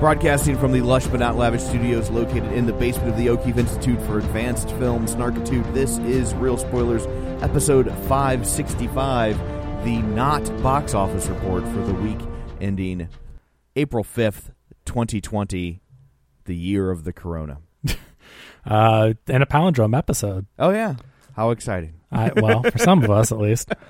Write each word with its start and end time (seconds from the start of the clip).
Broadcasting 0.00 0.56
from 0.56 0.72
the 0.72 0.80
lush 0.80 1.06
but 1.08 1.20
not 1.20 1.36
lavish 1.36 1.62
studios 1.62 2.08
located 2.08 2.52
in 2.52 2.64
the 2.64 2.72
basement 2.72 3.10
of 3.10 3.18
the 3.18 3.28
O'Keefe 3.28 3.58
Institute 3.58 4.00
for 4.00 4.16
Advanced 4.16 4.70
Film 4.76 5.04
Snarkitude, 5.04 5.74
this 5.74 5.98
is 5.98 6.32
Real 6.32 6.56
Spoilers, 6.56 7.04
episode 7.42 7.86
565, 8.08 9.36
the 9.84 10.00
not 10.00 10.42
box 10.62 10.94
office 10.94 11.26
report 11.26 11.64
for 11.64 11.82
the 11.82 11.92
week 11.92 12.18
ending 12.62 13.10
April 13.76 14.02
5th, 14.02 14.52
2020, 14.86 15.82
the 16.46 16.56
year 16.56 16.90
of 16.90 17.04
the 17.04 17.12
corona. 17.12 17.58
uh, 18.64 19.12
and 19.28 19.42
a 19.42 19.46
palindrome 19.46 19.94
episode. 19.94 20.46
Oh, 20.58 20.70
yeah. 20.70 20.94
How 21.36 21.50
exciting. 21.50 22.00
I, 22.10 22.32
well, 22.34 22.62
for 22.62 22.78
some 22.78 23.04
of 23.04 23.10
us 23.10 23.32
at 23.32 23.38
least. 23.38 23.70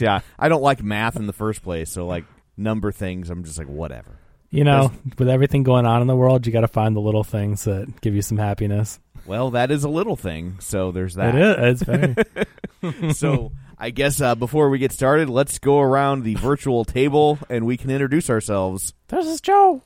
Yeah, 0.00 0.20
I 0.38 0.48
don't 0.48 0.62
like 0.62 0.82
math 0.82 1.16
in 1.16 1.26
the 1.26 1.34
first 1.34 1.62
place, 1.62 1.90
so 1.90 2.06
like 2.06 2.24
number 2.56 2.90
things, 2.90 3.28
I'm 3.28 3.44
just 3.44 3.58
like, 3.58 3.68
whatever 3.68 4.18
you 4.54 4.62
know, 4.62 4.92
with 5.18 5.28
everything 5.28 5.64
going 5.64 5.84
on 5.84 6.00
in 6.00 6.06
the 6.06 6.14
world, 6.14 6.46
you 6.46 6.52
got 6.52 6.60
to 6.60 6.68
find 6.68 6.94
the 6.94 7.00
little 7.00 7.24
things 7.24 7.64
that 7.64 8.00
give 8.00 8.14
you 8.14 8.22
some 8.22 8.38
happiness. 8.38 9.00
Well, 9.26 9.50
that 9.50 9.72
is 9.72 9.82
a 9.82 9.88
little 9.88 10.14
thing. 10.14 10.58
So 10.60 10.92
there's 10.92 11.14
that. 11.16 11.34
It 11.34 11.42
is. 11.42 11.82
It's 11.82 11.82
very. 11.82 13.12
so 13.14 13.50
I 13.76 13.90
guess 13.90 14.20
uh, 14.20 14.36
before 14.36 14.70
we 14.70 14.78
get 14.78 14.92
started, 14.92 15.28
let's 15.28 15.58
go 15.58 15.80
around 15.80 16.22
the 16.22 16.36
virtual 16.36 16.84
table 16.84 17.40
and 17.50 17.66
we 17.66 17.76
can 17.76 17.90
introduce 17.90 18.30
ourselves. 18.30 18.94
This 19.08 19.26
is 19.26 19.40
Joe. 19.40 19.82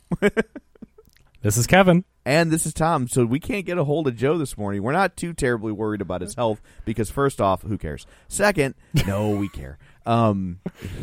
this 1.40 1.56
is 1.56 1.66
Kevin. 1.66 2.04
And 2.26 2.50
this 2.50 2.66
is 2.66 2.74
Tom. 2.74 3.08
So 3.08 3.24
we 3.24 3.40
can't 3.40 3.64
get 3.64 3.78
a 3.78 3.84
hold 3.84 4.06
of 4.06 4.16
Joe 4.16 4.36
this 4.36 4.58
morning. 4.58 4.82
We're 4.82 4.92
not 4.92 5.16
too 5.16 5.32
terribly 5.32 5.72
worried 5.72 6.02
about 6.02 6.20
his 6.20 6.34
health 6.34 6.60
because, 6.84 7.08
first 7.08 7.40
off, 7.40 7.62
who 7.62 7.78
cares? 7.78 8.06
Second, 8.28 8.74
no, 9.06 9.30
we 9.30 9.48
care. 9.48 9.78
Um, 10.04 10.60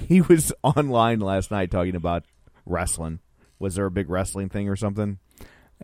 he 0.08 0.22
was 0.22 0.54
online 0.62 1.20
last 1.20 1.50
night 1.50 1.72
talking 1.72 1.96
about 1.96 2.26
wrestling 2.68 3.22
was 3.60 3.76
there 3.76 3.86
a 3.86 3.92
big 3.92 4.10
wrestling 4.10 4.50
thing 4.50 4.70
or 4.70 4.76
something? 4.76 5.20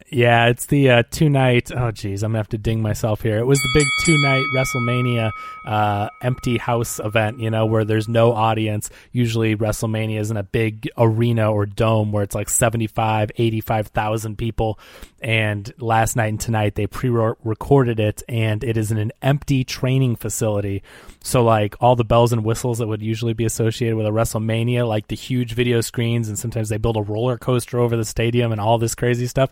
Yeah, 0.10 0.48
it's 0.48 0.66
the 0.66 0.90
uh, 0.90 1.04
two 1.12 1.30
night. 1.30 1.70
Oh, 1.76 1.92
geez, 1.92 2.24
I'm 2.24 2.32
gonna 2.32 2.40
have 2.40 2.50
to 2.50 2.58
ding 2.58 2.82
myself 2.82 3.22
here. 3.22 3.38
It 3.38 3.46
was 3.46 3.60
the 3.60 3.70
big 3.74 3.88
two 4.06 4.18
night 4.22 4.44
WrestleMania 4.56 5.32
uh, 5.66 6.10
empty 6.22 6.58
house 6.58 7.00
event. 7.00 7.40
You 7.40 7.50
know, 7.50 7.66
where 7.66 7.84
there's 7.84 8.08
no 8.08 8.34
audience. 8.34 8.90
Usually, 9.12 9.56
WrestleMania 9.56 10.20
is 10.20 10.32
in 10.32 10.38
a 10.38 10.44
big 10.44 10.90
arena 10.98 11.52
or 11.52 11.66
dome 11.66 12.12
where 12.12 12.24
it's 12.24 12.36
like 12.36 12.50
75, 12.50 13.32
85,000 13.36 14.38
people. 14.38 14.80
And 15.22 15.72
last 15.78 16.16
night 16.16 16.28
and 16.28 16.40
tonight, 16.40 16.76
they 16.76 16.88
pre-recorded 16.88 18.00
it, 18.00 18.24
and 18.28 18.64
it 18.64 18.78
is 18.78 18.92
in 18.92 18.98
an 18.98 19.12
empty 19.22 19.64
training 19.64 20.16
facility. 20.16 20.84
So, 21.24 21.44
like 21.44 21.76
all 21.80 21.96
the 21.96 22.04
bells 22.04 22.34
and 22.34 22.44
whistles 22.44 22.80
that 22.80 22.88
would 22.88 23.02
usually 23.02 23.34
be 23.34 23.46
associated 23.46 23.96
with 23.96 24.08
a 24.08 24.12
WrestleMania, 24.12 24.88
like 24.88 25.08
the 25.08 25.16
huge 25.16 25.54
video 25.54 25.82
screens, 25.82 26.28
and 26.28 26.40
sometimes 26.40 26.70
they 26.70 26.78
build 26.78 26.98
a 26.98 27.02
roller 27.02 27.38
coaster 27.38 27.80
over 27.80 27.96
the 27.96 28.06
stadium 28.06 28.52
and 28.52 28.60
all 28.60 28.80
this 28.80 28.96
crazy 28.96 29.28
stuff 29.28 29.52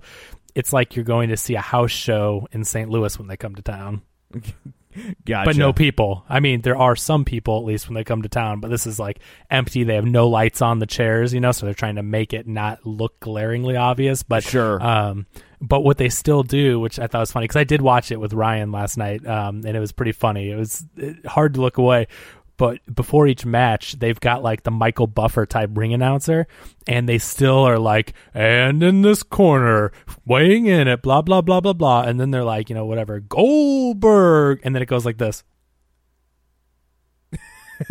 it's 0.55 0.73
like 0.73 0.95
you're 0.95 1.05
going 1.05 1.29
to 1.29 1.37
see 1.37 1.55
a 1.55 1.61
house 1.61 1.91
show 1.91 2.47
in 2.51 2.63
St. 2.63 2.89
Louis 2.89 3.17
when 3.17 3.27
they 3.27 3.37
come 3.37 3.55
to 3.55 3.61
town. 3.61 4.01
Gotcha. 5.23 5.45
But 5.45 5.55
no 5.55 5.71
people. 5.71 6.25
I 6.27 6.39
mean, 6.39 6.61
there 6.61 6.77
are 6.77 6.95
some 6.95 7.23
people 7.23 7.59
at 7.59 7.65
least 7.65 7.87
when 7.87 7.93
they 7.93 8.03
come 8.03 8.23
to 8.23 8.29
town, 8.29 8.59
but 8.59 8.69
this 8.69 8.87
is 8.87 8.99
like 8.99 9.19
empty. 9.49 9.83
They 9.83 9.95
have 9.95 10.05
no 10.05 10.27
lights 10.27 10.61
on 10.61 10.79
the 10.79 10.87
chairs, 10.87 11.33
you 11.33 11.39
know, 11.39 11.51
so 11.51 11.65
they're 11.65 11.75
trying 11.75 11.95
to 11.95 12.03
make 12.03 12.33
it 12.33 12.47
not 12.47 12.85
look 12.85 13.19
glaringly 13.19 13.75
obvious. 13.75 14.23
But 14.23 14.43
sure. 14.43 14.81
Um, 14.81 15.27
but 15.61 15.81
what 15.81 15.97
they 15.97 16.09
still 16.09 16.41
do, 16.41 16.79
which 16.79 16.99
I 16.99 17.07
thought 17.07 17.19
was 17.19 17.31
funny, 17.31 17.43
because 17.43 17.57
I 17.57 17.65
did 17.65 17.81
watch 17.81 18.11
it 18.11 18.19
with 18.19 18.33
Ryan 18.33 18.71
last 18.71 18.97
night, 18.97 19.25
um, 19.27 19.63
and 19.65 19.75
it 19.75 19.79
was 19.79 19.91
pretty 19.91 20.13
funny. 20.13 20.49
It 20.49 20.55
was 20.55 20.85
hard 21.25 21.53
to 21.55 21.61
look 21.61 21.77
away 21.77 22.07
but 22.59 22.79
before 22.93 23.25
each 23.25 23.45
match, 23.45 23.93
they've 23.99 24.19
got 24.19 24.43
like 24.43 24.63
the 24.63 24.69
Michael 24.69 25.07
Buffer 25.07 25.45
type 25.45 25.69
ring 25.75 25.93
announcer, 25.93 26.45
and 26.85 27.07
they 27.07 27.17
still 27.17 27.59
are 27.59 27.79
like, 27.79 28.13
and 28.33 28.83
in 28.83 29.01
this 29.01 29.23
corner, 29.23 29.93
weighing 30.25 30.65
in 30.65 30.89
at 30.89 31.01
blah 31.01 31.21
blah 31.21 31.39
blah 31.39 31.61
blah 31.61 31.71
blah, 31.71 32.01
and 32.01 32.19
then 32.19 32.31
they're 32.31 32.43
like, 32.43 32.69
you 32.69 32.75
know, 32.75 32.85
whatever 32.85 33.21
Goldberg, 33.21 34.59
and 34.65 34.75
then 34.75 34.81
it 34.81 34.87
goes 34.87 35.05
like 35.05 35.17
this. 35.17 35.45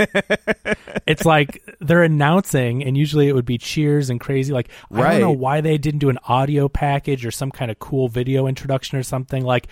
it's 1.06 1.24
like 1.24 1.64
they're 1.80 2.02
announcing, 2.02 2.84
and 2.84 2.94
usually 2.94 3.26
it 3.26 3.34
would 3.34 3.46
be 3.46 3.56
cheers 3.56 4.10
and 4.10 4.20
crazy. 4.20 4.52
Like 4.52 4.68
right. 4.90 5.06
I 5.06 5.10
don't 5.12 5.20
know 5.22 5.32
why 5.32 5.62
they 5.62 5.78
didn't 5.78 6.00
do 6.00 6.10
an 6.10 6.18
audio 6.24 6.68
package 6.68 7.24
or 7.24 7.30
some 7.30 7.50
kind 7.50 7.70
of 7.70 7.78
cool 7.78 8.08
video 8.08 8.46
introduction 8.46 8.98
or 8.98 9.02
something. 9.02 9.42
Like 9.42 9.68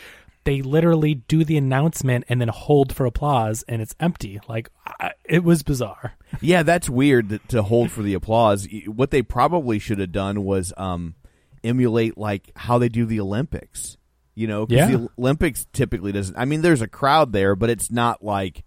they 0.47 0.63
literally 0.63 1.15
do 1.15 1.45
the 1.45 1.59
announcement 1.59 2.25
and 2.29 2.41
then 2.41 2.49
hold 2.49 2.95
for 2.95 3.05
applause 3.05 3.63
and 3.69 3.83
it's 3.83 3.95
empty. 4.01 4.41
Like 4.49 4.71
I, 4.87 5.13
it 5.25 5.45
was 5.45 5.63
bizarre. 5.63 6.15
Yeah 6.41 6.63
that's 6.63 6.89
weird 6.89 7.29
to, 7.29 7.39
to, 7.49 7.63
hold 7.63 7.91
for 7.91 8.03
the 8.03 8.15
applause. 8.15 8.67
What 8.87 9.11
they 9.11 9.23
probably 9.23 9.79
should 9.79 9.99
have 9.99 10.13
done 10.13 10.45
was 10.45 10.73
um, 10.77 11.15
emulate 11.63 12.17
like 12.17 12.51
how 12.57 12.79
they 12.79 12.89
do 12.89 13.05
the 13.05 13.21
olympics 13.21 13.97
you 14.35 14.47
know 14.47 14.67
yeah. 14.69 14.87
the 14.87 15.09
olympics 15.19 15.67
typically 15.73 16.13
doesn't 16.13 16.37
i 16.39 16.45
mean 16.45 16.63
there's 16.63 16.83
a 16.83 16.89
crowd 16.89 17.33
there 17.33 17.57
but 17.57 17.71
it's 17.71 17.91
not 17.91 18.23
like 18.23 18.63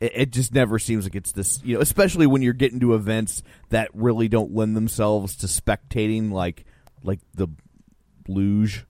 it, 0.00 0.12
it 0.14 0.30
just 0.30 0.54
never 0.54 0.78
seems 0.78 1.04
like 1.04 1.14
it's 1.14 1.32
this 1.32 1.60
you 1.62 1.74
know 1.74 1.80
especially 1.80 2.26
when 2.26 2.40
you're 2.40 2.54
getting 2.54 2.80
to 2.80 2.94
events 2.94 3.42
that 3.68 3.90
really 3.92 4.28
don't 4.28 4.54
lend 4.54 4.76
themselves 4.76 5.36
to 5.36 5.46
spectating 5.46 6.30
like 6.32 6.64
like 7.02 7.20
the 7.34 7.48
luge 8.26 8.86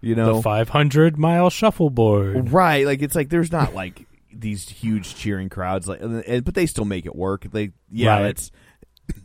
you 0.00 0.14
know, 0.14 0.36
the 0.36 0.42
500 0.42 1.18
mile 1.18 1.50
shuffleboard. 1.50 2.52
Right. 2.52 2.86
Like 2.86 3.02
it's 3.02 3.14
like 3.14 3.28
there's 3.28 3.52
not 3.52 3.74
like 3.74 4.06
these 4.32 4.68
huge 4.68 5.14
cheering 5.14 5.48
crowds, 5.48 5.88
like, 5.88 6.00
but 6.00 6.54
they 6.54 6.66
still 6.66 6.84
make 6.84 7.06
it 7.06 7.16
work. 7.16 7.44
They, 7.50 7.72
yeah, 7.90 8.14
right. 8.14 8.22
that's 8.22 8.50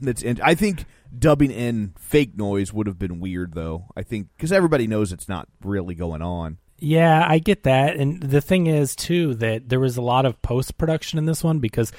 that's. 0.01 0.23
I 0.41 0.55
think 0.55 0.85
dubbing 1.17 1.51
in 1.51 1.93
fake 1.97 2.35
noise 2.37 2.73
would 2.73 2.87
have 2.87 2.99
been 2.99 3.19
weird, 3.19 3.53
though. 3.53 3.85
I 3.95 4.03
think 4.03 4.29
because 4.35 4.51
everybody 4.51 4.87
knows 4.87 5.11
it's 5.11 5.29
not 5.29 5.47
really 5.63 5.95
going 5.95 6.21
on. 6.21 6.57
Yeah, 6.79 7.25
I 7.25 7.39
get 7.39 7.63
that. 7.63 7.95
And 7.95 8.21
the 8.21 8.41
thing 8.41 8.67
is, 8.67 8.95
too, 8.95 9.35
that 9.35 9.69
there 9.69 9.79
was 9.79 9.95
a 9.95 10.01
lot 10.01 10.25
of 10.25 10.41
post 10.41 10.77
production 10.77 11.17
in 11.17 11.25
this 11.25 11.43
one 11.43 11.59
because 11.59 11.93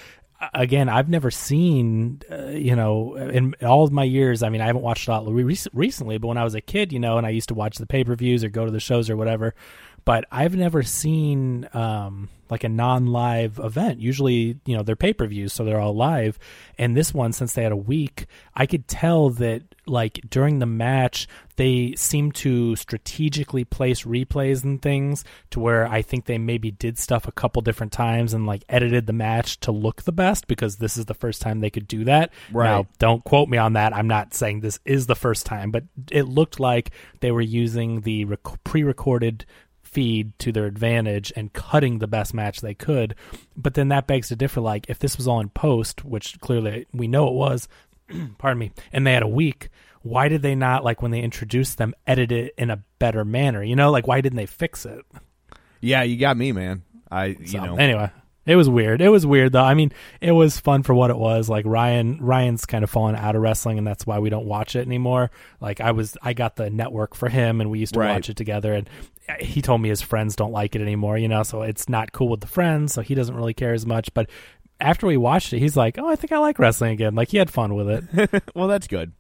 again, 0.53 0.89
I've 0.89 1.09
never 1.09 1.31
seen, 1.31 2.21
uh, 2.31 2.47
you 2.49 2.77
know, 2.77 3.17
in 3.17 3.55
all 3.62 3.84
of 3.84 3.93
my 3.93 4.05
years. 4.05 4.43
I 4.43 4.49
mean, 4.49 4.61
I 4.61 4.67
haven't 4.67 4.83
watched 4.83 5.09
a 5.09 5.12
lot 5.12 5.27
re- 5.27 5.56
recently, 5.72 6.19
but 6.19 6.28
when 6.28 6.39
I 6.39 6.45
was 6.45 6.55
a 6.55 6.61
kid, 6.61 6.93
you 6.93 7.00
know, 7.00 7.19
and 7.19 7.27
I 7.27 7.31
used 7.31 7.49
to 7.49 7.55
watch 7.55 7.77
the 7.77 7.87
pay 7.87 8.05
per 8.05 8.15
views 8.15 8.44
or 8.44 8.49
go 8.49 8.64
to 8.64 8.70
the 8.70 8.81
shows 8.81 9.08
or 9.08 9.17
whatever. 9.17 9.55
But 10.05 10.27
I've 10.31 10.55
never 10.55 10.83
seen 10.83 11.69
um, 11.73 12.29
like 12.51 12.65
a 12.65 12.69
non 12.69 13.06
live 13.06 13.59
event. 13.59 14.01
Usually, 14.01 14.59
you 14.67 14.77
know, 14.77 14.83
they're 14.83 14.97
pay 14.97 15.12
per 15.12 15.27
views, 15.27 15.53
so 15.53 15.65
they're 15.65 15.81
all 15.81 15.97
live. 15.97 16.39
And 16.79 16.97
this 16.97 17.15
one, 17.15 17.33
since 17.33 17.55
they 17.55 17.62
had 17.62 17.73
a 17.73 17.77
week, 17.77 18.27
I 18.55 18.67
could 18.67 18.87
tell 18.87 19.31
that 19.31 19.62
like 19.87 20.21
during 20.31 20.59
the 20.61 20.67
match 20.67 21.29
they 21.56 21.95
seem 21.97 22.33
to 22.33 22.75
strategically 22.75 23.65
place 23.65 24.05
replays 24.05 24.65
and 24.65 24.81
things 24.81 25.25
to 25.51 25.61
where 25.61 25.87
I 25.87 26.03
think 26.03 26.25
they 26.25 26.39
maybe 26.39 26.71
did 26.71 26.99
stuff 26.99 27.29
a 27.29 27.33
couple 27.33 27.62
different 27.62 27.93
times 27.93 28.35
and 28.35 28.47
like 28.47 28.65
edited 28.69 29.06
the 29.06 29.12
match 29.12 29.61
to 29.61 29.73
look 29.73 30.03
the 30.03 30.12
best 30.12 30.47
because 30.47 30.77
this 30.77 30.97
is 30.97 31.05
the 31.05 31.15
first 31.15 31.43
time 31.43 31.61
they 31.61 31.71
could 31.71 31.87
do 31.87 32.05
that. 32.05 32.33
Right. 32.53 32.67
Now, 32.67 32.87
don't 32.99 33.23
quote 33.25 33.49
me 33.49 33.59
on 33.59 33.75
that. 33.75 33.95
I'm 33.95 34.09
not 34.09 34.35
saying 34.35 34.61
this 34.61 34.81
is 34.85 35.06
the 35.06 35.15
first 35.15 35.47
time, 35.47 35.71
but 35.71 35.85
it 36.11 36.25
looked 36.25 36.59
like 36.59 36.91
they 37.21 37.31
were 37.31 37.41
using 37.41 38.01
the 38.01 38.25
rec- 38.25 38.65
pre-recorded 38.65 39.47
feed 39.94 40.37
to 40.41 40.52
their 40.52 40.67
advantage 40.67 41.32
and 41.37 41.52
cutting 41.52 41.99
the 42.00 42.06
best 42.06 42.35
match 42.35 42.61
they 42.61 42.75
could. 42.75 43.14
But 43.56 43.75
then 43.75 43.88
that 43.88 44.06
begs 44.06 44.29
to 44.29 44.37
differ 44.37 44.61
like 44.61 44.87
if 44.88 44.99
this 44.99 45.17
was 45.17 45.26
all 45.29 45.41
in 45.41 45.49
post, 45.49 46.05
which 46.05 46.38
clearly 46.41 46.87
we 46.93 47.06
know 47.08 47.29
it 47.29 47.35
was, 47.35 47.69
pardon 48.38 48.58
me, 48.58 48.73
and 48.93 49.06
they 49.06 49.14
had 49.14 49.23
a 49.23 49.29
week, 49.29 49.69
why 50.02 50.29
did 50.29 50.43
they 50.43 50.55
not 50.55 50.85
like 50.85 51.00
when 51.00 51.12
they 51.12 51.20
introduced 51.20 51.79
them 51.79 51.94
edit 52.06 52.31
it 52.32 52.52
in 52.58 52.70
a 52.70 52.82
better 52.99 53.25
manner? 53.25 53.62
You 53.62 53.76
know, 53.76 53.91
like 53.91 54.06
why 54.06 54.20
didn't 54.20 54.37
they 54.37 54.46
fix 54.46 54.85
it? 54.85 55.05
Yeah, 55.81 56.02
you 56.02 56.19
got 56.19 56.37
me, 56.37 56.52
man. 56.52 56.82
I 57.11 57.26
you 57.26 57.46
So, 57.46 57.64
know 57.64 57.76
anyway, 57.76 58.11
it 58.46 58.56
was 58.56 58.69
weird. 58.69 59.00
It 59.00 59.08
was 59.08 59.25
weird 59.26 59.52
though. 59.52 59.62
I 59.64 59.75
mean, 59.75 59.93
it 60.20 60.32
was 60.32 60.58
fun 60.61 60.82
for 60.82 60.94
what 60.94 61.11
it 61.11 61.17
was. 61.17 61.49
Like 61.49 61.64
Ryan, 61.67 62.19
Ryan's 62.20 62.67
kind 62.67 62.85
of 62.85 62.91
fallen 62.91 63.17
out 63.17 63.37
of 63.37 63.43
wrestling, 63.43 63.79
and 63.79 63.87
that's 63.87 64.06
why 64.06 64.19
we 64.19 64.31
don't 64.31 64.46
watch 64.46 64.76
it 64.76 64.87
anymore. 64.87 65.31
Like 65.61 65.81
I 65.81 65.93
was, 65.93 66.17
I 66.23 66.32
got 66.32 66.56
the 66.56 66.70
network 66.70 67.14
for 67.14 67.29
him, 67.29 67.61
and 67.61 67.70
we 67.70 67.79
used 67.79 67.94
to 67.94 68.00
Right. 68.00 68.12
watch 68.14 68.29
it 68.31 68.37
together. 68.37 68.73
And 68.75 68.88
he 69.41 69.62
told 69.62 69.81
me 69.81 69.88
his 69.88 70.02
friends 70.02 70.37
don't 70.37 70.52
like 70.52 70.76
it 70.76 70.82
anymore. 70.82 71.17
You 71.19 71.29
know, 71.29 71.43
so 71.43 71.62
it's 71.62 71.88
not 71.88 72.12
cool 72.12 72.29
with 72.29 72.41
the 72.41 72.46
friends. 72.46 72.93
So 72.93 73.02
he 73.02 73.14
doesn't 73.14 73.35
really 73.35 73.55
care 73.55 73.73
as 73.73 73.87
much. 73.87 74.12
But 74.14 74.29
after 74.81 75.06
we 75.06 75.17
watched 75.17 75.52
it, 75.52 75.61
he's 75.61 75.76
like, 75.76 75.99
"Oh, 75.99 76.08
I 76.08 76.17
think 76.17 76.32
I 76.32 76.38
like 76.38 76.58
wrestling 76.58 76.93
again." 76.93 77.14
Like 77.14 77.29
he 77.31 77.38
had 77.38 77.50
fun 77.50 77.75
with 77.75 77.88
it. 77.88 78.43
well, 78.55 78.69
that's 78.69 78.87
good. 78.88 79.12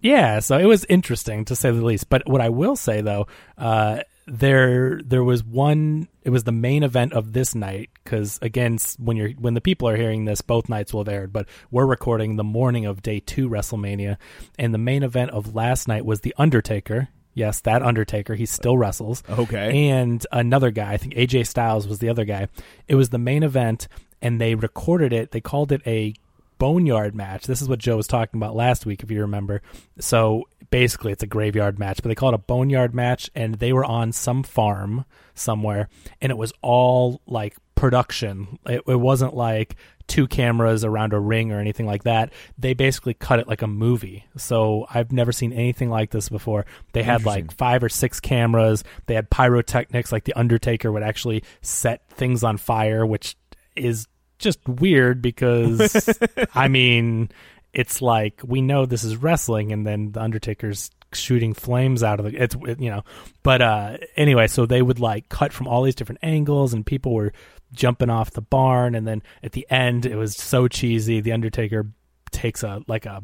Yeah, 0.00 0.40
so 0.40 0.58
it 0.58 0.66
was 0.66 0.84
interesting 0.86 1.44
to 1.46 1.56
say 1.56 1.70
the 1.70 1.84
least. 1.84 2.10
But 2.10 2.28
what 2.28 2.40
I 2.42 2.48
will 2.50 2.76
say 2.76 3.00
though, 3.00 3.26
uh, 3.56 4.00
there 4.26 5.00
there 5.04 5.24
was 5.24 5.44
one. 5.44 6.08
It 6.22 6.30
was 6.30 6.44
the 6.44 6.52
main 6.52 6.82
event 6.82 7.12
of 7.12 7.32
this 7.32 7.54
night 7.54 7.90
because 8.02 8.38
again, 8.42 8.78
when 8.98 9.16
you're 9.16 9.30
when 9.30 9.54
the 9.54 9.60
people 9.60 9.88
are 9.88 9.96
hearing 9.96 10.24
this, 10.24 10.40
both 10.40 10.68
nights 10.68 10.92
will 10.92 11.04
have 11.04 11.12
aired. 11.12 11.32
But 11.32 11.48
we're 11.70 11.86
recording 11.86 12.36
the 12.36 12.44
morning 12.44 12.86
of 12.86 13.02
day 13.02 13.20
two 13.20 13.48
WrestleMania, 13.48 14.16
and 14.58 14.72
the 14.72 14.78
main 14.78 15.02
event 15.02 15.30
of 15.32 15.54
last 15.54 15.88
night 15.88 16.04
was 16.04 16.20
the 16.20 16.34
Undertaker. 16.38 17.08
Yes, 17.34 17.60
that 17.62 17.82
Undertaker. 17.82 18.34
He 18.34 18.46
still 18.46 18.78
wrestles. 18.78 19.22
Okay. 19.28 19.88
And 19.88 20.24
another 20.30 20.70
guy, 20.70 20.92
I 20.92 20.96
think 20.96 21.14
AJ 21.14 21.48
Styles 21.48 21.86
was 21.86 21.98
the 21.98 22.08
other 22.08 22.24
guy. 22.24 22.48
It 22.86 22.94
was 22.94 23.10
the 23.10 23.18
main 23.18 23.42
event, 23.42 23.88
and 24.22 24.40
they 24.40 24.54
recorded 24.54 25.12
it. 25.12 25.32
They 25.32 25.40
called 25.40 25.72
it 25.72 25.82
a 25.86 26.14
boneyard 26.64 27.14
match. 27.14 27.46
This 27.46 27.60
is 27.60 27.68
what 27.68 27.78
Joe 27.78 27.98
was 27.98 28.06
talking 28.06 28.40
about 28.40 28.56
last 28.56 28.86
week, 28.86 29.02
if 29.02 29.10
you 29.10 29.20
remember. 29.20 29.60
So 29.98 30.44
basically, 30.70 31.12
it's 31.12 31.22
a 31.22 31.26
graveyard 31.26 31.78
match, 31.78 31.98
but 32.00 32.08
they 32.08 32.14
call 32.14 32.30
it 32.30 32.34
a 32.34 32.38
boneyard 32.38 32.94
match, 32.94 33.28
and 33.34 33.56
they 33.56 33.74
were 33.74 33.84
on 33.84 34.12
some 34.12 34.42
farm 34.42 35.04
somewhere, 35.34 35.90
and 36.22 36.32
it 36.32 36.38
was 36.38 36.54
all 36.62 37.20
like 37.26 37.54
production. 37.74 38.58
It, 38.64 38.80
it 38.86 38.96
wasn't 38.96 39.36
like 39.36 39.76
two 40.06 40.26
cameras 40.26 40.86
around 40.86 41.12
a 41.12 41.20
ring 41.20 41.52
or 41.52 41.60
anything 41.60 41.84
like 41.84 42.04
that. 42.04 42.32
They 42.56 42.72
basically 42.72 43.12
cut 43.12 43.40
it 43.40 43.46
like 43.46 43.60
a 43.60 43.66
movie. 43.66 44.24
So 44.38 44.86
I've 44.88 45.12
never 45.12 45.32
seen 45.32 45.52
anything 45.52 45.90
like 45.90 46.12
this 46.12 46.30
before. 46.30 46.64
They 46.94 47.02
had 47.02 47.26
like 47.26 47.52
five 47.52 47.84
or 47.84 47.90
six 47.90 48.20
cameras. 48.20 48.84
They 49.04 49.16
had 49.16 49.28
pyrotechnics, 49.28 50.12
like 50.12 50.24
the 50.24 50.32
Undertaker 50.32 50.90
would 50.90 51.02
actually 51.02 51.44
set 51.60 52.08
things 52.08 52.42
on 52.42 52.56
fire, 52.56 53.04
which 53.04 53.36
is 53.76 54.06
just 54.38 54.58
weird 54.68 55.22
because 55.22 56.18
I 56.54 56.68
mean, 56.68 57.30
it's 57.72 58.00
like 58.02 58.40
we 58.44 58.60
know 58.62 58.86
this 58.86 59.04
is 59.04 59.16
wrestling, 59.16 59.72
and 59.72 59.86
then 59.86 60.12
the 60.12 60.20
Undertaker's 60.22 60.90
shooting 61.12 61.54
flames 61.54 62.02
out 62.02 62.18
of 62.18 62.26
the 62.26 62.42
it's 62.42 62.56
it- 62.66 62.80
you 62.80 62.90
know 62.90 63.04
but 63.44 63.62
uh 63.62 63.96
anyway 64.16 64.48
so 64.48 64.66
they 64.66 64.82
would 64.82 64.98
like 64.98 65.28
cut 65.28 65.52
from 65.52 65.68
all 65.68 65.84
these 65.84 65.94
different 65.94 66.18
angles 66.24 66.74
and 66.74 66.84
people 66.84 67.14
were 67.14 67.32
jumping 67.72 68.10
off 68.10 68.32
the 68.32 68.40
barn 68.40 68.96
and 68.96 69.06
then 69.06 69.22
at 69.40 69.52
the 69.52 69.64
end 69.70 70.06
it 70.06 70.16
was 70.16 70.34
so 70.34 70.66
cheesy 70.66 71.20
the 71.20 71.30
undertaker 71.30 71.86
takes 72.32 72.64
a 72.64 72.82
like 72.88 73.06
a 73.06 73.22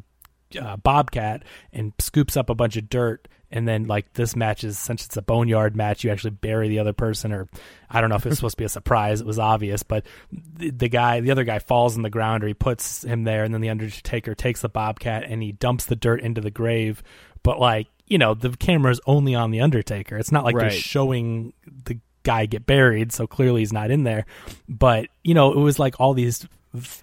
uh, 0.61 0.77
bobcat 0.77 1.43
and 1.73 1.93
scoops 1.99 2.37
up 2.37 2.49
a 2.51 2.55
bunch 2.55 2.77
of 2.77 2.89
dirt 2.89 3.29
and 3.53 3.67
then 3.67 3.85
like 3.85 4.13
this 4.15 4.37
match 4.37 4.63
is 4.65 4.79
since 4.79 5.05
it's 5.07 5.17
a 5.17 5.23
boneyard 5.23 5.75
match 5.77 6.05
you 6.05 6.11
actually 6.11 6.31
bury 6.31 6.69
the 6.69 6.79
other 6.79 6.93
person 6.93 7.33
or 7.33 7.49
i 7.91 8.01
don't 8.01 8.09
know 8.11 8.17
if 8.17 8.25
it's 8.27 8.37
supposed 8.37 8.53
to 8.55 8.59
be 8.61 8.65
a 8.65 8.69
surprise 8.69 9.21
it 9.21 9.27
was 9.27 9.39
obvious 9.39 9.83
but 9.83 10.07
the, 10.31 10.71
the 10.71 10.89
guy 10.89 11.21
the 11.21 11.31
other 11.31 11.45
guy 11.45 11.59
falls 11.59 11.97
in 11.97 12.03
the 12.03 12.11
ground 12.11 12.45
or 12.45 12.47
he 12.47 12.55
puts 12.55 13.03
him 13.05 13.25
there 13.25 13.45
and 13.45 13.53
then 13.53 13.61
the 13.61 13.71
undertaker 13.71 14.35
takes 14.35 14.61
the 14.63 14.69
bobcat 14.69 15.25
and 15.25 15.43
he 15.43 15.53
dumps 15.53 15.87
the 15.87 15.97
dirt 15.97 16.21
into 16.21 16.41
the 16.41 16.51
grave 16.51 17.03
but 17.43 17.59
like 17.59 17.89
you 18.07 18.19
know 18.19 18.35
the 18.35 18.51
camera's 18.57 19.01
only 19.07 19.35
on 19.35 19.51
the 19.51 19.61
undertaker 19.61 20.17
it's 20.17 20.33
not 20.33 20.45
like 20.45 20.55
Right. 20.55 20.71
they're 20.71 20.79
showing 20.79 21.53
the 21.85 21.99
guy 22.23 22.45
get 22.47 22.67
buried 22.67 23.13
so 23.13 23.27
clearly 23.27 23.63
he's 23.63 23.73
not 23.73 23.91
in 23.91 24.05
there 24.05 24.27
but 24.69 25.07
you 25.25 25.33
know 25.35 25.53
it 25.53 25.59
was 25.59 25.79
like 25.79 25.99
all 25.99 26.13
these 26.15 26.47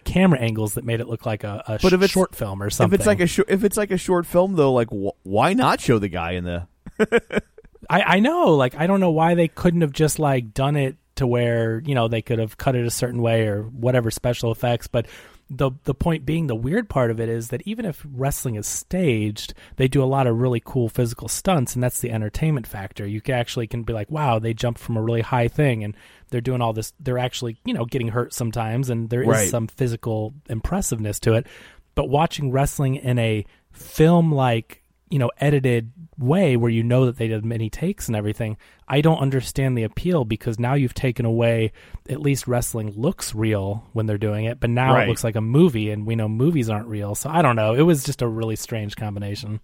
camera 0.06 0.40
angles 0.40 0.76
that 0.76 0.84
made 0.86 1.00
it 1.02 1.08
look 1.08 1.26
like 1.26 1.44
a, 1.44 1.64
a 1.68 1.80
But 1.82 1.92
if 1.94 2.00
sh- 2.00 2.04
it's- 2.04 2.10
short 2.12 2.36
film 2.36 2.64
or 2.64 2.70
something 2.70 2.94
If 2.94 3.00
it's 3.02 3.08
like 3.08 3.20
a 3.20 3.28
short, 3.28 3.50
if 3.50 3.64
it's 3.64 3.78
like 3.78 3.92
a 3.92 3.98
short 3.98 4.26
film 4.26 4.56
though, 4.56 4.74
like 4.74 4.90
wh- 4.90 5.16
why 5.26 5.54
not 5.54 5.82
show 5.82 6.00
the 6.00 6.08
guy 6.10 6.32
in 6.32 6.44
the? 6.46 6.68
I, 7.90 8.02
I 8.02 8.20
know, 8.20 8.56
like 8.56 8.76
I 8.76 8.88
don't 8.88 9.00
know 9.00 9.12
why 9.12 9.36
they 9.36 9.48
couldn't 9.48 9.82
have 9.82 9.92
just 9.94 10.20
like 10.20 10.54
done 10.54 10.76
it 10.76 10.98
to 11.16 11.26
where 11.28 11.82
you 11.86 11.96
know 11.96 12.08
they 12.08 12.22
could 12.22 12.40
have 12.40 12.58
cut 12.58 12.76
it 12.76 12.86
a 12.86 12.92
certain 12.92 13.22
way 13.22 13.48
or 13.48 13.64
whatever 13.64 14.12
special 14.12 14.52
effects. 14.52 14.88
But 14.88 15.08
the 15.50 15.72
the 15.84 15.94
point 15.94 16.26
being, 16.26 16.48
the 16.48 16.56
weird 16.56 16.90
part 16.90 17.12
of 17.12 17.20
it 17.20 17.30
is 17.30 17.50
that 17.50 17.62
even 17.66 17.86
if 17.86 18.06
wrestling 18.14 18.56
is 18.56 18.68
staged, 18.68 19.54
they 19.78 19.88
do 19.88 20.04
a 20.04 20.06
lot 20.06 20.28
of 20.28 20.38
really 20.38 20.62
cool 20.64 20.90
physical 20.90 21.28
stunts, 21.28 21.76
and 21.76 21.84
that's 21.84 22.02
the 22.02 22.12
entertainment 22.12 22.68
factor. 22.68 23.08
You 23.08 23.22
can 23.22 23.36
actually 23.36 23.68
can 23.68 23.84
be 23.84 23.94
like, 23.94 24.12
wow, 24.12 24.40
they 24.40 24.54
jumped 24.54 24.80
from 24.80 24.98
a 24.98 25.02
really 25.02 25.22
high 25.22 25.48
thing, 25.48 25.84
and 25.84 25.96
they're 26.30 26.42
doing 26.42 26.62
all 26.62 26.74
this. 26.74 26.94
They're 27.00 27.18
actually 27.20 27.58
you 27.66 27.74
know 27.74 27.86
getting 27.86 28.10
hurt 28.10 28.34
sometimes, 28.34 28.90
and 28.90 29.10
there 29.10 29.22
is 29.22 29.28
Right. 29.28 29.50
some 29.50 29.68
physical 29.68 30.34
impressiveness 30.50 31.20
to 31.22 31.34
it. 31.34 31.48
But 31.96 32.10
watching 32.10 32.52
wrestling 32.52 32.96
in 32.96 33.18
a 33.20 33.46
film 33.72 34.32
like 34.34 34.84
you 35.10 35.20
know 35.20 35.32
edited 35.40 35.92
way 36.18 36.58
where 36.58 36.72
you 36.72 36.84
know 36.84 37.06
that 37.06 37.18
they 37.18 37.28
did 37.28 37.46
many 37.46 37.70
takes 37.70 38.08
and 38.08 38.16
everything 38.16 38.58
i 38.88 39.02
don't 39.02 39.20
understand 39.20 39.78
the 39.78 39.84
appeal 39.84 40.26
because 40.26 40.58
now 40.58 40.74
you've 40.74 40.94
taken 40.96 41.26
away 41.26 41.72
at 42.10 42.20
least 42.20 42.48
wrestling 42.48 42.92
looks 42.96 43.36
real 43.36 43.86
when 43.94 44.08
they're 44.08 44.18
doing 44.18 44.46
it 44.46 44.60
but 44.60 44.70
now 44.70 44.94
Right. 44.96 45.06
it 45.06 45.10
looks 45.10 45.24
like 45.24 45.36
a 45.36 45.42
movie 45.42 45.92
and 45.92 46.08
we 46.08 46.16
know 46.16 46.28
movies 46.28 46.70
aren't 46.70 46.88
real 46.88 47.14
so 47.14 47.30
i 47.30 47.42
don't 47.44 47.56
know 47.56 47.76
it 47.76 47.84
was 47.84 48.04
just 48.04 48.22
a 48.24 48.28
really 48.28 48.56
strange 48.56 48.96
combination 48.96 49.60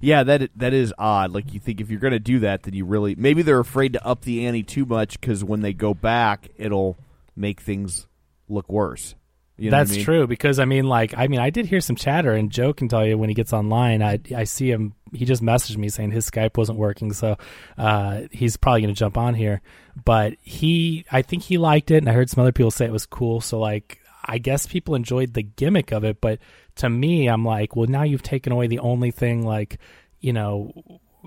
Yeah, 0.00 0.22
that 0.24 0.50
that 0.56 0.72
is 0.72 0.92
odd. 0.98 1.32
Like 1.32 1.52
you 1.52 1.60
think 1.60 1.80
if 1.80 1.90
you're 1.90 2.00
going 2.00 2.12
to 2.12 2.18
do 2.20 2.38
that, 2.40 2.62
then 2.64 2.74
you 2.74 2.84
really 2.84 3.14
maybe 3.16 3.42
they're 3.42 3.58
afraid 3.60 3.92
to 3.94 4.04
up 4.06 4.22
the 4.22 4.46
ante 4.46 4.62
too 4.62 4.84
much 4.86 5.20
because 5.20 5.42
when 5.44 5.60
they 5.60 5.72
go 5.72 5.94
back, 5.94 6.48
it'll 6.56 6.96
make 7.36 7.60
things 7.60 8.06
look 8.48 8.68
worse. 8.68 9.14
You 9.58 9.70
know 9.70 9.78
That's 9.78 9.90
I 9.90 9.96
mean? 9.96 10.04
true 10.04 10.26
because 10.28 10.60
I 10.60 10.64
mean, 10.66 10.84
like, 10.84 11.14
I 11.16 11.26
mean, 11.26 11.40
I 11.40 11.50
did 11.50 11.66
hear 11.66 11.80
some 11.80 11.96
chatter, 11.96 12.32
and 12.32 12.48
Joe 12.48 12.72
can 12.72 12.88
tell 12.88 13.04
you 13.04 13.18
when 13.18 13.28
he 13.28 13.34
gets 13.34 13.52
online. 13.52 14.02
I 14.02 14.20
I 14.34 14.44
see 14.44 14.70
him. 14.70 14.94
He 15.12 15.24
just 15.24 15.42
messaged 15.42 15.76
me 15.76 15.88
saying 15.88 16.12
his 16.12 16.30
Skype 16.30 16.56
wasn't 16.56 16.78
working, 16.78 17.12
so 17.12 17.36
uh, 17.76 18.22
he's 18.30 18.56
probably 18.56 18.82
going 18.82 18.94
to 18.94 18.98
jump 18.98 19.18
on 19.18 19.34
here. 19.34 19.60
But 20.04 20.34
he, 20.42 21.04
I 21.10 21.22
think 21.22 21.42
he 21.42 21.58
liked 21.58 21.90
it, 21.90 21.96
and 21.96 22.08
I 22.08 22.12
heard 22.12 22.30
some 22.30 22.42
other 22.42 22.52
people 22.52 22.70
say 22.70 22.84
it 22.84 22.92
was 22.92 23.04
cool. 23.04 23.40
So 23.40 23.58
like, 23.58 23.98
I 24.24 24.38
guess 24.38 24.66
people 24.66 24.94
enjoyed 24.94 25.34
the 25.34 25.42
gimmick 25.42 25.90
of 25.90 26.04
it, 26.04 26.20
but 26.20 26.38
to 26.76 26.88
me, 26.88 27.26
I'm 27.26 27.44
like, 27.44 27.74
well, 27.74 27.88
now 27.88 28.04
you've 28.04 28.22
taken 28.22 28.52
away 28.52 28.68
the 28.68 28.78
only 28.78 29.10
thing, 29.10 29.44
like, 29.44 29.78
you 30.20 30.32
know. 30.32 30.72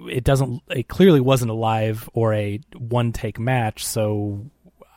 It 0.10 0.24
doesn't. 0.24 0.64
It 0.70 0.88
clearly 0.88 1.20
wasn't 1.20 1.52
a 1.52 1.54
live 1.54 2.10
or 2.14 2.34
a 2.34 2.62
one 2.78 3.12
take 3.12 3.38
match. 3.38 3.86
So, 3.86 4.46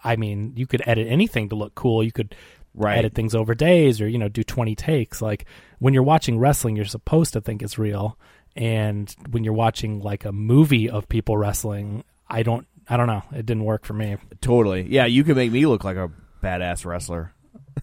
I 0.05 0.15
mean, 0.15 0.53
you 0.55 0.69
could 0.69 0.83
edit 0.87 1.09
anything 1.09 1.49
to 1.49 1.57
look 1.57 1.75
cool. 1.75 2.05
You 2.05 2.13
could 2.13 2.37
Right. 2.77 2.99
edit 2.99 3.15
things 3.15 3.35
over 3.37 3.55
days 3.55 4.01
or 4.01 4.09
you 4.09 4.19
know 4.19 4.29
do 4.29 4.43
20 4.43 4.75
takes 4.75 5.23
like 5.23 5.45
when 5.79 5.95
you're 5.95 6.03
watching 6.03 6.39
wrestling 6.41 6.75
you're 6.75 6.85
supposed 6.85 7.35
to 7.35 7.41
think 7.41 7.63
it's 7.63 7.79
real 7.79 8.19
and 8.57 9.15
when 9.31 9.45
you're 9.45 9.53
watching 9.55 10.01
like 10.01 10.25
a 10.25 10.33
movie 10.33 10.91
of 10.91 11.09
people 11.09 11.37
wrestling 11.37 12.03
i 12.29 12.43
don't 12.43 12.67
i 12.89 12.97
don't 12.97 13.07
know 13.07 13.23
it 13.33 13.47
didn't 13.47 13.65
work 13.65 13.85
for 13.85 13.93
me 13.95 14.17
Totally. 14.41 14.83
Yeah, 14.91 15.07
you 15.07 15.23
can 15.23 15.37
make 15.37 15.53
me 15.53 15.67
look 15.67 15.85
like 15.85 15.97
a 15.97 16.11
badass 16.43 16.85
wrestler. 16.85 17.33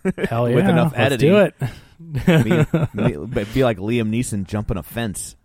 hell 0.30 0.50
yeah 0.50 0.56
With 0.56 0.68
enough 0.70 0.92
let's 0.92 1.14
editing. 1.14 1.30
do 1.30 1.38
it 1.38 1.56
be 3.54 3.64
like 3.64 3.78
Liam 3.78 4.10
Neeson 4.10 4.46
jumping 4.46 4.78
a 4.78 4.84
fence. 4.84 5.36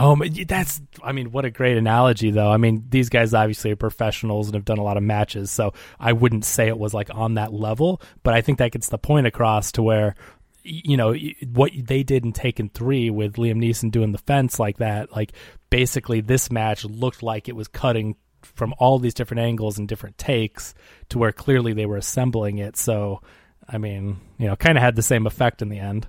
Oh, 0.00 0.16
that's 0.46 0.80
I 1.02 1.10
mean, 1.10 1.32
what 1.32 1.44
a 1.44 1.50
great 1.50 1.76
analogy 1.76 2.30
though. 2.30 2.50
I 2.52 2.56
mean, 2.56 2.84
these 2.88 3.08
guys 3.08 3.34
obviously 3.34 3.72
are 3.72 3.76
professionals 3.76 4.46
and 4.46 4.54
have 4.54 4.64
done 4.64 4.78
a 4.78 4.84
lot 4.84 4.96
of 4.96 5.02
matches, 5.02 5.50
so 5.50 5.74
I 5.98 6.12
wouldn't 6.12 6.44
say 6.44 6.68
it 6.68 6.78
was 6.78 6.94
like 6.94 7.12
on 7.12 7.34
that 7.34 7.52
level, 7.52 8.00
but 8.22 8.32
I 8.32 8.40
think 8.40 8.58
that 8.58 8.70
gets 8.70 8.90
the 8.90 8.98
point 8.98 9.26
across 9.26 9.72
to 9.72 9.82
where 9.82 10.14
you 10.62 10.96
know 10.96 11.16
what 11.52 11.72
they 11.76 12.04
did 12.04 12.24
in 12.24 12.32
Taken 12.32 12.68
3 12.68 13.10
with 13.10 13.34
Liam 13.34 13.56
Neeson 13.56 13.90
doing 13.90 14.12
the 14.12 14.18
fence 14.18 14.60
like 14.60 14.78
that, 14.78 15.10
like 15.10 15.32
basically 15.68 16.20
this 16.20 16.48
match 16.48 16.84
looked 16.84 17.24
like 17.24 17.48
it 17.48 17.56
was 17.56 17.66
cutting 17.66 18.14
from 18.42 18.74
all 18.78 19.00
these 19.00 19.14
different 19.14 19.40
angles 19.40 19.78
and 19.78 19.88
different 19.88 20.16
takes 20.16 20.74
to 21.08 21.18
where 21.18 21.32
clearly 21.32 21.72
they 21.72 21.86
were 21.86 21.96
assembling 21.96 22.58
it. 22.58 22.76
So, 22.76 23.20
I 23.68 23.78
mean, 23.78 24.20
you 24.38 24.46
know, 24.46 24.54
kind 24.54 24.78
of 24.78 24.82
had 24.82 24.94
the 24.94 25.02
same 25.02 25.26
effect 25.26 25.60
in 25.60 25.70
the 25.70 25.78
end. 25.80 26.06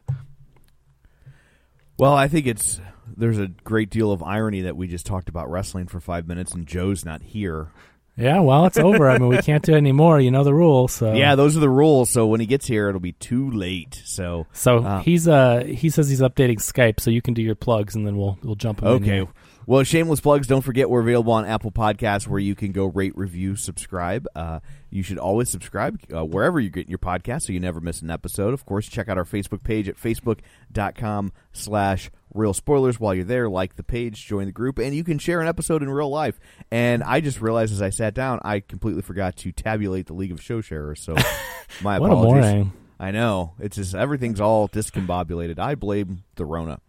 Well, 1.97 2.13
I 2.13 2.27
think 2.27 2.45
it's 2.45 2.79
there's 3.17 3.39
a 3.39 3.47
great 3.47 3.89
deal 3.89 4.11
of 4.11 4.21
irony 4.23 4.61
that 4.61 4.75
we 4.75 4.87
just 4.87 5.05
talked 5.05 5.29
about 5.29 5.49
wrestling 5.49 5.87
for 5.87 5.99
five 5.99 6.27
minutes 6.27 6.53
and 6.53 6.67
Joe's 6.67 7.05
not 7.05 7.21
here. 7.21 7.69
Yeah, 8.17 8.41
well, 8.41 8.65
it's 8.65 8.77
over. 8.77 9.09
I 9.09 9.17
mean, 9.17 9.29
we 9.29 9.37
can't 9.37 9.63
do 9.63 9.73
it 9.73 9.77
anymore. 9.77 10.19
You 10.19 10.29
know 10.29 10.43
the 10.43 10.53
rules. 10.53 10.91
So 10.91 11.13
Yeah, 11.13 11.35
those 11.35 11.55
are 11.55 11.61
the 11.61 11.69
rules. 11.69 12.09
So 12.09 12.27
when 12.27 12.41
he 12.41 12.45
gets 12.45 12.67
here, 12.67 12.89
it'll 12.89 12.99
be 12.99 13.13
too 13.13 13.49
late. 13.49 14.01
So 14.03 14.45
So 14.51 14.79
Uh, 14.79 15.01
he's 15.03 15.27
uh 15.27 15.63
he 15.65 15.89
says 15.89 16.09
he's 16.09 16.19
updating 16.21 16.57
Skype, 16.57 16.99
so 16.99 17.11
you 17.11 17.21
can 17.21 17.33
do 17.33 17.41
your 17.41 17.55
plugs, 17.55 17.95
and 17.95 18.05
then 18.05 18.17
we'll 18.17 18.37
we'll 18.43 18.55
jump. 18.55 18.83
Okay. 18.83 19.25
Well, 19.69 19.83
shameless 19.83 20.19
plugs. 20.19 20.47
Don't 20.47 20.63
forget 20.63 20.89
we're 20.89 21.01
available 21.01 21.33
on 21.33 21.45
Apple 21.45 21.69
Podcasts, 21.69 22.25
where 22.25 22.39
you 22.39 22.55
can 22.55 22.71
go 22.71 22.87
rate, 22.87 23.15
review, 23.15 23.55
subscribe. 23.55 24.25
Uh, 24.35 24.61
you 24.89 25.03
should 25.03 25.19
always 25.19 25.47
subscribe 25.47 25.99
uh, 26.11 26.25
wherever 26.25 26.59
you 26.59 26.71
get 26.71 26.89
your 26.89 26.97
podcast, 26.97 27.43
so 27.43 27.53
you 27.53 27.59
never 27.59 27.79
miss 27.79 28.01
an 28.01 28.09
episode. 28.09 28.55
Of 28.55 28.65
course, 28.65 28.87
check 28.87 29.09
out 29.09 29.19
our 29.19 29.25
Facebook 29.25 29.63
page 29.63 29.87
at 29.87 29.95
facebook.com/slash 29.95 32.09
real 32.33 32.55
spoilers. 32.55 32.99
While 32.99 33.13
you're 33.13 33.25
there, 33.25 33.47
like 33.47 33.75
the 33.75 33.83
page, 33.83 34.25
join 34.25 34.47
the 34.47 34.51
group, 34.51 34.79
and 34.79 34.95
you 34.95 35.03
can 35.03 35.19
share 35.19 35.39
an 35.39 35.47
episode 35.47 35.83
in 35.83 35.89
real 35.91 36.09
life. 36.09 36.39
And 36.71 37.03
I 37.03 37.21
just 37.21 37.39
realized 37.39 37.71
as 37.71 37.83
I 37.83 37.91
sat 37.91 38.15
down, 38.15 38.39
I 38.43 38.61
completely 38.61 39.03
forgot 39.03 39.35
to 39.35 39.51
tabulate 39.51 40.07
the 40.07 40.13
League 40.13 40.31
of 40.31 40.41
Show 40.41 40.61
Sharers. 40.61 40.99
So 40.99 41.13
my 41.83 41.99
What 41.99 42.09
a 42.09 42.13
apologies. 42.13 42.71
I 42.99 43.11
know 43.11 43.53
it's 43.59 43.75
just 43.75 43.93
everything's 43.93 44.41
all 44.41 44.67
discombobulated. 44.67 45.59
I 45.59 45.75
blame 45.75 46.23
the 46.37 46.45
Rona. 46.45 46.79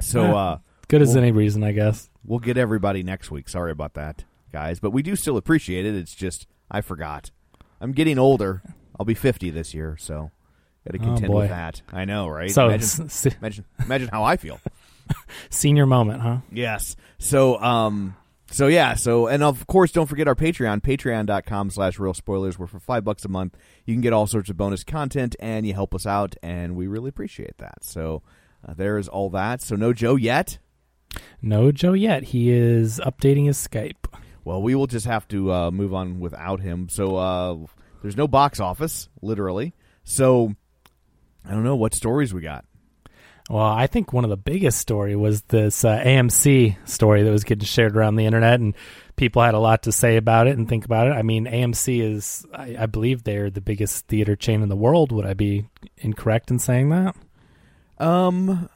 So. 0.00 0.22
Yeah. 0.22 0.36
uh 0.36 0.58
Good 0.88 1.02
as 1.02 1.16
any 1.16 1.32
reason, 1.32 1.62
I 1.64 1.72
guess. 1.72 2.08
We'll 2.24 2.38
get 2.38 2.56
everybody 2.56 3.02
next 3.02 3.30
week. 3.30 3.48
Sorry 3.48 3.70
about 3.72 3.94
that, 3.94 4.24
guys. 4.52 4.80
But 4.80 4.90
we 4.90 5.02
do 5.02 5.16
still 5.16 5.36
appreciate 5.36 5.86
it. 5.86 5.94
It's 5.94 6.14
just 6.14 6.46
I 6.70 6.80
forgot. 6.80 7.30
I'm 7.80 7.92
getting 7.92 8.18
older. 8.18 8.62
I'll 8.98 9.06
be 9.06 9.14
50 9.14 9.50
this 9.50 9.74
year, 9.74 9.96
so 9.98 10.30
got 10.86 10.98
to 10.98 11.02
Oh, 11.02 11.06
contend 11.06 11.32
boy. 11.32 11.40
with 11.40 11.50
that. 11.50 11.82
I 11.92 12.04
know, 12.04 12.28
right? 12.28 12.50
So, 12.50 12.68
imagine, 12.68 13.10
imagine, 13.40 13.64
imagine 13.84 14.08
how 14.08 14.22
I 14.24 14.36
feel. 14.36 14.60
Senior 15.50 15.84
moment, 15.86 16.20
huh? 16.22 16.38
Yes. 16.52 16.96
So, 17.18 17.60
um, 17.60 18.16
so 18.50 18.68
yeah. 18.68 18.94
So, 18.94 19.26
and 19.26 19.42
of 19.42 19.66
course, 19.66 19.90
don't 19.92 20.06
forget 20.06 20.28
our 20.28 20.34
Patreon, 20.36 20.80
patreon.com 20.82 21.70
slash 21.70 21.98
real 21.98 22.14
spoilers, 22.14 22.58
where 22.58 22.68
for 22.68 22.78
five 22.78 23.04
bucks 23.04 23.24
a 23.24 23.28
month, 23.28 23.56
you 23.84 23.94
can 23.94 24.00
get 24.00 24.12
all 24.12 24.26
sorts 24.26 24.48
of 24.48 24.56
bonus 24.56 24.84
content 24.84 25.34
and 25.40 25.66
you 25.66 25.74
help 25.74 25.94
us 25.94 26.06
out, 26.06 26.36
and 26.42 26.76
we 26.76 26.86
really 26.86 27.08
appreciate 27.08 27.58
that. 27.58 27.82
So, 27.84 28.22
uh, 28.66 28.74
there's 28.74 29.08
all 29.08 29.28
that. 29.30 29.60
So, 29.60 29.74
no 29.76 29.92
Joe 29.92 30.16
yet. 30.16 30.58
No 31.42 31.72
Joe 31.72 31.92
yet. 31.92 32.24
He 32.24 32.50
is 32.50 33.00
updating 33.00 33.46
his 33.46 33.58
Skype. 33.58 34.06
Well, 34.44 34.62
we 34.62 34.74
will 34.74 34.86
just 34.86 35.06
have 35.06 35.26
to 35.28 35.52
uh, 35.52 35.70
move 35.70 35.94
on 35.94 36.20
without 36.20 36.60
him. 36.60 36.88
So 36.88 37.16
uh, 37.16 37.56
there's 38.02 38.16
no 38.16 38.28
box 38.28 38.60
office, 38.60 39.08
literally. 39.22 39.74
So 40.04 40.54
I 41.46 41.50
don't 41.52 41.64
know 41.64 41.76
what 41.76 41.94
stories 41.94 42.34
we 42.34 42.40
got. 42.40 42.64
Well, 43.50 43.62
I 43.62 43.88
think 43.88 44.12
one 44.12 44.24
of 44.24 44.30
the 44.30 44.38
biggest 44.38 44.78
story 44.78 45.14
was 45.16 45.42
this 45.42 45.84
uh, 45.84 45.98
AMC 45.98 46.76
story 46.88 47.22
that 47.22 47.30
was 47.30 47.44
getting 47.44 47.66
shared 47.66 47.94
around 47.94 48.16
the 48.16 48.24
internet, 48.24 48.58
and 48.58 48.74
people 49.16 49.42
had 49.42 49.52
a 49.52 49.58
lot 49.58 49.82
to 49.82 49.92
say 49.92 50.16
about 50.16 50.46
it 50.46 50.56
and 50.56 50.66
think 50.66 50.86
about 50.86 51.08
it. 51.08 51.10
I 51.10 51.20
mean, 51.20 51.44
AMC 51.44 52.02
is, 52.02 52.46
I, 52.54 52.76
I 52.80 52.86
believe, 52.86 53.22
they're 53.24 53.50
the 53.50 53.60
biggest 53.60 54.06
theater 54.06 54.34
chain 54.34 54.62
in 54.62 54.70
the 54.70 54.76
world. 54.76 55.12
Would 55.12 55.26
I 55.26 55.34
be 55.34 55.68
incorrect 55.98 56.50
in 56.50 56.58
saying 56.58 56.88
that? 56.88 57.14
Um, 57.98 58.70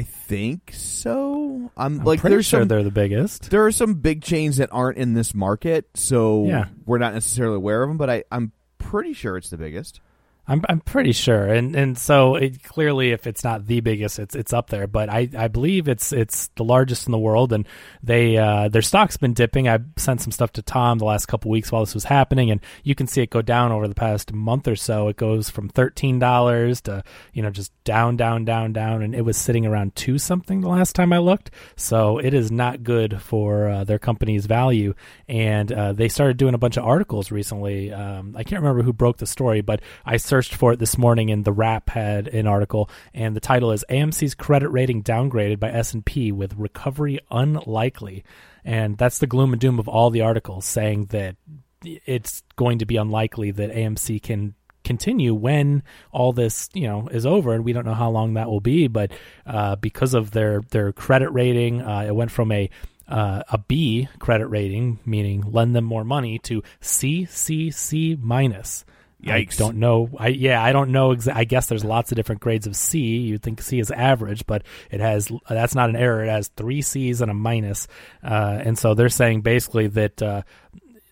I 0.00 0.04
think 0.04 0.70
so. 0.72 1.70
I'm, 1.76 1.98
I'm 2.00 2.04
like, 2.04 2.20
pretty 2.20 2.36
there's 2.36 2.46
sure 2.46 2.60
some, 2.60 2.68
they're 2.68 2.82
the 2.82 2.90
biggest. 2.90 3.50
there 3.50 3.66
are 3.66 3.70
some 3.72 3.94
big 3.94 4.22
chains 4.22 4.56
that 4.56 4.70
aren't 4.72 4.96
in 4.96 5.12
this 5.12 5.34
market, 5.34 5.86
so 5.94 6.46
Yeah. 6.46 6.68
we're 6.86 6.96
not 6.98 7.12
necessarily 7.12 7.56
aware 7.56 7.82
of 7.82 7.90
them. 7.90 7.98
But 7.98 8.08
I, 8.08 8.24
I'm 8.32 8.52
pretty 8.78 9.12
sure 9.12 9.36
it's 9.36 9.50
the 9.50 9.58
biggest. 9.58 10.00
I'm 10.46 10.64
I'm 10.68 10.80
pretty 10.80 11.12
sure, 11.12 11.46
and 11.46 11.76
and 11.76 11.96
so 11.96 12.34
it, 12.34 12.62
clearly, 12.64 13.12
if 13.12 13.26
it's 13.26 13.44
not 13.44 13.66
the 13.66 13.80
biggest, 13.80 14.18
it's 14.18 14.34
it's 14.34 14.52
up 14.52 14.68
there. 14.70 14.86
But 14.86 15.08
I, 15.08 15.28
I 15.36 15.48
believe 15.48 15.86
it's 15.88 16.12
it's 16.12 16.48
the 16.56 16.64
largest 16.64 17.06
in 17.06 17.12
the 17.12 17.18
world, 17.18 17.52
and 17.52 17.66
they 18.02 18.36
uh, 18.36 18.68
their 18.68 18.82
stock's 18.82 19.16
been 19.16 19.34
dipping. 19.34 19.68
I 19.68 19.78
sent 19.96 20.20
some 20.20 20.32
stuff 20.32 20.52
to 20.54 20.62
Tom 20.62 20.98
the 20.98 21.04
last 21.04 21.26
couple 21.26 21.50
weeks 21.50 21.70
while 21.70 21.82
this 21.82 21.94
was 21.94 22.04
happening, 22.04 22.50
and 22.50 22.60
you 22.82 22.94
can 22.94 23.06
see 23.06 23.22
it 23.22 23.30
go 23.30 23.42
down 23.42 23.70
over 23.70 23.86
the 23.86 23.94
past 23.94 24.32
month 24.32 24.66
or 24.66 24.76
so. 24.76 25.08
It 25.08 25.16
goes 25.16 25.50
from 25.50 25.68
thirteen 25.68 26.18
dollars 26.18 26.80
to 26.82 27.04
you 27.32 27.42
know 27.42 27.50
just 27.50 27.72
down, 27.84 28.16
down, 28.16 28.44
down, 28.44 28.72
down, 28.72 29.02
and 29.02 29.14
it 29.14 29.24
was 29.24 29.36
sitting 29.36 29.66
around 29.66 29.94
two 29.94 30.18
something 30.18 30.60
the 30.60 30.68
last 30.68 30.94
time 30.94 31.12
I 31.12 31.18
looked. 31.18 31.50
So 31.76 32.18
it 32.18 32.34
is 32.34 32.50
not 32.50 32.82
good 32.82 33.20
for 33.20 33.68
uh, 33.68 33.84
their 33.84 33.98
company's 33.98 34.46
value. 34.46 34.94
And 35.28 35.72
uh, 35.72 35.92
they 35.92 36.08
started 36.08 36.36
doing 36.36 36.54
a 36.54 36.58
bunch 36.58 36.76
of 36.76 36.84
articles 36.84 37.30
recently. 37.30 37.92
Um, 37.92 38.34
I 38.36 38.44
can't 38.44 38.62
remember 38.62 38.82
who 38.82 38.92
broke 38.92 39.18
the 39.18 39.26
story, 39.26 39.60
but 39.60 39.80
I 40.04 40.16
searched 40.16 40.39
for 40.48 40.72
it 40.72 40.78
this 40.78 40.98
morning, 40.98 41.30
and 41.30 41.44
the 41.44 41.52
Wrap 41.52 41.90
had 41.90 42.28
an 42.28 42.46
article, 42.46 42.90
and 43.14 43.36
the 43.36 43.40
title 43.40 43.72
is 43.72 43.84
"AMC's 43.88 44.34
credit 44.34 44.68
rating 44.70 45.02
downgraded 45.02 45.60
by 45.60 45.70
S&P 45.70 46.32
with 46.32 46.54
recovery 46.56 47.20
unlikely." 47.30 48.24
And 48.64 48.98
that's 48.98 49.18
the 49.18 49.26
gloom 49.26 49.52
and 49.52 49.60
doom 49.60 49.78
of 49.78 49.88
all 49.88 50.10
the 50.10 50.20
articles, 50.20 50.66
saying 50.66 51.06
that 51.06 51.36
it's 51.84 52.42
going 52.56 52.78
to 52.78 52.86
be 52.86 52.96
unlikely 52.96 53.50
that 53.52 53.72
AMC 53.72 54.22
can 54.22 54.54
continue 54.82 55.34
when 55.34 55.82
all 56.10 56.32
this 56.32 56.70
you 56.72 56.86
know 56.86 57.06
is 57.08 57.26
over 57.26 57.52
and 57.52 57.64
we 57.64 57.72
don't 57.72 57.84
know 57.84 57.94
how 57.94 58.10
long 58.10 58.34
that 58.34 58.48
will 58.48 58.60
be 58.60 58.88
but 58.88 59.12
uh, 59.46 59.76
because 59.76 60.14
of 60.14 60.30
their 60.30 60.62
their 60.70 60.90
credit 60.92 61.28
rating 61.30 61.82
uh, 61.82 62.00
it 62.00 62.14
went 62.14 62.30
from 62.30 62.50
a 62.50 62.70
uh, 63.06 63.42
a 63.50 63.58
B 63.58 64.08
credit 64.18 64.46
rating 64.46 64.98
meaning 65.04 65.42
lend 65.42 65.76
them 65.76 65.84
more 65.84 66.04
money 66.04 66.38
to 66.40 66.62
CCC 66.80 68.18
minus 68.18 68.84
I 69.26 69.44
don't 69.44 69.76
know. 69.76 70.08
I 70.18 70.28
yeah, 70.28 70.62
I 70.62 70.72
don't 70.72 70.90
know. 70.90 71.10
Exa- 71.10 71.34
I 71.34 71.44
guess 71.44 71.66
there's 71.66 71.84
lots 71.84 72.12
of 72.12 72.16
different 72.16 72.40
grades 72.40 72.66
of 72.66 72.76
C. 72.76 73.18
You'd 73.18 73.42
think 73.42 73.60
C 73.60 73.78
is 73.78 73.90
average, 73.90 74.46
but 74.46 74.62
it 74.90 75.00
has 75.00 75.30
that's 75.48 75.74
not 75.74 75.90
an 75.90 75.96
error. 75.96 76.24
It 76.24 76.28
has 76.28 76.48
three 76.48 76.82
C's 76.82 77.20
and 77.20 77.30
a 77.30 77.34
minus, 77.34 77.88
uh, 78.24 78.60
and 78.64 78.78
so 78.78 78.94
they're 78.94 79.08
saying 79.08 79.42
basically 79.42 79.88
that 79.88 80.22
uh, 80.22 80.42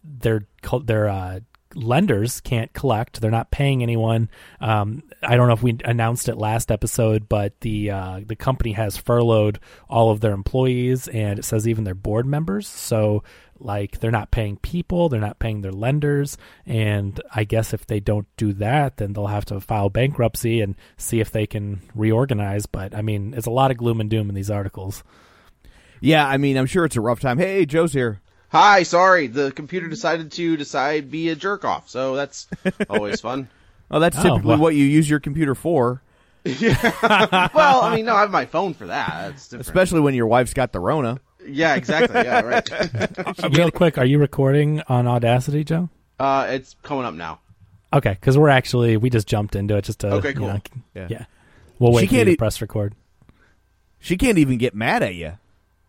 their 0.03 0.47
their 0.85 1.09
uh, 1.09 1.41
lenders 1.75 2.41
can't 2.41 2.73
collect. 2.73 3.21
They're 3.21 3.31
not 3.31 3.51
paying 3.51 3.83
anyone. 3.83 4.31
Um, 4.61 5.03
I 5.23 5.37
don't 5.37 5.49
know 5.49 5.55
if 5.55 5.63
we 5.63 5.77
announced 5.85 6.29
it 6.29 6.37
last 6.37 6.71
episode, 6.71 7.29
but 7.29 7.61
the 7.61 7.91
uh, 7.91 8.21
the 8.25 8.37
company 8.37 8.73
has 8.73 8.97
furloughed 8.97 9.59
all 9.89 10.11
of 10.11 10.21
their 10.21 10.33
employees, 10.33 11.09
and 11.09 11.39
it 11.39 11.45
says 11.45 11.69
even 11.69 11.85
their 11.85 11.95
board 11.95 12.27
members. 12.27 12.69
So 12.69 13.23
like 13.61 14.01
they're 14.01 14.11
not 14.11 14.31
paying 14.31 14.57
people, 14.59 15.09
they're 15.09 15.21
not 15.21 15.39
paying 15.39 15.61
their 15.63 15.73
lenders, 15.73 16.37
and 16.67 17.21
I 17.35 17.45
guess 17.45 17.73
if 17.75 17.87
they 17.87 18.01
don't 18.01 18.27
do 18.37 18.53
that, 18.55 18.97
then 18.99 19.13
they'll 19.13 19.27
have 19.27 19.45
to 19.47 19.61
file 19.61 19.89
bankruptcy 19.91 20.61
and 20.61 20.75
see 20.97 21.21
if 21.21 21.31
they 21.31 21.47
can 21.47 21.81
reorganize. 21.95 22.67
But 22.67 22.95
I 22.95 23.03
mean, 23.03 23.35
it's 23.37 23.47
a 23.47 23.51
lot 23.51 23.71
of 23.71 23.77
gloom 23.77 24.01
and 24.01 24.09
doom 24.11 24.29
in 24.29 24.35
these 24.35 24.51
articles. 24.51 25.03
Yeah, 26.01 26.27
I 26.27 26.37
mean, 26.37 26.57
I'm 26.57 26.67
sure 26.67 26.85
it's 26.85 26.97
a 26.97 27.01
rough 27.01 27.21
time. 27.21 27.39
Hey, 27.39 27.67
Joe's 27.67 27.93
here. 27.93 28.21
Hi, 28.51 28.83
sorry, 28.83 29.27
the 29.27 29.51
computer 29.53 29.89
decided 29.89 30.33
to 30.33 30.57
decide 30.57 31.11
be 31.11 31.29
a 31.29 31.35
jerk 31.37 31.65
off, 31.65 31.89
so 31.91 32.17
that's 32.17 32.47
always 32.91 33.21
fun. 33.21 33.49
Oh, 33.91 34.01
that's 34.01 34.17
Oh, 34.19 34.23
typically 34.23 34.49
well. 34.49 34.59
what 34.59 34.75
you 34.75 34.85
use 34.85 35.09
your 35.11 35.21
computer 35.21 35.55
for, 35.55 36.03
yeah. 36.45 37.49
Well, 37.55 37.83
I 37.83 37.95
mean, 37.97 38.07
no, 38.07 38.15
I 38.15 38.21
have 38.21 38.31
my 38.31 38.47
phone 38.47 38.73
for 38.75 38.87
that. 38.87 39.35
Especially 39.53 40.01
when 40.01 40.15
your 40.15 40.27
wife's 40.29 40.55
got 40.55 40.73
the 40.73 40.81
Rona. 40.81 41.21
Yeah, 41.47 41.75
exactly. 41.75 42.23
Yeah, 42.23 42.41
right. 42.41 42.69
Real 43.57 43.71
quick, 43.71 43.99
are 43.99 44.05
you 44.05 44.19
recording 44.19 44.83
on 44.89 45.07
Audacity, 45.07 45.65
Joe? 45.65 45.89
Uh, 46.19 46.47
it's 46.51 46.75
coming 46.83 47.05
up 47.05 47.15
now. 47.15 47.41
Okay, 47.93 48.11
because 48.11 48.37
we're 48.37 48.49
actually 48.51 48.97
we 48.97 49.09
just 49.11 49.27
jumped 49.27 49.57
into 49.57 49.77
it 49.77 49.85
just 49.85 50.01
to 50.01 50.09
Okay, 50.15 50.29
you 50.31 50.35
cool. 50.35 50.49
know, 50.49 50.61
Yeah. 50.95 51.07
yeah. 51.11 51.25
We'll 51.79 51.93
She 51.93 51.97
wait 51.97 52.01
for 52.09 52.15
you 52.15 52.19
can't 52.19 52.27
to 52.27 52.33
e- 52.33 52.37
press 52.37 52.61
record. 52.61 52.95
She 54.01 54.17
can't 54.17 54.39
even 54.39 54.59
get 54.59 54.75
mad 54.75 55.03
at 55.03 55.15
you. 55.15 55.33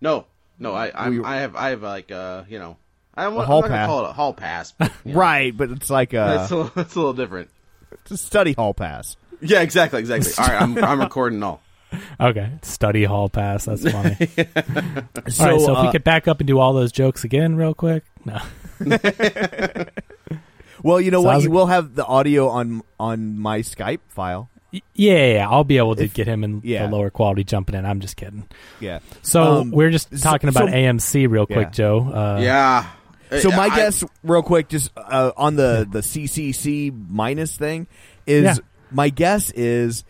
No, 0.02 0.26
no, 0.58 0.74
I, 0.74 0.92
I'm, 0.96 1.18
We- 1.18 1.24
I 1.26 1.38
have, 1.42 1.56
I 1.56 1.70
have 1.72 1.84
like, 1.84 2.12
uh, 2.12 2.44
you 2.48 2.58
know, 2.60 2.78
I 3.16 3.26
am 3.26 3.34
A 3.36 3.40
I'm 3.40 3.46
hall 3.48 3.62
not 3.62 3.68
gonna 3.68 3.76
pass. 3.80 3.88
call 3.88 4.06
it 4.06 4.10
a 4.10 4.14
hall 4.14 4.34
pass. 4.34 4.72
But, 4.72 4.92
you 5.04 5.12
know, 5.14 5.20
Right, 5.20 5.56
but 5.56 5.72
it's 5.72 5.90
like 5.90 6.14
a, 6.14 6.42
It's 6.44 6.52
a, 6.52 6.56
little- 6.58 6.82
it's 6.82 6.96
a 6.96 7.00
little 7.00 7.14
different. 7.14 7.50
it's 7.92 8.12
a 8.12 8.18
study 8.18 8.54
hall 8.54 8.74
pass. 8.74 9.18
Yeah, 9.42 9.62
exactly, 9.62 10.00
exactly. 10.00 10.32
All 10.38 10.46
right, 10.48 10.62
I'm, 10.62 10.78
I'm 10.84 11.00
recording 11.00 11.42
all. 11.44 11.62
Okay, 12.20 12.52
study 12.62 13.04
hall 13.04 13.30
pass. 13.30 13.66
That's 13.66 13.90
funny. 13.90 14.16
So, 14.16 14.46
all 15.46 15.52
right, 15.52 15.62
so 15.62 15.72
if 15.72 15.78
uh, 15.78 15.84
we 15.86 15.92
could 15.92 16.04
back 16.04 16.28
up 16.28 16.40
and 16.40 16.48
do 16.48 16.60
all 16.60 16.74
those 16.74 16.92
jokes 16.92 17.24
again, 17.24 17.56
real 17.56 17.74
quick. 17.74 18.04
No. 18.26 18.40
well, 20.84 21.02
you 21.02 21.12
know 21.12 21.20
So 21.22 21.26
what? 21.26 21.34
how's 21.34 21.44
You 21.44 21.50
it- 21.50 21.54
will 21.54 21.66
have 21.68 21.96
the 21.96 22.06
audio 22.06 22.50
on 22.50 22.82
on 23.00 23.38
my 23.40 23.60
Skype 23.60 24.00
file. 24.08 24.50
Y- 24.72 24.82
Yeah, 24.94 25.14
yeah, 25.16 25.34
yeah, 25.34 25.50
I'll 25.50 25.64
be 25.64 25.78
able 25.78 25.96
to 25.96 26.08
get 26.08 26.28
him 26.28 26.44
in 26.44 26.62
yeah. 26.64 26.86
the 26.86 26.96
lower 26.96 27.10
quality 27.10 27.44
jumping 27.44 27.76
in. 27.76 27.86
I'm 27.86 28.00
just 28.02 28.16
kidding. 28.18 28.48
Yeah. 28.80 29.00
So 29.24 29.62
Um, 29.62 29.72
we're 29.72 29.90
just 29.90 30.10
so- 30.16 30.30
talking 30.30 30.50
about 30.50 30.70
so- 30.70 30.76
AMC 30.76 31.28
real 31.30 31.46
quick, 31.48 31.58
Yeah. 31.68 31.72
Joe. 31.72 32.00
Uh, 32.14 32.40
Yeah. 32.42 32.86
So 33.42 33.50
my 33.50 33.66
I- 33.66 33.76
guess, 33.76 34.04
real 34.24 34.42
quick, 34.44 34.70
just 34.70 34.92
uh, 34.98 35.32
on 35.38 35.56
the 35.56 35.88
the 35.90 36.00
CCC 36.02 36.92
minus 37.10 37.56
thing, 37.58 37.88
is 38.26 38.44
Yeah. 38.44 38.56
my 38.92 39.10
guess 39.10 39.52
is, 39.52 40.04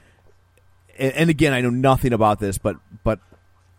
and, 0.99 1.13
and 1.13 1.29
again, 1.29 1.53
I 1.53 1.61
know 1.61 1.69
nothing 1.69 2.13
about 2.13 2.39
this, 2.39 2.57
but 2.57 2.75
but 3.03 3.19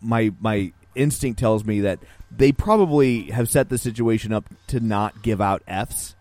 my 0.01 0.33
my 0.39 0.73
instinct 0.95 1.39
tells 1.39 1.63
me 1.63 1.81
that 1.81 1.99
they 2.35 2.51
probably 2.51 3.23
have 3.31 3.49
set 3.49 3.69
the 3.69 3.77
situation 3.77 4.33
up 4.33 4.45
to 4.67 4.79
not 4.79 5.21
give 5.21 5.39
out 5.41 5.63
Fs, 5.67 6.15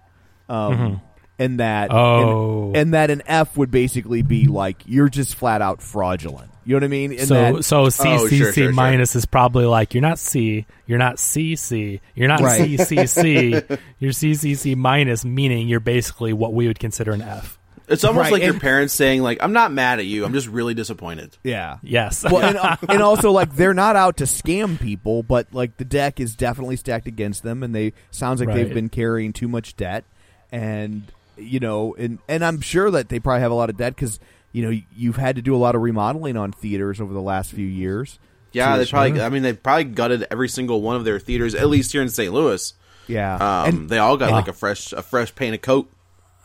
um, 0.49 1.00
and 1.38 1.61
that 1.61 1.90
Oh. 1.92 2.66
and, 2.69 2.76
and 2.76 2.95
that 2.95 3.11
an 3.11 3.23
F 3.26 3.57
would 3.57 3.71
basically 3.71 4.23
be 4.23 4.47
like 4.47 4.83
you're 4.87 5.09
just 5.09 5.35
flat 5.35 5.62
out 5.62 5.83
fraudulent. 5.83 6.50
You 6.64 6.75
know 6.75 6.76
what 6.76 6.85
I 6.85 6.88
mean? 6.88 7.12
And 7.12 7.26
So 7.26 7.35
that, 7.35 7.64
so 7.64 7.85
CCC 7.87 8.28
sure, 8.28 8.28
sure, 8.28 8.52
sure. 8.52 8.73
minus 8.73 9.16
is 9.16 9.25
probably 9.25 9.64
like 9.64 9.95
you're 9.95 10.02
not 10.02 10.19
C, 10.19 10.66
you're 10.87 10.99
not 10.99 11.16
CC, 11.16 12.00
you're 12.14 12.28
not 12.28 12.40
Right. 12.40 12.61
CCC, 12.78 13.78
you're 13.99 14.12
CCC 14.12 14.76
minus, 14.76 15.25
meaning 15.25 15.69
you're 15.69 15.80
basically 15.80 16.33
what 16.33 16.52
we 16.52 16.66
would 16.66 16.78
consider 16.78 17.12
an 17.12 17.23
F. 17.23 17.59
It's 17.90 18.04
almost 18.04 18.25
Right, 18.25 18.32
like 18.35 18.42
your 18.42 18.59
parents 18.59 18.94
saying 18.94 19.23
like, 19.23 19.38
"I'm 19.42 19.52
not 19.52 19.73
mad 19.73 19.99
at 19.99 20.06
you. 20.06 20.25
I'm 20.25 20.32
just 20.32 20.47
really 20.47 20.75
disappointed." 20.75 21.37
Yeah. 21.42 21.78
Yes. 21.82 22.25
Well, 22.25 22.38
and, 22.38 22.78
and 22.88 23.02
also 23.02 23.32
like 23.32 23.54
they're 23.56 23.75
not 23.75 23.97
out 23.97 24.18
to 24.18 24.25
scam 24.25 24.80
people, 24.80 25.23
but 25.23 25.49
like 25.52 25.76
the 25.76 25.85
deck 25.85 26.20
is 26.20 26.37
definitely 26.37 26.76
stacked 26.76 27.06
against 27.09 27.42
them, 27.42 27.62
and 27.62 27.75
they 27.75 27.92
sounds 28.11 28.40
like 28.40 28.54
they've 28.54 28.73
been 28.73 28.88
carrying 28.88 29.32
too 29.32 29.49
much 29.49 29.76
debt, 29.76 30.04
and 30.52 31.02
you 31.37 31.59
know, 31.61 31.94
and 31.99 32.18
and 32.28 32.44
I'm 32.44 32.61
sure 32.61 32.90
that 32.92 33.09
they 33.09 33.18
probably 33.18 33.40
have 33.40 33.50
a 33.52 33.56
lot 33.56 33.70
of 33.70 33.76
debt 33.76 33.94
because 33.97 34.20
you 34.52 34.62
know 34.62 34.80
you've 34.97 35.16
had 35.16 35.37
to 35.37 35.42
do 35.42 35.54
a 35.54 35.59
lot 35.59 35.75
of 35.75 35.82
remodeling 35.82 36.37
on 36.37 36.52
theaters 36.52 37.00
over 37.00 37.12
the 37.12 37.20
last 37.23 37.50
few 37.52 37.66
years. 37.66 38.18
Yeah, 38.52 38.76
they 38.78 38.87
probably. 38.87 39.16
Sure. 39.16 39.25
I 39.25 39.28
mean, 39.28 39.42
they 39.42 39.52
probably 39.52 39.85
gutted 39.85 40.26
every 40.30 40.49
single 40.49 40.80
one 40.80 40.97
of 40.97 41.04
their 41.04 41.18
theaters, 41.20 41.54
at 41.54 41.68
least 41.68 41.92
here 41.92 42.02
in 42.02 42.09
St. 42.09 42.32
Louis. 42.32 42.73
Yeah, 43.06 43.35
Um, 43.35 43.68
and 43.68 43.88
they 43.90 43.99
all 43.99 44.16
got 44.16 44.30
like 44.30 44.47
a 44.47 44.52
fresh, 44.52 44.92
a 44.92 45.02
fresh 45.02 45.35
painted 45.35 45.62
coat. 45.62 45.90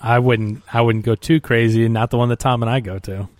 I 0.05 0.19
wouldn't. 0.19 0.63
I 0.71 0.81
wouldn't 0.81 1.05
go 1.05 1.15
too 1.15 1.41
crazy. 1.41 1.87
Not 1.89 2.11
the 2.11 2.17
one 2.17 2.29
that 2.29 2.39
Tom 2.39 2.61
and 2.63 2.69
I 2.69 2.79
go 2.79 2.99
to. 2.99 3.29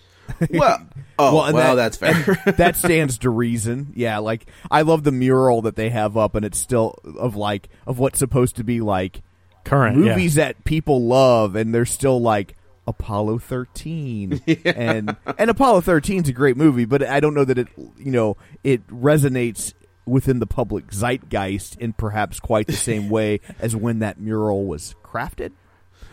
Well, 0.50 0.84
oh, 1.20 1.34
well, 1.36 1.70
and 1.70 1.78
that's 1.78 1.96
fair. 1.96 2.12
that 2.56 2.74
stands 2.74 3.18
to 3.18 3.30
reason. 3.30 3.92
Yeah, 3.94 4.18
like 4.18 4.46
I 4.70 4.82
love 4.82 5.04
the 5.04 5.12
mural 5.12 5.62
that 5.62 5.76
they 5.76 5.88
have 5.90 6.16
up, 6.16 6.34
and 6.34 6.44
it's 6.44 6.58
still 6.58 6.98
of 7.16 7.36
like 7.36 7.68
of 7.86 8.00
what's 8.00 8.18
supposed 8.18 8.56
to 8.56 8.64
be 8.64 8.80
like 8.80 9.22
Current 9.64 9.96
movies 9.96 10.36
Yeah. 10.36 10.46
that 10.46 10.64
people 10.64 11.04
love, 11.06 11.54
and 11.54 11.72
they're 11.72 11.86
still 11.86 12.20
like 12.20 12.56
Apollo 12.88 13.38
thirteen, 13.38 14.40
and 14.64 15.16
and 15.38 15.48
Apollo 15.50 15.82
13 15.82 16.24
is 16.24 16.28
a 16.28 16.32
great 16.32 16.56
movie, 16.56 16.84
but 16.84 17.04
I 17.04 17.20
don't 17.20 17.34
know 17.34 17.44
that 17.44 17.58
it 17.58 17.68
you 17.96 18.10
know 18.10 18.36
it 18.64 18.84
resonates 18.88 19.74
within 20.06 20.40
the 20.40 20.46
public 20.46 20.92
zeitgeist 20.92 21.76
in 21.80 21.92
perhaps 21.92 22.40
quite 22.40 22.66
the 22.66 22.72
same 22.72 23.08
way 23.08 23.40
as 23.60 23.74
when 23.76 24.00
that 24.00 24.20
mural 24.20 24.64
was 24.66 24.94
crafted. 25.04 25.52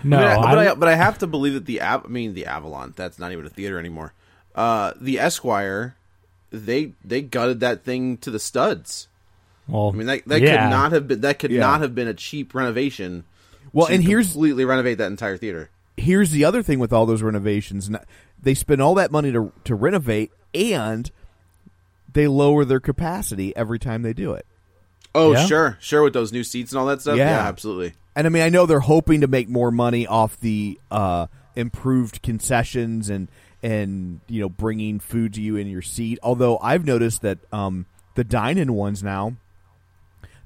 No, 0.04 0.18
I 0.18 0.22
mean, 0.22 0.30
I- 0.30 0.56
but, 0.56 0.58
I, 0.68 0.76
but 0.76 0.90
I 0.90 0.96
have 0.96 1.18
to 1.20 1.28
believe 1.28 1.54
that 1.54 1.66
the 1.66 1.80
app. 1.82 2.06
I 2.06 2.10
mean 2.10 2.34
the 2.34 2.46
Avalon. 2.46 2.94
That's 2.96 3.20
not 3.20 3.32
even 3.32 3.46
a 3.46 3.50
theater 3.50 3.80
anymore. 3.80 4.14
Uh, 4.56 4.94
the 5.00 5.20
Esquire, 5.20 5.96
they 6.52 6.94
they 7.04 7.22
gutted 7.22 7.60
that 7.62 7.84
thing 7.84 8.18
to 8.18 8.30
the 8.32 8.40
studs. 8.40 9.08
well, 9.68 9.90
I 9.90 9.92
mean 9.92 10.08
that 10.08 10.26
that 10.28 10.42
yeah. 10.42 10.64
could 10.66 10.70
not 10.72 10.92
have 10.92 11.08
been 11.08 11.22
that 11.22 11.40
could 11.40 11.52
Yeah. 11.52 11.62
not 11.62 11.82
have 11.82 11.96
been 11.96 12.08
a 12.08 12.14
cheap 12.14 12.54
renovation. 12.54 13.24
Well, 13.72 13.88
to 13.88 13.94
and 13.94 14.04
here's 14.04 14.32
completely 14.34 14.66
renovate 14.66 14.98
that 15.00 15.08
entire 15.08 15.38
theater. 15.38 15.70
here's 15.98 16.32
the 16.32 16.44
other 16.46 16.62
thing 16.62 16.80
with 16.80 16.92
all 16.94 17.06
those 17.06 17.22
renovations 17.24 17.90
they 18.42 18.54
spend 18.54 18.82
all 18.82 18.94
that 18.96 19.12
money 19.12 19.32
to 19.32 19.52
to 19.64 19.74
renovate 19.74 20.32
and 20.54 21.10
they 22.12 22.28
lower 22.28 22.66
their 22.66 22.80
capacity 22.80 23.56
every 23.56 23.80
time 23.80 24.02
they 24.04 24.14
do 24.14 24.34
it 24.34 24.46
Oh 25.16 25.32
Yeah. 25.34 25.46
sure, 25.46 25.78
sure 25.80 26.04
with 26.04 26.14
those 26.14 26.32
new 26.32 26.44
seats 26.44 26.72
and 26.72 26.80
all 26.80 26.86
that 26.88 27.02
stuff. 27.02 27.18
Yeah. 27.18 27.30
Yeah, 27.30 27.48
absolutely. 27.48 27.94
And 28.15 28.27
i 28.27 28.29
mean 28.29 28.43
i 28.43 28.50
know 28.50 28.65
they're 28.65 28.79
hoping 28.79 29.22
to 29.22 29.27
make 29.27 29.50
more 29.50 29.72
money 29.72 30.08
off 30.08 30.39
the 30.39 30.79
uh 30.91 31.27
improved 31.55 32.22
concessions 32.22 33.10
and 33.10 33.27
and 33.62 34.20
you 34.27 34.41
know 34.41 34.50
bringing 34.50 35.00
food 35.00 35.34
to 35.34 35.41
you 35.41 35.55
in 35.55 35.67
your 35.67 35.82
seat. 35.82 36.20
Although 36.22 36.58
i've 36.60 36.86
noticed 36.86 37.22
that 37.22 37.39
um 37.51 37.86
the 38.15 38.24
dine-in 38.24 38.74
ones 38.74 39.01
now 39.01 39.36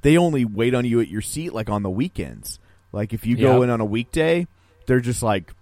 they 0.04 0.18
only 0.18 0.46
wait 0.46 0.76
on 0.76 0.86
you 0.86 1.02
at 1.02 1.08
your 1.08 1.22
seat 1.22 1.54
like 1.54 1.70
on 1.70 1.84
the 1.84 1.90
weekends. 1.90 2.60
Like 2.94 3.14
if 3.14 3.26
you 3.26 3.36
go 3.36 3.64
in 3.64 3.70
on 3.70 3.82
a 3.82 3.86
weekday 3.86 4.48
they're 4.86 5.00
just 5.02 5.24
like 5.24 5.54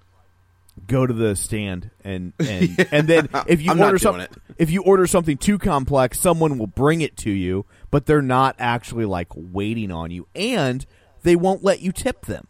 go 0.88 1.08
to 1.08 1.14
the 1.14 1.36
stand 1.36 1.90
and 2.04 2.34
and 2.40 2.88
and 2.92 3.08
then 3.08 3.30
if 3.48 3.62
you 3.62 3.72
order 3.72 3.98
something 3.98 4.28
if 4.58 4.70
you 4.70 4.84
order 4.84 5.08
something 5.08 5.38
too 5.38 5.58
complex 5.58 6.20
someone 6.20 6.58
will 6.58 6.68
bring 6.68 7.00
it 7.02 7.16
to 7.16 7.32
you 7.32 7.66
but 7.92 8.06
they're 8.06 8.22
not 8.22 8.56
actually 8.60 9.06
like 9.06 9.30
waiting 9.34 9.92
on 9.92 10.12
you. 10.12 10.28
And 10.36 10.86
they 11.26 11.36
won't 11.36 11.64
let 11.64 11.82
you 11.82 11.92
tip 11.92 12.26
them 12.26 12.48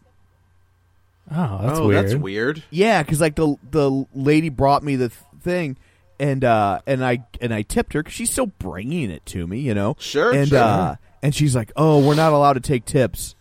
oh, 1.32 1.58
that's 1.62 1.78
oh, 1.80 1.88
weird. 1.88 2.04
that's 2.04 2.14
weird. 2.14 2.62
yeah 2.70 3.02
because 3.02 3.20
like 3.20 3.34
the 3.34 3.56
the 3.70 4.06
lady 4.14 4.48
brought 4.48 4.82
me 4.82 4.96
the 4.96 5.08
th- 5.08 5.20
thing 5.42 5.76
and 6.20 6.44
uh 6.44 6.80
and 6.86 7.04
i 7.04 7.24
and 7.40 7.52
i 7.52 7.62
tipped 7.62 7.92
her 7.92 8.02
because 8.02 8.14
she's 8.14 8.30
still 8.30 8.46
bringing 8.46 9.10
it 9.10 9.24
to 9.26 9.46
me 9.46 9.58
you 9.60 9.74
know 9.74 9.96
Sure, 9.98 10.32
and 10.32 10.48
sure. 10.48 10.58
uh 10.58 10.96
and 11.22 11.34
she's 11.34 11.54
like 11.56 11.72
oh 11.76 12.06
we're 12.06 12.14
not 12.14 12.32
allowed 12.32 12.54
to 12.54 12.60
take 12.60 12.84
tips 12.84 13.34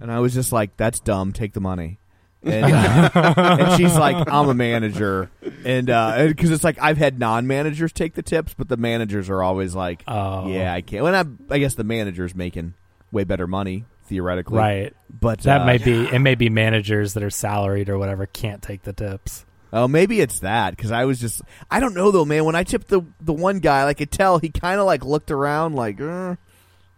and 0.00 0.10
i 0.12 0.18
was 0.20 0.32
just 0.34 0.52
like 0.52 0.76
that's 0.76 1.00
dumb 1.00 1.32
take 1.32 1.52
the 1.52 1.60
money 1.60 1.98
and, 2.44 2.64
and 3.16 3.76
she's 3.76 3.96
like 3.96 4.28
i'm 4.30 4.48
a 4.48 4.54
manager 4.54 5.28
and 5.64 5.90
uh 5.90 6.24
because 6.28 6.50
it's 6.52 6.62
like 6.64 6.78
i've 6.80 6.96
had 6.96 7.18
non-managers 7.18 7.92
take 7.92 8.14
the 8.14 8.22
tips 8.22 8.54
but 8.56 8.68
the 8.68 8.76
managers 8.76 9.28
are 9.28 9.42
always 9.42 9.74
like 9.74 10.02
Oh. 10.06 10.48
yeah 10.48 10.72
i 10.72 10.80
can't 10.80 11.02
well 11.02 11.14
I, 11.14 11.24
I 11.54 11.58
guess 11.58 11.74
the 11.74 11.82
manager's 11.84 12.34
making 12.36 12.74
way 13.10 13.24
better 13.24 13.46
money 13.48 13.84
theoretically 14.08 14.58
right. 14.58 14.94
but 15.08 15.40
That 15.42 15.60
uh, 15.62 15.66
might 15.66 15.84
be. 15.84 16.06
It 16.06 16.18
may 16.18 16.34
be 16.34 16.48
managers 16.48 17.14
that 17.14 17.22
are 17.22 17.30
salaried 17.30 17.88
or 17.88 17.98
whatever 17.98 18.26
can't 18.26 18.62
take 18.62 18.82
the 18.82 18.92
tips. 18.92 19.44
Oh, 19.72 19.86
maybe 19.86 20.20
it's 20.20 20.40
that 20.40 20.70
because 20.74 20.90
I 20.92 21.04
was 21.04 21.20
just 21.20 21.42
I 21.70 21.78
don't 21.80 21.94
know 21.94 22.10
though, 22.10 22.24
man. 22.24 22.44
When 22.44 22.54
I 22.56 22.64
tipped 22.64 22.88
the 22.88 23.02
the 23.20 23.34
one 23.34 23.58
guy, 23.60 23.86
I 23.86 23.94
could 23.94 24.10
tell 24.10 24.38
he 24.38 24.48
kind 24.48 24.80
of 24.80 24.86
like 24.86 25.04
looked 25.04 25.30
around 25.30 25.74
like, 25.74 26.00
uh, 26.00 26.36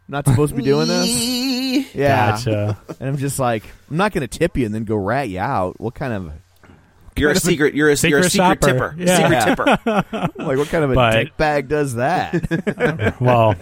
not 0.06 0.26
supposed 0.26 0.50
to 0.52 0.56
be 0.56 0.62
doing 0.62 0.86
this. 0.88 1.46
Yeah, 1.94 2.32
Gotcha. 2.32 2.78
and 3.00 3.08
I'm 3.08 3.16
just 3.16 3.38
like, 3.38 3.64
I'm 3.90 3.96
not 3.96 4.12
going 4.12 4.26
to 4.26 4.38
tip 4.38 4.56
you 4.56 4.66
and 4.66 4.74
then 4.74 4.84
go 4.84 4.96
rat 4.96 5.28
you 5.28 5.38
out. 5.38 5.80
What 5.80 5.94
kind 5.94 6.12
of 6.12 6.32
You're 7.16 7.30
a 7.30 7.36
secret. 7.36 7.74
You're 7.74 7.90
a 7.90 7.96
secret, 7.96 8.10
you're 8.10 8.20
a 8.20 8.30
Secret 8.30 8.60
secret 8.60 8.64
shopper. 8.64 8.90
tipper. 8.92 9.02
Yeah. 9.02 9.16
Secret 9.16 9.76
Yeah. 9.86 10.02
tipper. 10.02 10.28
like 10.44 10.58
what 10.58 10.68
kind 10.68 10.84
of 10.84 10.90
a 10.92 10.94
But- 10.94 11.12
dick 11.12 11.36
bag 11.36 11.68
does 11.68 11.94
that? 11.96 13.16
well, 13.20 13.54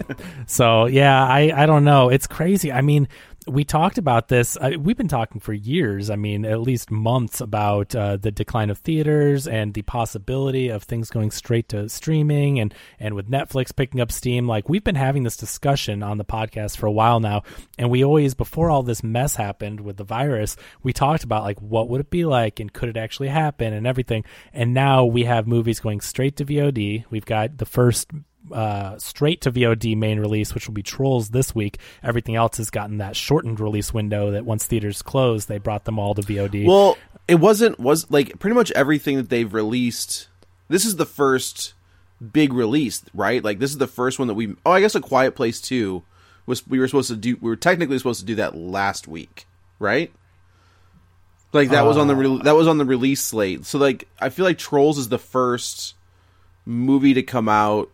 so 0.47 0.85
yeah, 0.85 1.23
I 1.23 1.51
I 1.55 1.65
don't 1.65 1.83
know. 1.83 2.09
It's 2.09 2.27
crazy. 2.27 2.71
I 2.71 2.81
mean, 2.81 3.07
we 3.49 3.63
talked 3.63 3.97
about 3.97 4.27
this. 4.27 4.57
I, 4.57 4.75
we've 4.77 4.97
been 4.97 5.07
talking 5.07 5.41
for 5.41 5.53
years. 5.53 6.09
I 6.09 6.15
mean, 6.15 6.45
at 6.45 6.61
least 6.61 6.91
months 6.91 7.41
about 7.41 7.95
uh, 7.95 8.17
the 8.17 8.31
decline 8.31 8.69
of 8.69 8.77
theaters 8.79 9.47
and 9.47 9.73
the 9.73 9.81
possibility 9.81 10.69
of 10.69 10.83
things 10.83 11.09
going 11.09 11.31
straight 11.31 11.69
to 11.69 11.89
streaming 11.89 12.59
and 12.59 12.73
and 12.99 13.15
with 13.15 13.29
Netflix 13.29 13.75
picking 13.75 14.01
up 14.01 14.11
steam. 14.11 14.47
Like 14.47 14.69
we've 14.69 14.83
been 14.83 14.95
having 14.95 15.23
this 15.23 15.37
discussion 15.37 16.03
on 16.03 16.17
the 16.17 16.25
podcast 16.25 16.77
for 16.77 16.85
a 16.85 16.91
while 16.91 17.19
now, 17.19 17.43
and 17.77 17.89
we 17.89 18.03
always 18.03 18.33
before 18.33 18.69
all 18.69 18.83
this 18.83 19.03
mess 19.03 19.35
happened 19.35 19.81
with 19.81 19.97
the 19.97 20.03
virus, 20.03 20.55
we 20.83 20.93
talked 20.93 21.23
about 21.23 21.43
like 21.43 21.61
what 21.61 21.89
would 21.89 22.01
it 22.01 22.09
be 22.09 22.25
like 22.25 22.59
and 22.59 22.71
could 22.71 22.89
it 22.89 22.97
actually 22.97 23.29
happen 23.29 23.73
and 23.73 23.87
everything. 23.87 24.23
And 24.53 24.73
now 24.73 25.05
we 25.05 25.23
have 25.23 25.47
movies 25.47 25.79
going 25.79 26.01
straight 26.01 26.37
to 26.37 26.45
VOD. 26.45 27.05
We've 27.09 27.25
got 27.25 27.57
the 27.57 27.65
first 27.65 28.11
uh, 28.51 28.97
straight 28.97 29.41
to 29.41 29.51
VOD 29.51 29.97
main 29.97 30.19
release, 30.19 30.53
which 30.53 30.67
will 30.67 30.73
be 30.73 30.83
Trolls 30.83 31.29
this 31.29 31.53
week. 31.53 31.79
Everything 32.03 32.35
else 32.35 32.57
has 32.57 32.69
gotten 32.69 32.97
that 32.97 33.15
shortened 33.15 33.59
release 33.59 33.93
window 33.93 34.31
that 34.31 34.45
once 34.45 34.65
theaters 34.65 35.01
closed, 35.01 35.47
they 35.47 35.57
brought 35.57 35.85
them 35.85 35.99
all 35.99 36.13
to 36.15 36.21
VOD. 36.21 36.65
Well, 36.65 36.97
it 37.27 37.35
wasn't 37.35 37.79
was 37.79 38.09
like 38.09 38.39
pretty 38.39 38.55
much 38.55 38.71
everything 38.71 39.17
that 39.17 39.29
they've 39.29 39.53
released. 39.53 40.27
This 40.67 40.85
is 40.85 40.95
the 40.95 41.05
first 41.05 41.73
big 42.31 42.53
release, 42.53 43.03
right? 43.13 43.43
Like 43.43 43.59
this 43.59 43.71
is 43.71 43.77
the 43.77 43.87
first 43.87 44.19
one 44.19 44.27
that 44.27 44.33
we. 44.33 44.55
Oh, 44.65 44.71
I 44.71 44.79
guess 44.79 44.95
a 44.95 45.01
Quiet 45.01 45.35
Place 45.35 45.61
Two 45.61 46.03
was. 46.45 46.67
We 46.67 46.79
were 46.79 46.87
supposed 46.87 47.09
to 47.09 47.15
do. 47.15 47.37
We 47.39 47.49
were 47.49 47.55
technically 47.55 47.97
supposed 47.97 48.19
to 48.19 48.25
do 48.25 48.35
that 48.35 48.55
last 48.55 49.07
week, 49.07 49.45
right? 49.79 50.11
Like 51.51 51.69
that 51.69 51.85
was 51.85 51.97
on 51.97 52.07
the 52.07 52.15
re- 52.15 52.41
that 52.43 52.55
was 52.55 52.67
on 52.67 52.77
the 52.77 52.85
release 52.85 53.21
slate. 53.21 53.65
So 53.65 53.79
like 53.79 54.07
I 54.19 54.29
feel 54.29 54.45
like 54.45 54.57
Trolls 54.57 54.97
is 54.97 55.09
the 55.09 55.17
first 55.17 55.95
movie 56.65 57.15
to 57.15 57.23
come 57.23 57.49
out 57.49 57.89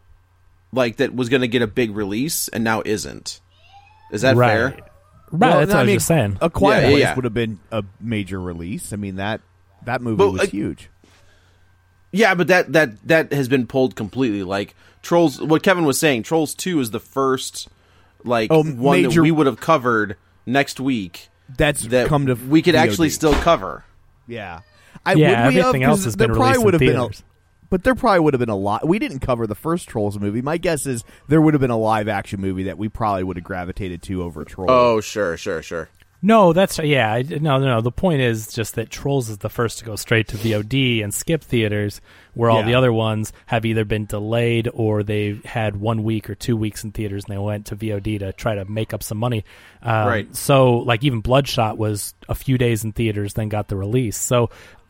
like 0.75 0.97
that 0.97 1.15
was 1.15 1.29
going 1.29 1.41
to 1.41 1.47
get 1.47 1.61
a 1.61 1.67
big 1.67 1.95
release 1.95 2.47
and 2.49 2.63
now 2.63 2.81
isn't. 2.85 3.39
Is 4.11 4.21
that 4.21 4.35
right. 4.35 4.49
fair? 4.51 4.65
Right, 4.67 4.83
Well, 5.31 5.59
that's 5.59 5.69
what 5.69 5.77
I, 5.77 5.81
was 5.81 5.87
mean, 5.87 5.95
just 5.97 6.07
saying. 6.07 6.37
A 6.41 6.49
Quiet 6.49 6.81
Yeah, 6.81 6.87
yeah, 6.87 6.91
Place 6.93 7.01
yeah. 7.01 7.15
would 7.15 7.23
have 7.25 7.33
been 7.33 7.59
a 7.71 7.83
major 7.99 8.39
release. 8.39 8.93
I 8.93 8.95
mean 8.97 9.15
that 9.15 9.41
that 9.85 10.01
movie 10.01 10.17
But, 10.17 10.29
was 10.31 10.39
like, 10.41 10.49
huge. 10.51 10.89
Yeah, 12.11 12.35
but 12.35 12.47
that 12.47 12.71
that 12.73 13.07
that 13.07 13.33
has 13.33 13.47
been 13.47 13.67
pulled 13.67 13.95
completely. 13.95 14.43
Like 14.43 14.75
Trolls, 15.01 15.41
what 15.41 15.63
Kevin 15.63 15.85
was 15.85 15.99
saying, 15.99 16.23
Trolls 16.23 16.53
Two 16.55 16.79
is 16.79 16.91
the 16.91 16.99
first 16.99 17.67
like 18.23 18.51
Oh, 18.51 18.63
one 18.63 19.01
major- 19.03 19.09
that 19.15 19.21
we 19.21 19.31
would 19.31 19.47
have 19.47 19.59
covered 19.59 20.15
next 20.45 20.79
week. 20.79 21.29
That's 21.57 21.85
That 21.87 22.07
come 22.07 22.27
to 22.27 22.33
we 22.35 22.61
could 22.61 22.75
actually 22.75 23.09
still 23.09 23.33
cover. 23.33 23.83
Yeah. 24.27 24.61
I, 25.05 25.13
Yeah, 25.13 25.45
would 25.45 25.53
we 25.53 25.55
have? 25.59 25.65
everything 25.65 25.83
else 25.83 25.99
'Cause 25.99 26.05
has 26.05 26.15
been 26.15 26.29
probably 26.29 26.43
released 26.57 26.65
would 26.65 26.73
in 26.75 26.79
have 26.81 26.87
been 26.93 26.97
a, 26.99 27.01
theaters. 27.09 27.23
But 27.69 27.83
there 27.83 27.95
probably 27.95 28.19
would 28.21 28.33
have 28.33 28.39
been 28.39 28.49
a 28.49 28.55
lot. 28.55 28.87
We 28.87 28.99
didn't 28.99 29.19
cover 29.19 29.47
the 29.47 29.55
first 29.55 29.87
Trolls 29.87 30.19
movie. 30.19 30.41
My 30.41 30.57
guess 30.57 30.85
is 30.85 31.03
there 31.27 31.41
would 31.41 31.53
have 31.53 31.61
been 31.61 31.71
a 31.71 31.77
live 31.77 32.07
action 32.07 32.41
movie 32.41 32.63
that 32.63 32.77
we 32.77 32.89
probably 32.89 33.23
would 33.23 33.37
have 33.37 33.43
gravitated 33.43 34.01
to 34.03 34.23
over 34.23 34.43
Trolls. 34.45 34.69
Oh, 34.71 35.01
sure, 35.01 35.37
sure, 35.37 35.61
sure. 35.61 35.89
No, 36.21 36.53
that's 36.53 36.79
yeah. 36.79 37.13
I, 37.13 37.21
no, 37.21 37.59
no, 37.59 37.65
no. 37.65 37.81
The 37.81 37.91
point 37.91 38.21
is 38.21 38.51
just 38.51 38.75
that 38.75 38.89
Trolls 38.89 39.29
is 39.29 39.37
the 39.39 39.49
first 39.49 39.79
to 39.79 39.85
go 39.85 39.95
straight 39.95 40.27
to 40.29 40.37
VOD 40.37 41.03
and 41.03 41.13
skip 41.13 41.43
theaters, 41.43 42.01
where 42.33 42.49
all 42.49 42.61
Yeah. 42.61 42.65
the 42.65 42.73
other 42.75 42.91
ones 42.91 43.31
have 43.45 43.63
either 43.63 43.85
been 43.85 44.05
delayed 44.07 44.67
or 44.73 45.03
they 45.03 45.39
had 45.45 45.75
one 45.75 46.03
week 46.03 46.27
or 46.27 46.33
two 46.33 46.57
weeks 46.57 46.83
in 46.83 46.93
theaters 46.93 47.25
and 47.25 47.35
they 47.35 47.37
went 47.39 47.67
to 47.67 47.75
VOD 47.75 48.17
to 48.19 48.33
try 48.33 48.55
to 48.55 48.65
make 48.65 48.91
up 48.91 49.03
some 49.03 49.19
money. 49.19 49.43
Um, 49.83 50.07
Right. 50.07 50.35
So, 50.35 50.77
like 50.77 51.03
even 51.03 51.19
Bloodshot 51.21 51.77
was 51.77 52.15
a 52.27 52.33
few 52.33 52.57
days 52.57 52.83
in 52.83 52.93
theaters, 52.93 53.33
then 53.35 53.49
got 53.49 53.67
the 53.67 53.75
release. 53.75 54.17
So, 54.17 54.49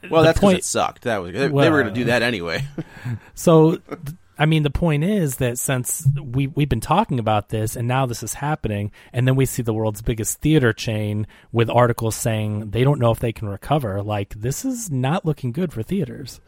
Well, 0.10 0.24
that's 0.24 0.38
because 0.38 0.48
point. 0.54 0.58
it 0.60 0.66
sucked. 0.66 1.04
That 1.04 1.22
was 1.22 1.34
they, 1.34 1.40
they 1.40 1.48
were 1.50 1.82
going 1.84 1.94
to 1.94 2.00
do 2.00 2.06
that 2.06 2.22
anyway. 2.22 2.66
So 3.36 3.80
I 4.38 4.46
mean, 4.46 4.64
the 4.64 4.70
point 4.70 5.04
is 5.04 5.38
that 5.38 5.58
since 5.58 6.06
we 6.22 6.48
we've 6.48 6.68
been 6.70 6.82
talking 6.82 7.20
about 7.20 7.50
this, 7.50 7.76
and 7.76 7.88
now 7.88 8.06
this 8.06 8.24
is 8.24 8.34
happening, 8.34 8.92
and 9.14 9.28
then 9.28 9.36
we 9.36 9.46
see 9.46 9.62
the 9.62 9.74
world's 9.74 10.02
biggest 10.02 10.40
theater 10.42 10.74
chain 10.74 11.28
with 11.52 11.70
articles 11.70 12.16
saying 12.16 12.72
they 12.72 12.84
don't 12.84 13.00
know 13.00 13.12
if 13.12 13.20
they 13.20 13.32
can 13.32 13.48
recover. 13.48 14.02
Like 14.02 14.34
this 14.36 14.66
is 14.66 14.92
not 14.92 15.26
looking 15.26 15.52
good 15.52 15.72
for 15.72 15.84
theaters. 15.84 16.42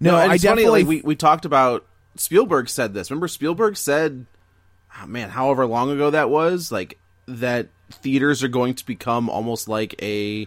No, 0.00 0.12
No, 0.12 0.18
and 0.18 0.32
I 0.32 0.34
it's 0.36 0.44
funny. 0.44 0.62
definitely- 0.62 0.80
Like 0.84 0.88
we 0.88 1.00
we 1.02 1.16
talked 1.16 1.44
about 1.44 1.84
Spielberg 2.16 2.68
said 2.68 2.94
this. 2.94 3.10
Remember 3.10 3.28
Spielberg 3.28 3.76
said, 3.76 4.26
oh, 5.02 5.06
man, 5.06 5.30
however 5.30 5.66
long 5.66 5.90
ago 5.90 6.10
that 6.10 6.30
was, 6.30 6.72
like 6.72 6.98
that 7.26 7.68
theaters 7.90 8.42
are 8.42 8.48
going 8.48 8.74
to 8.74 8.86
become 8.86 9.28
almost 9.28 9.68
like 9.68 9.94
a 10.02 10.46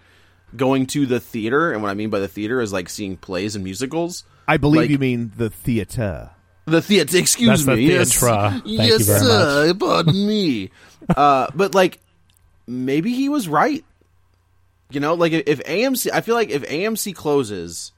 going 0.55 0.85
to 0.87 1.05
the 1.05 1.19
theater, 1.19 1.71
and 1.71 1.81
what 1.81 1.89
I 1.89 1.93
mean 1.93 2.09
by 2.09 2.19
the 2.19 2.27
theater 2.27 2.61
is 2.61 2.73
like 2.73 2.89
seeing 2.89 3.17
plays 3.17 3.55
and 3.55 3.63
musicals. 3.63 4.23
I 4.47 4.57
believe 4.57 4.81
Like- 4.81 4.89
you 4.89 4.97
mean 4.97 5.31
the 5.35 5.49
theater. 5.49 6.31
The 6.65 6.81
theater, 6.81 7.17
excuse 7.17 7.49
That's 7.49 7.65
the 7.65 7.75
me, 7.75 7.87
yes, 7.87 8.13
theatra. 8.13 8.51
Thank 8.51 8.65
you 8.67 8.77
yes, 8.77 9.07
very 9.07 9.19
sir. 9.19 9.73
Pardon 9.73 10.27
me. 10.27 10.69
uh, 11.15 11.47
but 11.55 11.73
like, 11.73 11.99
maybe 12.67 13.13
he 13.13 13.29
was 13.29 13.47
right. 13.47 13.83
You 14.91 14.99
know, 14.99 15.15
like 15.15 15.31
if, 15.31 15.47
if 15.47 15.63
AMC, 15.63 16.11
I 16.13 16.21
feel 16.21 16.35
like 16.35 16.49
if 16.49 16.63
AMC 16.63 17.15
closes, 17.15 17.91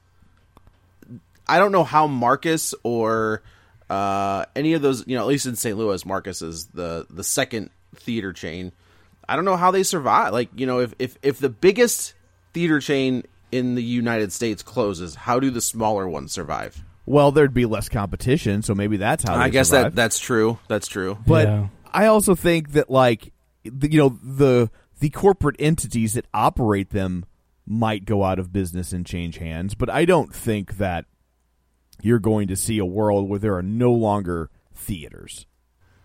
I 1.46 1.58
don't 1.58 1.72
know 1.72 1.84
how 1.84 2.06
Marcus 2.06 2.74
or 2.82 3.42
uh, 3.90 4.46
any 4.56 4.72
of 4.72 4.82
those, 4.82 5.06
you 5.06 5.16
know, 5.16 5.22
at 5.22 5.26
least 5.26 5.46
in 5.46 5.56
St. 5.56 5.76
Louis, 5.76 6.04
Marcus 6.06 6.40
is 6.40 6.66
the 6.66 7.06
the 7.10 7.24
second 7.24 7.70
theater 7.96 8.32
chain. 8.32 8.72
I 9.28 9.36
don't 9.36 9.44
know 9.44 9.56
how 9.56 9.70
they 9.70 9.82
survive. 9.82 10.32
Like, 10.32 10.50
you 10.56 10.66
know, 10.66 10.80
if 10.80 10.94
if 10.98 11.18
if 11.22 11.38
the 11.38 11.48
biggest 11.48 12.14
theater 12.54 12.80
chain 12.80 13.24
in 13.52 13.74
the 13.74 13.82
United 13.82 14.32
States 14.32 14.62
closes, 14.62 15.14
how 15.14 15.38
do 15.38 15.50
the 15.50 15.60
smaller 15.60 16.08
ones 16.08 16.32
survive? 16.32 16.82
Well, 17.06 17.30
there'd 17.32 17.52
be 17.52 17.66
less 17.66 17.88
competition, 17.90 18.62
so 18.62 18.74
maybe 18.74 18.96
that's 18.96 19.24
how. 19.24 19.34
I 19.34 19.50
guess 19.50 19.68
survive. 19.68 19.84
that 19.92 19.94
that's 19.94 20.18
true. 20.18 20.58
That's 20.68 20.88
true. 20.88 21.18
But 21.26 21.46
Yeah. 21.48 21.66
I 21.92 22.06
also 22.06 22.34
think 22.34 22.72
that 22.72 22.88
like 22.90 23.32
the, 23.62 23.92
you 23.92 23.98
know 23.98 24.18
the 24.22 24.70
the 25.00 25.10
corporate 25.10 25.56
entities 25.58 26.14
that 26.14 26.26
operate 26.32 26.90
them 26.90 27.26
might 27.66 28.04
go 28.06 28.24
out 28.24 28.38
of 28.38 28.52
business 28.52 28.92
and 28.92 29.04
change 29.04 29.36
hands, 29.38 29.74
but 29.74 29.90
I 29.90 30.04
don't 30.06 30.34
think 30.34 30.78
that 30.78 31.04
you're 32.02 32.18
going 32.18 32.48
to 32.48 32.56
see 32.56 32.78
a 32.78 32.84
world 32.84 33.28
where 33.28 33.38
there 33.38 33.54
are 33.56 33.62
no 33.62 33.92
longer 33.92 34.50
theaters. 34.74 35.46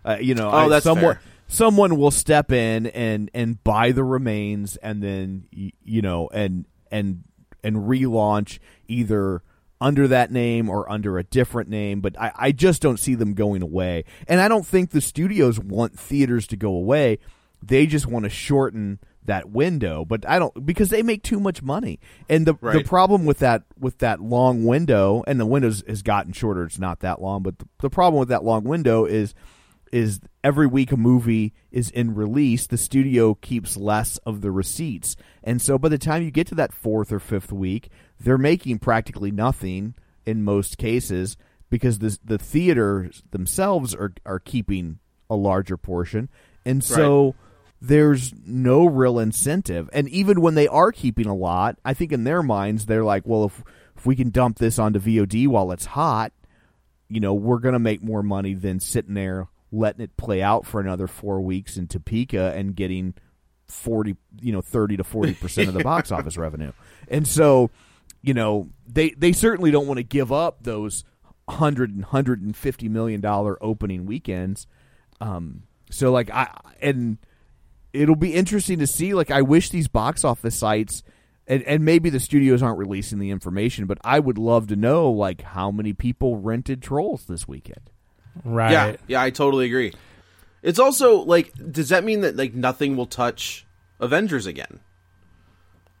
Uh, 0.04 0.16
you 0.20 0.34
know, 0.34 0.48
Oh, 0.50 0.56
I- 0.56 0.68
that's 0.68 0.84
someone 0.84 1.14
fair. 1.16 1.22
Someone 1.50 1.96
will 1.96 2.12
step 2.12 2.52
in 2.52 2.86
and 2.86 3.30
and 3.34 3.62
buy 3.62 3.92
the 3.92 4.04
remains 4.04 4.76
and 4.76 5.02
then 5.02 5.44
you 5.50 6.00
know 6.00 6.28
and 6.32 6.64
and 6.90 7.24
and 7.62 7.76
relaunch 7.76 8.58
either 8.88 9.42
under 9.80 10.06
that 10.08 10.30
name 10.30 10.68
or 10.68 10.90
under 10.90 11.18
a 11.18 11.24
different 11.24 11.68
name 11.68 12.00
but 12.00 12.18
I, 12.18 12.32
I 12.36 12.52
just 12.52 12.80
don't 12.80 12.98
see 12.98 13.14
them 13.14 13.34
going 13.34 13.62
away. 13.62 14.04
And 14.28 14.40
i 14.40 14.48
don't 14.48 14.66
think 14.66 14.90
the 14.90 15.00
studios 15.00 15.58
want 15.58 15.98
theaters 15.98 16.46
to 16.48 16.56
go 16.56 16.72
away. 16.72 17.18
They 17.62 17.86
just 17.86 18.06
want 18.06 18.24
to 18.24 18.30
shorten 18.30 19.00
that 19.24 19.50
window 19.50 20.04
but 20.04 20.26
i 20.26 20.38
don't 20.38 20.64
because 20.64 20.88
they 20.88 21.02
make 21.02 21.22
too 21.22 21.40
much 21.40 21.62
money. 21.62 21.98
And 22.28 22.46
the 22.46 22.54
the 22.54 22.84
problem 22.84 23.26
with 23.26 23.38
that 23.40 23.64
with 23.78 23.98
that 23.98 24.20
long 24.20 24.64
window 24.64 25.24
and 25.26 25.40
the 25.40 25.46
windows 25.46 25.82
has 25.88 26.02
gotten 26.02 26.32
shorter 26.32 26.64
it's 26.64 26.78
not 26.78 27.00
that 27.00 27.20
long 27.20 27.42
but 27.42 27.58
the, 27.58 27.66
the 27.80 27.90
problem 27.90 28.20
with 28.20 28.28
that 28.28 28.44
long 28.44 28.62
window 28.62 29.04
is 29.04 29.34
is 29.92 30.20
every 30.44 30.66
week 30.66 30.92
a 30.92 30.96
movie 30.96 31.52
is 31.70 31.90
in 31.90 32.14
release, 32.14 32.66
the 32.66 32.78
studio 32.78 33.34
keeps 33.34 33.76
less 33.76 34.18
of 34.18 34.40
the 34.40 34.50
receipts. 34.50 35.16
And 35.42 35.60
so 35.60 35.78
by 35.78 35.88
the 35.88 35.98
time 35.98 36.22
you 36.22 36.30
get 36.30 36.46
to 36.48 36.54
that 36.56 36.72
fourth 36.72 37.12
or 37.12 37.18
fifth 37.18 37.52
week, 37.52 37.90
they're 38.18 38.38
making 38.38 38.78
practically 38.78 39.30
nothing 39.30 39.94
in 40.24 40.44
most 40.44 40.78
cases 40.78 41.36
because 41.70 41.98
the 41.98 42.18
the 42.24 42.38
theaters 42.38 43.22
themselves 43.30 43.94
are 43.94 44.12
are 44.26 44.40
keeping 44.40 44.98
a 45.28 45.36
larger 45.36 45.76
portion. 45.76 46.28
And 46.64 46.84
so 46.84 47.34
there's 47.80 48.34
no 48.44 48.84
real 48.86 49.18
incentive. 49.18 49.88
And 49.92 50.08
even 50.08 50.40
when 50.40 50.54
they 50.54 50.68
are 50.68 50.92
keeping 50.92 51.26
a 51.26 51.34
lot, 51.34 51.78
I 51.84 51.94
think 51.94 52.12
in 52.12 52.24
their 52.24 52.42
minds 52.42 52.86
they're 52.86 53.04
like, 53.04 53.22
well 53.26 53.44
if 53.44 53.62
if 53.96 54.06
we 54.06 54.16
can 54.16 54.30
dump 54.30 54.58
this 54.58 54.78
onto 54.78 54.98
VOD 54.98 55.46
while 55.48 55.72
it's 55.72 55.84
hot, 55.84 56.32
you 57.08 57.20
know, 57.20 57.34
we're 57.34 57.58
going 57.58 57.74
to 57.74 57.78
make 57.78 58.02
more 58.02 58.22
money 58.22 58.54
than 58.54 58.80
sitting 58.80 59.14
there 59.14 59.48
letting 59.72 60.02
it 60.02 60.16
play 60.16 60.42
out 60.42 60.66
for 60.66 60.80
another 60.80 61.06
four 61.06 61.40
weeks 61.40 61.76
in 61.76 61.86
Topeka 61.86 62.52
and 62.56 62.74
getting 62.74 63.14
40, 63.68 64.16
you 64.40 64.52
know, 64.52 64.60
30 64.60 64.98
to 64.98 65.04
40% 65.04 65.68
of 65.68 65.74
the 65.74 65.84
box 65.84 66.10
office 66.12 66.36
revenue. 66.36 66.72
And 67.08 67.26
so, 67.26 67.70
you 68.22 68.34
know, 68.34 68.70
they, 68.86 69.10
they 69.10 69.32
certainly 69.32 69.70
don't 69.70 69.86
want 69.86 69.98
to 69.98 70.04
give 70.04 70.32
up 70.32 70.62
those 70.62 71.04
100 71.46 71.90
and 71.90 72.02
150 72.02 72.88
million 72.88 73.20
dollar 73.20 73.62
opening 73.62 74.06
weekends. 74.06 74.66
Um, 75.20 75.64
so 75.90 76.10
like 76.10 76.30
I, 76.30 76.48
and 76.80 77.18
it'll 77.92 78.16
be 78.16 78.34
interesting 78.34 78.78
to 78.78 78.86
see, 78.86 79.14
like, 79.14 79.30
I 79.30 79.42
wish 79.42 79.70
these 79.70 79.88
box 79.88 80.24
office 80.24 80.56
sites, 80.56 81.02
and, 81.46 81.62
and 81.64 81.84
maybe 81.84 82.10
the 82.10 82.20
studios 82.20 82.62
aren't 82.62 82.78
releasing 82.78 83.18
the 83.18 83.30
information, 83.30 83.86
but 83.86 83.98
I 84.04 84.20
would 84.20 84.38
love 84.38 84.68
to 84.68 84.76
know, 84.76 85.10
like, 85.10 85.42
how 85.42 85.70
many 85.70 85.92
people 85.92 86.36
rented 86.36 86.82
Trolls 86.82 87.24
this 87.24 87.48
weekend. 87.48 87.90
Right. 88.44 88.72
Yeah, 88.72 88.96
yeah, 89.06 89.22
I 89.22 89.30
totally 89.30 89.66
agree. 89.66 89.92
It's 90.62 90.78
also 90.78 91.16
like, 91.16 91.52
does 91.72 91.88
that 91.88 92.04
mean 92.04 92.20
that 92.20 92.36
like 92.36 92.54
nothing 92.54 92.96
will 92.96 93.06
touch 93.06 93.66
Avengers 93.98 94.46
again? 94.46 94.80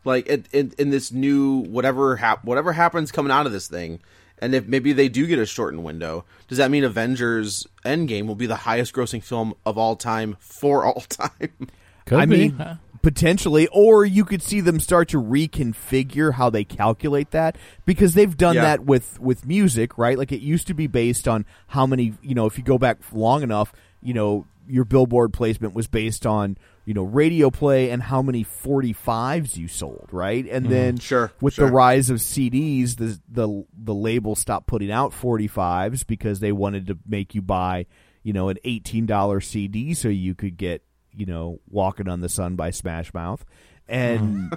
Like 0.04 0.26
in 0.26 0.44
in, 0.52 0.72
in 0.78 0.90
this 0.90 1.12
new 1.12 1.58
whatever 1.58 2.16
hap- 2.16 2.44
whatever 2.44 2.72
happens 2.72 3.12
coming 3.12 3.32
out 3.32 3.46
of 3.46 3.52
this 3.52 3.68
thing, 3.68 4.00
and 4.38 4.54
if 4.54 4.66
maybe 4.66 4.92
they 4.92 5.08
do 5.08 5.26
get 5.26 5.38
a 5.38 5.46
shortened 5.46 5.84
window, 5.84 6.24
does 6.48 6.58
that 6.58 6.70
mean 6.70 6.84
Avengers 6.84 7.66
Endgame 7.84 8.26
will 8.26 8.34
be 8.34 8.46
the 8.46 8.56
highest 8.56 8.94
grossing 8.94 9.22
film 9.22 9.54
of 9.66 9.76
all 9.76 9.96
time 9.96 10.36
for 10.40 10.84
all 10.84 11.00
time? 11.08 11.68
Could 12.06 12.18
I 12.20 12.26
be. 12.26 12.48
mean, 12.48 12.78
potentially, 13.02 13.66
or 13.72 14.04
you 14.04 14.24
could 14.24 14.42
see 14.42 14.60
them 14.60 14.80
start 14.80 15.08
to 15.08 15.22
reconfigure 15.22 16.34
how 16.34 16.50
they 16.50 16.64
calculate 16.64 17.30
that 17.30 17.56
because 17.86 18.14
they've 18.14 18.36
done 18.36 18.56
Yeah. 18.56 18.62
that 18.62 18.84
with 18.84 19.18
with 19.20 19.46
music, 19.46 19.96
right? 19.98 20.18
Like 20.18 20.32
it 20.32 20.40
used 20.40 20.66
to 20.68 20.74
be 20.74 20.86
based 20.86 21.26
on 21.28 21.44
how 21.68 21.86
many, 21.86 22.14
you 22.22 22.34
know, 22.34 22.46
if 22.46 22.58
you 22.58 22.64
go 22.64 22.78
back 22.78 22.98
long 23.12 23.42
enough, 23.42 23.72
you 24.02 24.14
know, 24.14 24.46
your 24.68 24.84
billboard 24.84 25.32
placement 25.32 25.74
was 25.74 25.88
based 25.88 26.24
on 26.26 26.56
you 26.86 26.94
know 26.94 27.02
radio 27.02 27.50
play 27.50 27.90
and 27.90 28.02
how 28.02 28.22
many 28.22 28.44
45s 28.44 29.56
you 29.56 29.68
sold, 29.68 30.08
right? 30.12 30.44
And 30.48 30.64
mm-hmm. 30.66 30.72
then 30.72 30.98
Sure, 30.98 31.32
with 31.40 31.54
sure. 31.54 31.66
the 31.66 31.72
rise 31.72 32.10
of 32.10 32.18
CDs, 32.18 32.96
the 32.96 33.20
the 33.28 33.64
the 33.76 33.94
label 33.94 34.34
stopped 34.36 34.66
putting 34.66 34.90
out 34.90 35.12
45s 35.12 36.06
because 36.06 36.40
they 36.40 36.52
wanted 36.52 36.86
to 36.88 36.98
make 37.06 37.34
you 37.34 37.42
buy, 37.42 37.86
you 38.22 38.32
know, 38.32 38.48
an 38.48 38.58
$18 38.64 39.42
CD 39.42 39.94
so 39.94 40.08
you 40.08 40.34
could 40.34 40.56
get, 40.56 40.82
you 41.16 41.26
know, 41.26 41.60
Walking 41.70 42.08
on 42.08 42.20
the 42.20 42.28
Sun 42.28 42.56
by 42.56 42.70
Smash 42.70 43.12
Mouth. 43.14 43.44
And 43.88 44.56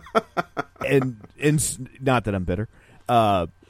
and 0.87 1.17
and 1.41 1.55
s- 1.59 1.79
not 1.99 2.25
that 2.25 2.35
I'm 2.35 2.43
bitter. 2.43 2.69
Uh 3.09 3.47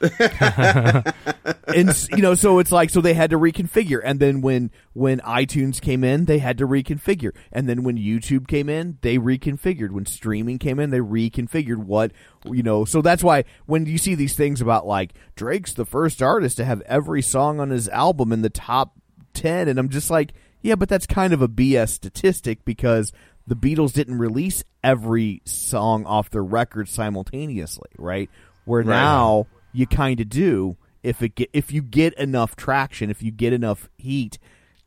and 1.74 2.08
you 2.10 2.22
know 2.22 2.34
so 2.34 2.58
it's 2.58 2.70
like 2.70 2.90
so 2.90 3.00
they 3.00 3.14
had 3.14 3.30
to 3.30 3.38
reconfigure 3.38 4.00
and 4.04 4.20
then 4.20 4.40
when 4.40 4.70
when 4.92 5.18
iTunes 5.20 5.80
came 5.80 6.04
in 6.04 6.26
they 6.26 6.38
had 6.38 6.58
to 6.58 6.66
reconfigure 6.66 7.32
and 7.52 7.68
then 7.68 7.82
when 7.82 7.96
YouTube 7.96 8.46
came 8.46 8.68
in 8.68 8.98
they 9.02 9.18
reconfigured 9.18 9.90
when 9.90 10.06
streaming 10.06 10.58
came 10.58 10.78
in 10.78 10.90
they 10.90 11.00
reconfigured 11.00 11.78
what 11.78 12.12
you 12.44 12.62
know 12.62 12.84
so 12.84 13.02
that's 13.02 13.24
why 13.24 13.44
when 13.66 13.86
you 13.86 13.98
see 13.98 14.14
these 14.14 14.36
things 14.36 14.60
about 14.60 14.86
like 14.86 15.14
Drake's 15.34 15.72
the 15.72 15.86
first 15.86 16.22
artist 16.22 16.56
to 16.58 16.64
have 16.64 16.80
every 16.82 17.22
song 17.22 17.58
on 17.60 17.70
his 17.70 17.88
album 17.88 18.32
in 18.32 18.42
the 18.42 18.50
top 18.50 18.94
10 19.34 19.68
and 19.68 19.78
I'm 19.78 19.88
just 19.88 20.10
like 20.10 20.32
yeah 20.64 20.74
but 20.74 20.88
that's 20.88 21.06
kind 21.06 21.32
of 21.32 21.40
a 21.40 21.48
BS 21.48 21.90
statistic 21.90 22.64
because 22.64 23.12
the 23.46 23.54
Beatles 23.54 23.92
didn't 23.92 24.18
release 24.18 24.64
every 24.82 25.40
song 25.44 26.04
off 26.06 26.30
their 26.30 26.42
record 26.42 26.88
simultaneously 26.88 27.90
right 27.98 28.28
where 28.64 28.82
now 28.82 29.46
you 29.72 29.86
kind 29.86 30.18
of 30.20 30.28
do 30.28 30.76
if 31.04 31.22
it 31.22 31.36
get 31.36 31.50
if 31.52 31.70
you 31.70 31.82
get 31.82 32.14
enough 32.14 32.56
traction, 32.56 33.10
if 33.10 33.22
you 33.22 33.30
get 33.30 33.52
enough 33.52 33.88
heat, 33.98 34.38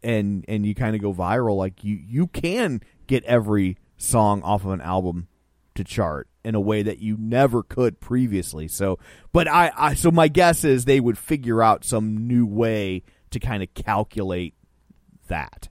and 0.03 0.43
and 0.47 0.65
you 0.65 0.75
kind 0.75 0.95
of 0.95 1.01
go 1.01 1.13
viral, 1.13 1.55
like 1.55 1.83
you 1.83 1.95
you 1.95 2.27
can 2.27 2.81
get 3.05 3.23
every 3.23 3.77
song 3.97 4.41
off 4.41 4.65
of 4.65 4.71
an 4.71 4.81
album 4.81 5.27
to 5.75 5.83
chart 5.83 6.27
in 6.43 6.55
a 6.55 6.59
way 6.59 6.81
that 6.81 6.99
you 6.99 7.15
never 7.19 7.61
could 7.61 7.99
previously. 7.99 8.67
So, 8.67 8.97
but 9.31 9.47
I, 9.47 9.71
I 9.77 9.93
so 9.93 10.09
my 10.09 10.27
guess 10.27 10.63
is 10.63 10.85
they 10.85 10.99
would 10.99 11.19
figure 11.19 11.61
out 11.61 11.85
some 11.85 12.27
new 12.27 12.47
way 12.47 13.03
to 13.29 13.39
kind 13.39 13.61
of 13.61 13.73
calculate 13.75 14.55
that. 15.27 15.67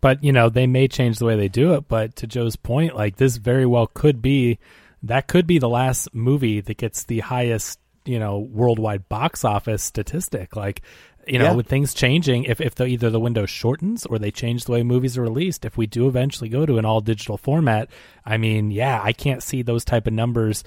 but 0.00 0.22
you 0.24 0.32
know 0.32 0.48
they 0.48 0.66
may 0.66 0.88
change 0.88 1.18
the 1.18 1.24
way 1.24 1.36
they 1.36 1.48
do 1.48 1.74
it 1.74 1.86
but 1.88 2.16
to 2.16 2.26
joe's 2.26 2.56
point 2.56 2.94
like 2.96 3.16
this 3.16 3.36
very 3.36 3.66
well 3.66 3.86
could 3.86 4.20
be 4.22 4.58
that 5.02 5.26
could 5.28 5.46
be 5.46 5.58
the 5.58 5.68
last 5.68 6.08
movie 6.14 6.60
that 6.60 6.76
gets 6.76 7.04
the 7.04 7.20
highest 7.20 7.78
you 8.04 8.18
know 8.18 8.38
worldwide 8.38 9.08
box 9.08 9.44
office 9.44 9.82
statistic 9.82 10.56
like 10.56 10.82
you 11.26 11.38
know 11.38 11.44
Yeah. 11.46 11.52
with 11.54 11.68
things 11.68 11.94
changing 11.94 12.44
if, 12.44 12.60
if 12.60 12.74
the, 12.74 12.86
either 12.86 13.10
the 13.10 13.20
window 13.20 13.46
shortens 13.46 14.04
or 14.06 14.18
they 14.18 14.32
change 14.32 14.64
the 14.64 14.72
way 14.72 14.82
movies 14.82 15.16
are 15.16 15.22
released 15.22 15.64
if 15.64 15.76
we 15.76 15.86
do 15.86 16.08
eventually 16.08 16.48
go 16.48 16.66
to 16.66 16.78
an 16.78 16.84
all 16.84 17.00
digital 17.00 17.36
format 17.36 17.88
i 18.26 18.36
mean 18.36 18.72
yeah 18.72 19.00
i 19.04 19.12
can't 19.12 19.42
see 19.42 19.62
those 19.62 19.84
type 19.84 20.08
of 20.08 20.12
numbers 20.12 20.64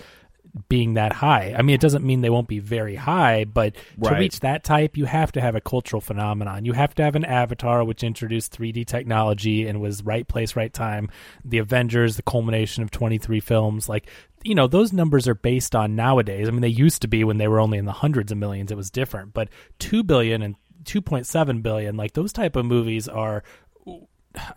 being 0.69 0.93
that 0.93 1.13
high. 1.13 1.53
I 1.57 1.61
mean, 1.61 1.73
it 1.73 1.81
doesn't 1.81 2.05
mean 2.05 2.21
they 2.21 2.29
won't 2.29 2.47
be 2.47 2.59
very 2.59 2.95
high, 2.95 3.43
but 3.45 3.75
to 4.03 4.19
reach 4.19 4.39
that 4.39 4.63
type, 4.63 4.95
you 4.95 5.05
have 5.05 5.31
to 5.33 5.41
have 5.41 5.55
a 5.55 5.61
cultural 5.61 6.01
phenomenon. 6.01 6.65
You 6.65 6.73
have 6.73 6.95
to 6.95 7.03
have 7.03 7.15
an 7.15 7.25
Avatar, 7.25 7.83
which 7.83 8.03
introduced 8.03 8.57
3D 8.57 8.85
technology 8.85 9.67
and 9.67 9.81
was 9.81 10.03
right 10.03 10.27
place, 10.27 10.55
right 10.55 10.71
time. 10.71 11.09
The 11.43 11.57
Avengers, 11.57 12.15
the 12.15 12.23
culmination 12.23 12.83
of 12.83 12.91
23 12.91 13.39
films, 13.39 13.89
like 13.89 14.09
you 14.43 14.53
know, 14.53 14.67
those 14.67 14.93
numbers 14.93 15.27
are 15.27 15.33
based 15.33 15.75
on 15.75 15.95
nowadays. 15.95 16.47
I 16.47 16.51
mean, 16.51 16.61
they 16.61 16.67
used 16.67 17.01
to 17.01 17.07
be 17.07 17.23
when 17.23 17.39
they 17.39 17.47
were 17.47 17.59
only 17.59 17.79
in 17.79 17.85
the 17.85 17.91
hundreds 17.91 18.31
of 18.31 18.37
millions. 18.37 18.71
It 18.71 18.77
was 18.77 18.91
different, 18.91 19.33
but 19.33 19.49
two 19.79 20.03
billion 20.03 20.43
and 20.43 20.55
2.7 20.83 21.63
billion, 21.63 21.97
like 21.97 22.13
those 22.13 22.31
type 22.31 22.55
of 22.55 22.63
movies 22.63 23.07
are 23.07 23.43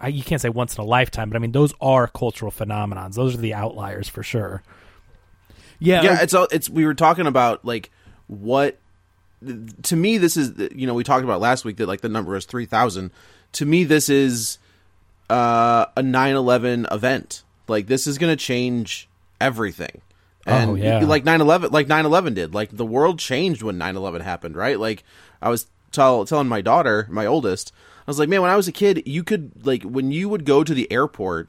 I, 0.01 0.09
you 0.09 0.23
can't 0.23 0.41
say 0.41 0.49
once 0.49 0.77
in 0.77 0.83
a 0.83 0.87
lifetime, 0.87 1.31
but 1.31 1.37
I 1.37 1.39
mean 1.39 1.53
those 1.53 1.73
are 1.81 2.07
cultural 2.07 2.53
phenomenons. 2.53 3.15
Those 3.15 3.35
are 3.35 3.39
the 3.39 3.55
outliers 3.55 4.09
for 4.09 4.23
sure. 4.23 4.63
Yeah, 5.81 6.03
yeah, 6.03 6.23
it's 6.23 6.35
all 6.35 6.49
it's 6.51 6.69
we 6.69 6.85
were 6.85 6.95
talking 6.95 7.27
about 7.27 7.65
like 7.65 7.91
what 8.27 8.79
to 9.85 9.97
me 9.97 10.19
this 10.19 10.37
is 10.37 10.53
you 10.75 10.87
know 10.87 10.95
we 10.95 11.05
talked 11.05 11.25
about 11.25 11.41
last 11.41 11.65
week 11.65 11.77
that 11.77 11.87
like 11.87 12.01
the 12.01 12.09
number 12.09 12.35
is 12.35 12.45
3000 12.45 13.13
to 13.53 13.65
me 13.65 13.85
this 13.85 14.09
is 14.09 14.59
uh 15.31 15.87
a 15.97 16.03
9/11 16.03 16.93
event. 16.93 17.43
Like 17.69 17.87
this 17.87 18.07
is 18.07 18.19
going 18.19 18.37
to 18.37 18.43
change 18.43 19.09
everything. 19.41 20.01
And 20.47 20.71
Oh, 20.71 20.75
yeah. 20.75 21.01
like 21.01 21.25
9/11 21.25 21.71
like 21.71 21.87
9/11 21.87 22.35
did. 22.35 22.55
Like 22.55 22.77
the 22.77 22.87
world 22.87 23.19
changed 23.19 23.63
when 23.63 23.79
9/11 23.79 24.23
happened 24.23 24.57
right? 24.57 24.79
Like 24.81 25.05
I 25.41 25.51
was 25.51 25.67
tell, 25.93 26.25
telling 26.25 26.49
my 26.49 26.61
daughter 26.61 27.07
my 27.11 27.27
oldest 27.27 27.73
I 28.07 28.11
was 28.11 28.19
like 28.19 28.29
man 28.29 28.41
when 28.43 28.51
I 28.51 28.57
was 28.57 28.69
a 28.69 28.73
kid 28.73 29.03
you 29.07 29.23
could 29.23 29.65
like 29.65 29.83
when 29.83 30.11
you 30.11 30.29
would 30.29 30.45
go 30.45 30.65
to 30.65 30.75
the 30.75 30.91
airport 30.91 31.49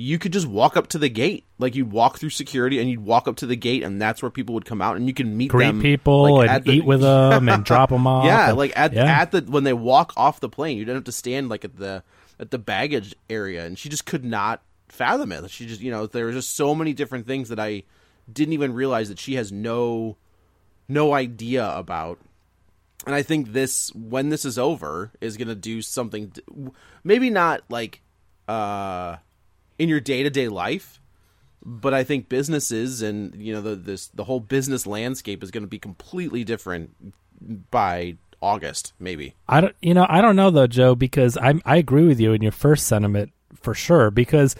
you 0.00 0.16
could 0.16 0.32
just 0.32 0.46
walk 0.46 0.76
up 0.76 0.86
to 0.86 0.96
the 0.98 1.08
gate. 1.08 1.44
Like 1.58 1.74
you'd 1.74 1.90
walk 1.90 2.18
through 2.18 2.30
security 2.30 2.78
and 2.78 2.88
you'd 2.88 3.00
walk 3.04 3.26
up 3.26 3.34
to 3.36 3.46
the 3.46 3.56
gate, 3.56 3.82
and 3.82 4.00
that's 4.00 4.22
where 4.22 4.30
people 4.30 4.54
would 4.54 4.64
come 4.64 4.80
out, 4.80 4.96
and 4.96 5.08
you 5.08 5.12
can 5.12 5.36
meet 5.36 5.50
Greet 5.50 5.66
them, 5.66 5.82
people 5.82 6.34
like, 6.36 6.48
and 6.50 6.64
the- 6.64 6.70
eat 6.70 6.84
with 6.84 7.00
them 7.00 7.48
and 7.48 7.64
drop 7.64 7.90
them 7.90 8.06
off. 8.06 8.24
Yeah, 8.24 8.50
and- 8.50 8.58
like 8.58 8.72
at 8.78 8.92
yeah. 8.92 9.04
at 9.20 9.32
the 9.32 9.40
when 9.42 9.64
they 9.64 9.72
walk 9.72 10.12
off 10.16 10.38
the 10.38 10.48
plane, 10.48 10.78
you 10.78 10.84
don't 10.84 10.94
have 10.94 11.04
to 11.04 11.12
stand 11.12 11.48
like 11.48 11.64
at 11.64 11.76
the 11.76 12.04
at 12.38 12.52
the 12.52 12.58
baggage 12.58 13.14
area, 13.28 13.66
and 13.66 13.76
she 13.76 13.88
just 13.88 14.06
could 14.06 14.24
not 14.24 14.62
fathom 14.88 15.32
it. 15.32 15.50
She 15.50 15.66
just 15.66 15.80
you 15.80 15.90
know 15.90 16.06
there 16.06 16.26
were 16.26 16.32
just 16.32 16.54
so 16.54 16.76
many 16.76 16.92
different 16.92 17.26
things 17.26 17.48
that 17.48 17.58
I 17.58 17.82
didn't 18.32 18.54
even 18.54 18.74
realize 18.74 19.08
that 19.08 19.18
she 19.18 19.34
has 19.34 19.50
no 19.50 20.16
no 20.86 21.12
idea 21.12 21.68
about. 21.76 22.20
And 23.04 23.16
I 23.16 23.22
think 23.22 23.52
this 23.52 23.92
when 23.96 24.28
this 24.28 24.44
is 24.44 24.58
over 24.58 25.10
is 25.20 25.36
going 25.36 25.48
to 25.48 25.54
do 25.56 25.82
something 25.82 26.32
maybe 27.02 27.30
not 27.30 27.62
like 27.68 28.00
uh 28.46 29.16
in 29.78 29.88
your 29.88 30.00
day-to-day 30.00 30.48
life 30.48 31.00
but 31.64 31.92
I 31.92 32.04
think 32.04 32.28
businesses 32.28 33.02
and 33.02 33.34
you 33.34 33.52
know 33.52 33.60
the 33.60 33.76
this 33.76 34.08
the 34.08 34.24
whole 34.24 34.40
business 34.40 34.86
landscape 34.86 35.42
is 35.42 35.50
going 35.50 35.64
to 35.64 35.68
be 35.68 35.78
completely 35.78 36.44
different 36.44 36.94
by 37.70 38.16
August 38.40 38.92
maybe. 38.98 39.34
I 39.48 39.60
don't, 39.60 39.76
you 39.82 39.94
know, 39.94 40.06
I 40.08 40.20
don't 40.20 40.36
know 40.36 40.50
though, 40.50 40.66
Joe, 40.66 40.94
because 40.94 41.36
I 41.36 41.54
I 41.64 41.76
agree 41.76 42.06
with 42.06 42.20
you 42.20 42.32
in 42.32 42.42
your 42.42 42.52
first 42.52 42.86
sentiment 42.86 43.32
for 43.54 43.74
sure. 43.74 44.10
Because 44.10 44.56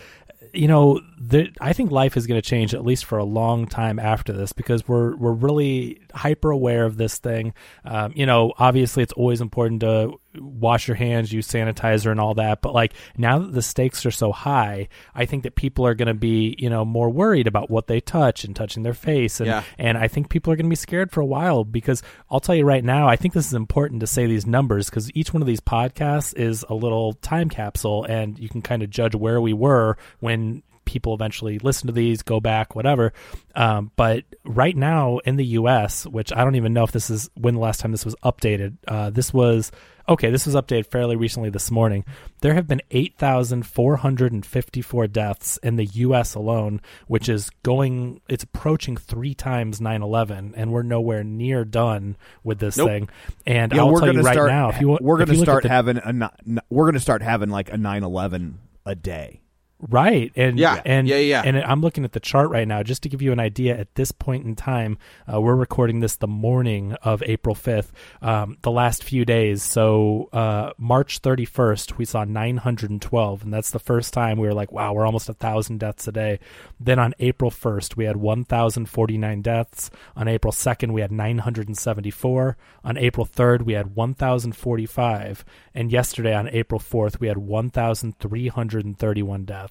you 0.53 0.67
know, 0.67 1.01
the, 1.19 1.51
I 1.61 1.73
think 1.73 1.91
life 1.91 2.17
is 2.17 2.27
going 2.27 2.41
to 2.41 2.49
change 2.49 2.75
at 2.75 2.85
least 2.85 3.05
for 3.05 3.19
a 3.19 3.25
long 3.25 3.67
time 3.67 3.99
after 3.99 4.33
this 4.33 4.53
because 4.53 4.89
we're 4.89 5.15
we're 5.17 5.33
really 5.33 6.01
hyper 6.15 6.51
aware 6.51 6.85
of 6.85 6.97
this 6.97 7.19
thing. 7.19 7.55
Um, 7.85 8.13
you 8.17 8.27
know, 8.27 8.53
obviously 8.59 9.03
it's 9.03 9.13
always 9.13 9.41
important 9.41 9.81
to 9.83 10.19
wash 10.41 10.89
your 10.89 10.95
hands, 10.97 11.33
use 11.33 11.49
sanitizer, 11.49 12.11
and 12.11 12.21
all 12.21 12.35
that. 12.35 12.63
But 12.63 12.75
like 12.75 12.93
now 13.17 13.39
that 13.39 13.53
the 13.53 13.63
stakes 13.63 14.05
are 14.07 14.11
so 14.11 14.33
high, 14.33 14.89
I 15.15 15.27
think 15.27 15.43
that 15.43 15.55
people 15.55 15.87
are 15.87 15.95
going 15.95 16.09
to 16.09 16.15
be 16.15 16.55
you 16.59 16.71
know 16.71 16.85
more 16.85 17.11
worried 17.11 17.47
about 17.47 17.71
what 17.71 17.87
they 17.87 18.01
touch 18.01 18.45
and 18.45 18.55
touching 18.55 18.83
their 18.83 18.95
face, 18.95 19.41
and 19.41 19.47
Yeah. 19.47 19.63
and 19.79 19.99
I 19.99 20.09
think 20.09 20.29
people 20.31 20.53
are 20.53 20.57
going 20.57 20.67
to 20.67 20.71
be 20.71 20.77
scared 20.77 21.11
for 21.11 21.21
a 21.21 21.27
while 21.27 21.65
because 21.65 22.03
I'll 22.31 22.41
tell 22.41 22.55
you 22.55 22.65
right 22.65 22.85
now, 22.85 23.09
I 23.09 23.17
think 23.17 23.35
this 23.35 23.47
is 23.47 23.55
important 23.55 24.01
to 24.01 24.07
say 24.07 24.27
these 24.27 24.47
numbers 24.47 24.91
because 24.91 25.11
each 25.15 25.33
one 25.33 25.43
of 25.43 25.47
these 25.47 25.61
podcasts 25.61 26.35
is 26.35 26.65
a 26.69 26.75
little 26.75 27.15
time 27.15 27.49
capsule 27.49 28.05
and 28.05 28.39
you 28.39 28.49
can 28.49 28.63
kind 28.63 28.83
of 28.83 28.91
judge 28.91 29.15
where 29.15 29.41
we 29.41 29.53
were 29.53 29.97
when 30.21 30.63
people 30.89 31.13
eventually 31.15 31.59
listen 31.59 31.87
to 31.87 31.93
these, 31.93 32.23
go 32.23 32.41
back, 32.41 32.75
whatever. 32.75 33.13
Um, 33.55 33.93
but 33.95 34.25
right 34.45 34.75
now 34.77 35.19
in 35.19 35.37
the 35.37 35.45
US, 35.61 36.07
which 36.07 36.33
I 36.33 36.43
don't 36.45 36.55
even 36.57 36.73
know 36.73 36.83
if 36.85 36.93
this 36.93 37.11
is 37.11 37.29
when 37.35 37.55
the 37.55 37.61
last 37.61 37.81
time 37.81 37.93
this 37.93 38.05
was 38.07 38.15
updated, 38.25 38.79
uh, 38.89 39.11
this 39.11 39.33
was 39.33 39.71
okay, 40.09 40.31
this 40.31 40.47
was 40.47 40.55
updated 40.55 40.87
fairly 40.87 41.17
recently 41.17 41.51
this 41.51 41.71
morning. 41.71 42.03
There 42.41 42.55
have 42.55 42.67
been 42.67 42.81
8,454 42.91 45.07
deaths 45.09 45.59
in 45.63 45.77
the 45.77 45.85
US 45.85 46.35
alone, 46.35 46.81
which 47.07 47.29
is 47.29 47.51
going, 47.63 48.23
it's 48.27 48.43
approaching 48.45 48.97
three 48.97 49.35
times 49.35 49.83
9 49.83 50.03
11, 50.03 50.55
and 50.57 50.73
we're 50.73 50.81
nowhere 50.83 51.23
near 51.25 51.67
done 51.67 52.17
with 52.43 52.59
this 52.59 52.79
Nope. 52.79 52.89
thing. 52.89 53.09
And 53.47 53.71
yeah, 53.73 53.83
I'll 53.85 53.99
tell 53.99 54.15
you 54.15 54.23
right 54.23 54.33
start. 54.33 54.49
now, 54.51 54.71
if 54.71 54.81
you 54.81 54.89
want, 54.89 55.03
we're 55.03 55.19
look 55.19 55.29
at 55.29 55.37
start 55.37 55.65
the- 55.65 55.69
having 55.69 55.99
a. 55.99 56.31
We're 56.71 56.87
gonna 56.87 57.01
start 57.01 57.21
having 57.23 57.51
like 57.51 57.71
a 57.71 57.77
9/11 57.77 58.55
a 58.87 58.95
day. 58.95 59.43
Right. 59.81 60.33
And 60.35 60.59
Yeah. 60.59 60.83
and 60.85 61.07
Yeah, 61.07 61.19
yeah. 61.19 61.43
and 61.45 61.57
I'm 61.57 61.81
looking 61.81 62.05
at 62.05 62.11
the 62.13 62.19
chart 62.19 62.51
right 62.51 62.67
now 62.67 62.83
just 62.83 63.01
to 63.05 63.09
give 63.09 63.23
you 63.23 63.31
an 63.31 63.39
idea 63.39 63.79
at 63.79 63.95
this 63.95 64.11
point 64.11 64.45
in 64.45 64.57
time. 64.57 64.99
Uh, 65.33 65.41
we're 65.41 65.55
recording 65.55 66.01
this 66.01 66.17
the 66.17 66.27
morning 66.27 66.95
of 67.03 67.23
April 67.27 67.55
5th. 67.55 67.93
Um, 68.21 68.57
the 68.63 68.73
last 68.73 69.05
few 69.05 69.25
days. 69.25 69.63
So 69.63 70.31
uh, 70.33 70.73
March 70.79 71.23
31st, 71.23 71.97
we 71.97 72.05
saw 72.05 72.25
912, 72.25 73.45
and 73.45 73.55
that's 73.55 73.71
the 73.71 73.79
first 73.79 74.13
time 74.13 74.37
we 74.39 74.49
were 74.49 74.55
like, 74.55 74.73
wow, 74.73 74.93
we're 74.93 75.07
almost 75.07 75.29
a 75.29 75.35
thousand 75.35 75.79
deaths 75.79 76.09
a 76.09 76.13
day. 76.13 76.41
Then 76.81 76.99
on 76.99 77.15
April 77.21 77.53
1st, 77.53 77.95
we 77.97 78.05
had 78.05 78.17
1,049 78.17 79.43
deaths. 79.43 79.91
On 80.17 80.27
April 80.27 80.53
2nd, 80.53 80.91
we 80.91 81.03
had 81.03 81.13
974. 81.13 82.57
On 82.83 82.97
April 82.97 83.27
3rd, 83.27 83.63
we 83.63 83.75
had 83.75 83.95
1,045, 83.95 85.45
and 85.75 85.93
yesterday 85.93 86.35
on 86.35 86.49
April 86.49 86.81
4th, 86.81 87.21
we 87.21 87.29
had 87.29 87.39
1,331 87.39 89.45
deaths. 89.45 89.68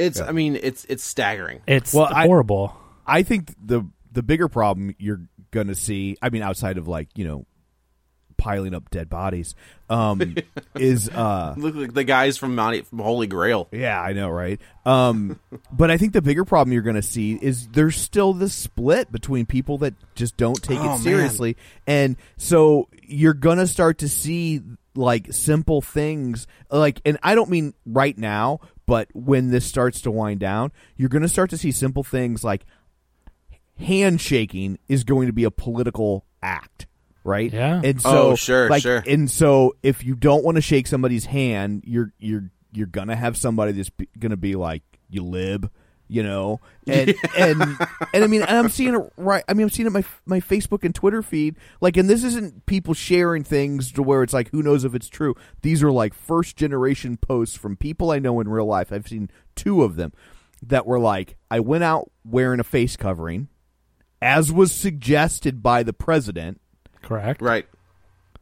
It's 0.00 0.20
I 0.20 0.32
mean 0.32 0.56
it's 0.60 0.84
it's 0.86 1.04
staggering. 1.04 1.60
It's 1.66 1.92
Well, 1.92 2.08
I- 2.12 2.26
horrible. 2.26 2.74
I 3.06 3.22
think 3.22 3.54
the 3.64 3.82
the 4.10 4.22
bigger 4.22 4.48
problem 4.48 4.94
you're 4.98 5.20
gonna 5.50 5.74
see. 5.74 6.16
I 6.22 6.30
mean, 6.30 6.42
outside 6.42 6.78
of 6.78 6.88
like 6.88 7.08
you 7.14 7.26
know 7.26 7.46
piling 8.38 8.74
up 8.74 8.90
dead 8.90 9.08
bodies, 9.08 9.54
um, 9.90 10.34
is 10.74 11.08
uh, 11.08 11.54
Look 11.56 11.74
like 11.76 11.92
the 11.94 12.02
guys 12.04 12.36
from 12.38 12.54
Monty 12.56 12.82
from 12.82 12.98
Holy 13.00 13.26
Grail. 13.26 13.68
Yeah, 13.70 14.00
I 14.00 14.14
know, 14.14 14.30
right? 14.30 14.60
Um, 14.86 15.38
but 15.72 15.90
I 15.90 15.96
think 15.98 16.12
the 16.12 16.22
bigger 16.22 16.44
problem 16.44 16.72
you're 16.72 16.82
going 16.82 16.96
to 16.96 17.02
see 17.02 17.34
is 17.40 17.68
there's 17.68 17.96
still 17.96 18.32
this 18.32 18.52
split 18.54 19.12
between 19.12 19.46
people 19.46 19.78
that 19.78 19.94
just 20.14 20.36
don't 20.36 20.60
take 20.60 20.78
Oh, 20.80 20.84
it 20.84 20.88
man. 20.88 20.98
seriously, 20.98 21.56
and 21.86 22.16
so 22.36 22.88
you're 23.02 23.34
going 23.34 23.58
to 23.58 23.66
start 23.66 23.98
to 23.98 24.08
see 24.08 24.60
like 24.94 25.32
simple 25.32 25.80
things, 25.80 26.46
like, 26.70 27.00
and 27.04 27.18
I 27.22 27.34
don't 27.34 27.50
mean 27.50 27.74
right 27.86 28.16
now, 28.16 28.60
but 28.86 29.08
when 29.14 29.50
this 29.50 29.64
starts 29.64 30.00
to 30.02 30.10
wind 30.10 30.40
down, 30.40 30.72
you're 30.96 31.08
going 31.08 31.22
to 31.22 31.28
start 31.28 31.50
to 31.50 31.58
see 31.58 31.72
simple 31.72 32.02
things 32.02 32.44
like 32.44 32.64
handshaking 33.78 34.78
is 34.88 35.04
going 35.04 35.26
to 35.26 35.32
be 35.32 35.44
a 35.44 35.50
political 35.50 36.24
act. 36.42 36.86
Right. 37.24 37.52
Yeah. 37.52 37.80
And 37.84 38.02
so, 38.02 38.30
Oh, 38.30 38.34
sure, 38.34 38.68
like, 38.68 38.82
sure. 38.82 39.02
And 39.06 39.30
so, 39.30 39.76
if 39.82 40.04
you 40.04 40.16
don't 40.16 40.44
want 40.44 40.56
to 40.56 40.60
shake 40.60 40.88
somebody's 40.88 41.24
hand, 41.24 41.84
you're 41.86 42.12
you're 42.18 42.50
you're 42.72 42.88
gonna 42.88 43.14
have 43.14 43.36
somebody 43.36 43.70
that's 43.70 43.90
be, 43.90 44.08
gonna 44.18 44.36
be 44.36 44.56
like, 44.56 44.82
"You 45.08 45.22
lib," 45.22 45.70
you 46.08 46.22
know, 46.22 46.60
and 46.86 47.14
and 47.36 47.62
and 48.12 48.24
I 48.24 48.26
mean, 48.26 48.42
and 48.42 48.58
I'm 48.58 48.68
seeing 48.68 48.94
it 48.94 49.12
right. 49.16 49.44
I 49.48 49.54
mean, 49.54 49.64
I'm 49.64 49.70
seeing 49.70 49.86
it 49.86 49.88
in 49.88 49.92
my 49.92 50.04
my 50.26 50.40
Facebook 50.40 50.84
and 50.84 50.94
Twitter 50.94 51.22
feed. 51.22 51.56
Like, 51.80 51.96
and 51.96 52.08
this 52.08 52.24
isn't 52.24 52.66
people 52.66 52.94
sharing 52.94 53.44
things 53.44 53.92
to 53.92 54.02
where 54.02 54.22
it's 54.22 54.32
like, 54.32 54.50
who 54.50 54.62
knows 54.62 54.84
if 54.84 54.94
it's 54.94 55.08
true. 55.08 55.34
These 55.62 55.82
are 55.82 55.92
like 55.92 56.14
first 56.14 56.56
generation 56.56 57.16
posts 57.16 57.56
from 57.56 57.76
people 57.76 58.10
I 58.10 58.18
know 58.18 58.40
in 58.40 58.48
real 58.48 58.66
life. 58.66 58.92
I've 58.92 59.08
seen 59.08 59.30
two 59.54 59.82
of 59.82 59.96
them 59.96 60.12
that 60.62 60.86
were 60.86 61.00
like, 61.00 61.36
I 61.50 61.60
went 61.60 61.84
out 61.84 62.10
wearing 62.24 62.60
a 62.60 62.64
face 62.64 62.96
covering, 62.96 63.48
as 64.20 64.52
was 64.52 64.72
suggested 64.72 65.62
by 65.62 65.82
the 65.82 65.92
president 65.92 66.60
Correct. 67.02 67.42
Right. 67.42 67.66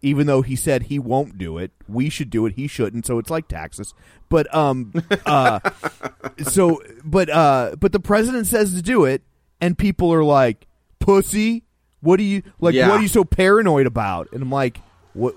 Even 0.03 0.27
though 0.27 0.43
he 0.43 0.57
said 0.57 0.85
he 0.85 0.99
won't 0.99 1.37
do 1.39 1.59
it. 1.59 1.73
We 1.89 2.09
should 2.09 2.31
do 2.31 2.47
it. 2.47 2.55
He 2.55 2.67
shouldn't. 2.67 3.07
So 3.07 3.19
it's 3.19 3.31
like 3.31 3.49
taxes. 3.49 3.95
But 4.29 4.53
um, 4.55 4.93
uh, 5.27 5.61
so 6.43 6.83
but 7.05 7.29
uh, 7.31 7.77
but 7.79 7.93
the 7.93 8.01
president 8.01 8.47
says 8.47 8.75
to 8.75 8.83
do 8.83 9.05
it, 9.05 9.23
and 9.61 9.77
people 9.77 10.13
are 10.13 10.25
like, 10.25 10.67
"Pussy, 11.01 11.65
what 12.01 12.19
are 12.21 12.25
you 12.25 12.43
like? 12.61 12.75
Yeah. 12.75 12.89
What 12.89 13.01
are 13.01 13.03
you 13.03 13.09
so 13.09 13.25
paranoid 13.25 13.87
about?" 13.87 14.29
And 14.33 14.43
I'm 14.43 14.51
like, 14.51 14.81
"What? 15.13 15.35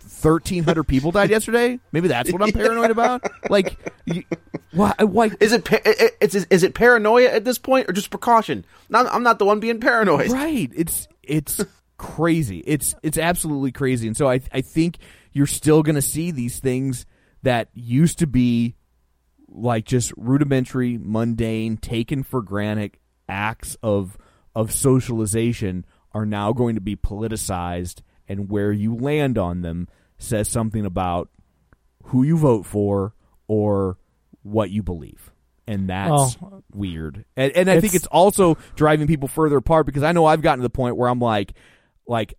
Thirteen 0.00 0.64
hundred 0.64 0.84
people 0.84 1.10
died 1.12 1.28
yesterday. 1.30 1.78
Maybe 1.92 2.08
that's 2.08 2.32
what 2.32 2.42
I'm 2.42 2.52
paranoid 2.52 2.90
about. 2.90 3.22
Like, 3.50 3.76
you, 4.04 4.22
why? 4.72 4.94
Why? 5.00 5.30
Is 5.40 5.52
it 5.52 5.64
pa- 5.64 5.80
i- 5.84 5.94
i- 6.00 6.10
it's 6.20 6.34
is 6.34 6.62
it 6.62 6.74
paranoia 6.74 7.28
at 7.30 7.44
this 7.44 7.58
point 7.58 7.88
or 7.88 7.92
just 7.92 8.10
precaution? 8.10 8.64
I'm, 8.92 9.06
I'm 9.08 9.22
not 9.22 9.38
the 9.38 9.44
one 9.44 9.60
being 9.60 9.80
paranoid. 9.80 10.30
Right. 10.30 10.70
It's 10.74 11.08
it's 11.22 11.62
crazy. 12.00 12.64
It's 12.66 12.94
it's 13.02 13.18
absolutely 13.18 13.72
crazy. 13.72 14.06
And 14.06 14.16
so 14.16 14.26
I 14.26 14.40
I 14.50 14.62
think 14.62 14.96
you're 15.32 15.46
still 15.46 15.82
going 15.82 15.96
to 15.96 16.02
see 16.02 16.30
these 16.30 16.58
things 16.58 17.04
that 17.42 17.68
used 17.74 18.20
to 18.20 18.26
be 18.26 18.74
like 19.48 19.84
just 19.84 20.10
rudimentary, 20.16 20.96
mundane, 20.98 21.76
taken 21.76 22.22
for 22.22 22.40
granted 22.40 22.96
acts 23.28 23.76
of 23.82 24.16
of 24.54 24.72
socialization 24.72 25.84
are 26.12 26.24
now 26.24 26.54
going 26.54 26.74
to 26.74 26.80
be 26.80 26.96
politicized, 26.96 28.00
and 28.26 28.48
where 28.48 28.72
you 28.72 28.94
land 28.94 29.36
on 29.36 29.60
them 29.60 29.86
says 30.16 30.48
something 30.48 30.86
about 30.86 31.28
who 32.04 32.22
you 32.22 32.38
vote 32.38 32.64
for 32.64 33.14
or 33.46 33.98
what 34.42 34.70
you 34.70 34.82
believe. 34.82 35.30
And 35.66 35.88
that's 35.88 36.40
Well, 36.40 36.64
weird. 36.72 37.26
And, 37.36 37.52
and 37.52 37.70
I 37.70 37.80
think 37.80 37.94
it's 37.94 38.06
also 38.06 38.56
driving 38.74 39.06
people 39.06 39.28
further 39.28 39.58
apart 39.58 39.86
because 39.86 40.02
I 40.02 40.12
know 40.12 40.24
I've 40.24 40.42
gotten 40.42 40.60
to 40.60 40.62
the 40.62 40.70
point 40.70 40.96
where 40.96 41.08
I'm 41.08 41.20
like, 41.20 41.52
like, 42.06 42.34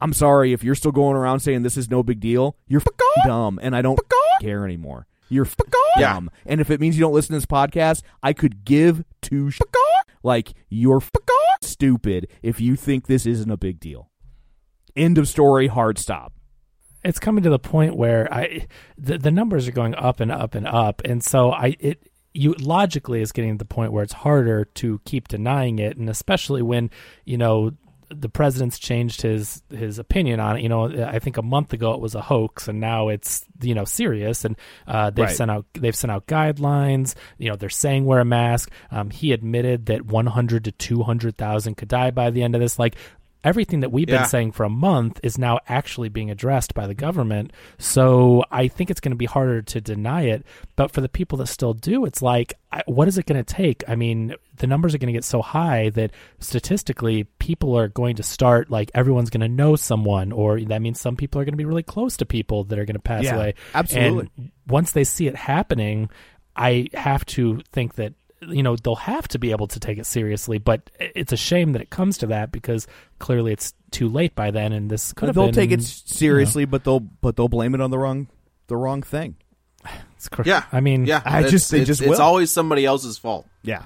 I'm 0.00 0.12
sorry 0.12 0.52
if 0.52 0.64
you're 0.64 0.74
still 0.74 0.92
going 0.92 1.16
around 1.16 1.40
saying 1.40 1.62
this 1.62 1.76
is 1.76 1.90
no 1.90 2.02
big 2.02 2.20
deal. 2.20 2.56
You're 2.66 2.80
fucking 2.80 3.22
dumb, 3.24 3.58
and 3.62 3.74
I 3.76 3.82
don't 3.82 3.98
care 4.40 4.64
anymore. 4.64 5.06
You're 5.28 5.44
fucking 5.44 5.72
Yeah. 5.98 6.14
dumb, 6.14 6.30
and 6.46 6.60
if 6.60 6.70
it 6.70 6.80
means 6.80 6.96
you 6.96 7.00
don't 7.02 7.14
listen 7.14 7.28
to 7.34 7.36
this 7.38 7.46
podcast, 7.46 8.02
I 8.22 8.32
could 8.32 8.64
give 8.64 9.04
two 9.22 9.50
sh- 9.50 9.60
like 10.22 10.52
you're 10.68 11.00
fucking 11.00 11.36
stupid 11.62 12.28
if 12.42 12.60
you 12.60 12.76
think 12.76 13.06
this 13.06 13.26
isn't 13.26 13.50
a 13.50 13.56
big 13.56 13.80
deal. 13.80 14.10
End 14.96 15.18
of 15.18 15.26
story. 15.28 15.68
Hard 15.68 15.98
stop. 15.98 16.32
it's 17.04 17.18
coming 17.18 17.42
to 17.42 17.50
the 17.50 17.58
point 17.58 17.96
where 17.96 18.32
I 18.32 18.66
the, 18.98 19.18
the 19.18 19.30
numbers 19.32 19.66
are 19.66 19.72
going 19.72 19.94
up 19.94 20.20
and 20.20 20.30
up 20.30 20.54
and 20.54 20.66
up, 20.68 21.00
and 21.04 21.22
so 21.24 21.50
I 21.52 21.76
it 21.80 22.08
you 22.34 22.54
logically 22.54 23.20
is 23.20 23.32
getting 23.32 23.52
to 23.52 23.58
the 23.58 23.64
point 23.64 23.92
where 23.92 24.02
it's 24.04 24.12
harder 24.12 24.64
to 24.64 25.00
keep 25.04 25.28
denying 25.28 25.78
it, 25.78 25.96
and 25.96 26.08
especially 26.08 26.62
when 26.62 26.90
you 27.24 27.36
know 27.38 27.72
the 28.16 28.28
president's 28.28 28.78
changed 28.78 29.22
his 29.22 29.62
his 29.70 29.98
opinion 29.98 30.40
on 30.40 30.56
it. 30.56 30.62
You 30.62 30.68
know, 30.68 30.84
I 31.06 31.18
think 31.18 31.36
a 31.36 31.42
month 31.42 31.72
ago 31.72 31.92
it 31.94 32.00
was 32.00 32.14
a 32.14 32.20
hoax, 32.20 32.68
and 32.68 32.80
now 32.80 33.08
it's 33.08 33.44
you 33.60 33.74
know 33.74 33.84
serious, 33.84 34.44
and 34.44 34.56
uh, 34.86 35.10
they've 35.10 35.26
Right. 35.26 35.36
sent 35.36 35.50
out 35.50 35.66
they've 35.74 35.96
sent 35.96 36.10
out 36.10 36.26
guidelines. 36.26 37.14
You 37.38 37.50
know, 37.50 37.56
they're 37.56 37.68
saying 37.70 38.04
wear 38.04 38.20
a 38.20 38.24
mask. 38.24 38.70
Um, 38.90 39.10
he 39.10 39.32
admitted 39.32 39.86
that 39.86 40.06
100 40.06 40.64
to 40.64 40.72
200 40.72 41.36
thousand 41.36 41.76
could 41.76 41.88
die 41.88 42.10
by 42.10 42.30
the 42.30 42.42
end 42.42 42.54
of 42.54 42.60
this. 42.60 42.78
Like 42.78 42.96
everything 43.44 43.80
that 43.80 43.90
we've 43.90 44.08
Yeah. 44.08 44.18
been 44.18 44.28
saying 44.28 44.52
for 44.52 44.64
a 44.64 44.70
month 44.70 45.18
is 45.22 45.36
now 45.38 45.58
actually 45.68 46.08
being 46.08 46.30
addressed 46.30 46.74
by 46.74 46.86
the 46.86 46.94
government. 46.94 47.52
So 47.78 48.44
I 48.50 48.68
think 48.68 48.90
it's 48.90 49.00
going 49.00 49.12
to 49.12 49.16
be 49.16 49.26
harder 49.26 49.62
to 49.62 49.80
deny 49.80 50.22
it. 50.22 50.44
But 50.76 50.90
for 50.92 51.00
the 51.00 51.08
people 51.08 51.38
that 51.38 51.46
still 51.48 51.74
do, 51.74 52.04
it's 52.04 52.22
like, 52.22 52.54
what 52.86 53.08
is 53.08 53.18
it 53.18 53.26
going 53.26 53.42
to 53.42 53.54
take? 53.54 53.82
I 53.88 53.96
mean, 53.96 54.34
the 54.56 54.66
numbers 54.66 54.94
are 54.94 54.98
going 54.98 55.08
to 55.08 55.12
get 55.12 55.24
so 55.24 55.42
high 55.42 55.90
that 55.90 56.12
statistically, 56.38 57.24
people 57.38 57.76
are 57.76 57.88
going 57.88 58.16
to 58.16 58.22
start 58.22 58.70
like 58.70 58.90
everyone's 58.94 59.30
going 59.30 59.40
to 59.40 59.48
know 59.48 59.76
someone, 59.76 60.32
or 60.32 60.60
that 60.60 60.82
means 60.82 61.00
some 61.00 61.16
people 61.16 61.40
are 61.40 61.44
going 61.44 61.54
to 61.54 61.58
be 61.58 61.64
really 61.64 61.82
close 61.82 62.16
to 62.18 62.26
people 62.26 62.64
that 62.64 62.78
are 62.78 62.84
going 62.84 62.94
to 62.94 63.00
pass 63.00 63.24
Yeah, 63.24 63.36
away. 63.36 63.54
absolutely. 63.74 64.28
And 64.36 64.50
once 64.68 64.92
they 64.92 65.04
see 65.04 65.26
it 65.26 65.36
happening, 65.36 66.10
I 66.54 66.88
have 66.94 67.24
to 67.26 67.60
think 67.72 67.94
that 67.94 68.12
you 68.48 68.62
know 68.62 68.76
they'll 68.76 68.94
have 68.96 69.28
to 69.28 69.38
be 69.38 69.50
able 69.52 69.66
to 69.68 69.80
take 69.80 69.98
it 69.98 70.06
seriously. 70.06 70.58
But 70.58 70.90
it's 70.98 71.32
a 71.32 71.36
shame 71.36 71.72
that 71.72 71.82
it 71.82 71.90
comes 71.90 72.18
to 72.18 72.26
that 72.28 72.52
because 72.52 72.86
clearly 73.18 73.52
it's 73.52 73.74
too 73.90 74.08
late 74.08 74.34
by 74.34 74.50
then, 74.50 74.72
and 74.72 74.90
this 74.90 75.12
could 75.12 75.28
have 75.28 75.34
they'll 75.34 75.46
been. 75.46 75.54
take 75.54 75.70
it 75.70 75.82
seriously, 75.82 76.64
but 76.64 76.84
they'll 76.84 77.00
but 77.00 77.36
they'll 77.36 77.48
blame 77.48 77.74
it 77.74 77.80
on 77.80 77.90
the 77.90 77.98
wrong 77.98 78.28
the 78.68 78.76
wrong 78.76 79.02
thing. 79.02 79.36
It's 80.16 80.28
cr- 80.28 80.42
Yeah, 80.44 80.64
I 80.70 80.80
mean, 80.80 81.04
yeah. 81.06 81.22
I 81.24 81.38
it's- 81.38 81.50
just- 81.50 81.70
they 81.70 81.78
it's, 81.80 81.86
just 81.88 82.00
it's 82.02 82.10
will. 82.10 82.20
always 82.22 82.50
somebody 82.52 82.84
else's 82.86 83.18
fault. 83.18 83.46
Yeah. 83.62 83.84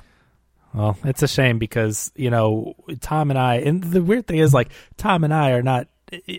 Well, 0.75 0.99
it's 1.05 1.23
a 1.23 1.29
shame 1.29 1.59
because 1.59 2.13
you 2.15 2.29
know 2.29 2.75
Tom 3.01 3.31
and 3.31 3.39
I, 3.39 3.57
and 3.57 3.83
the 3.83 4.03
weird 4.03 4.27
thing 4.27 4.39
is 4.39 4.53
like 4.53 4.71
Tom 4.99 5.25
and 5.25 5.33
I 5.33 5.53
are 5.53 5.63
not. 5.63 5.89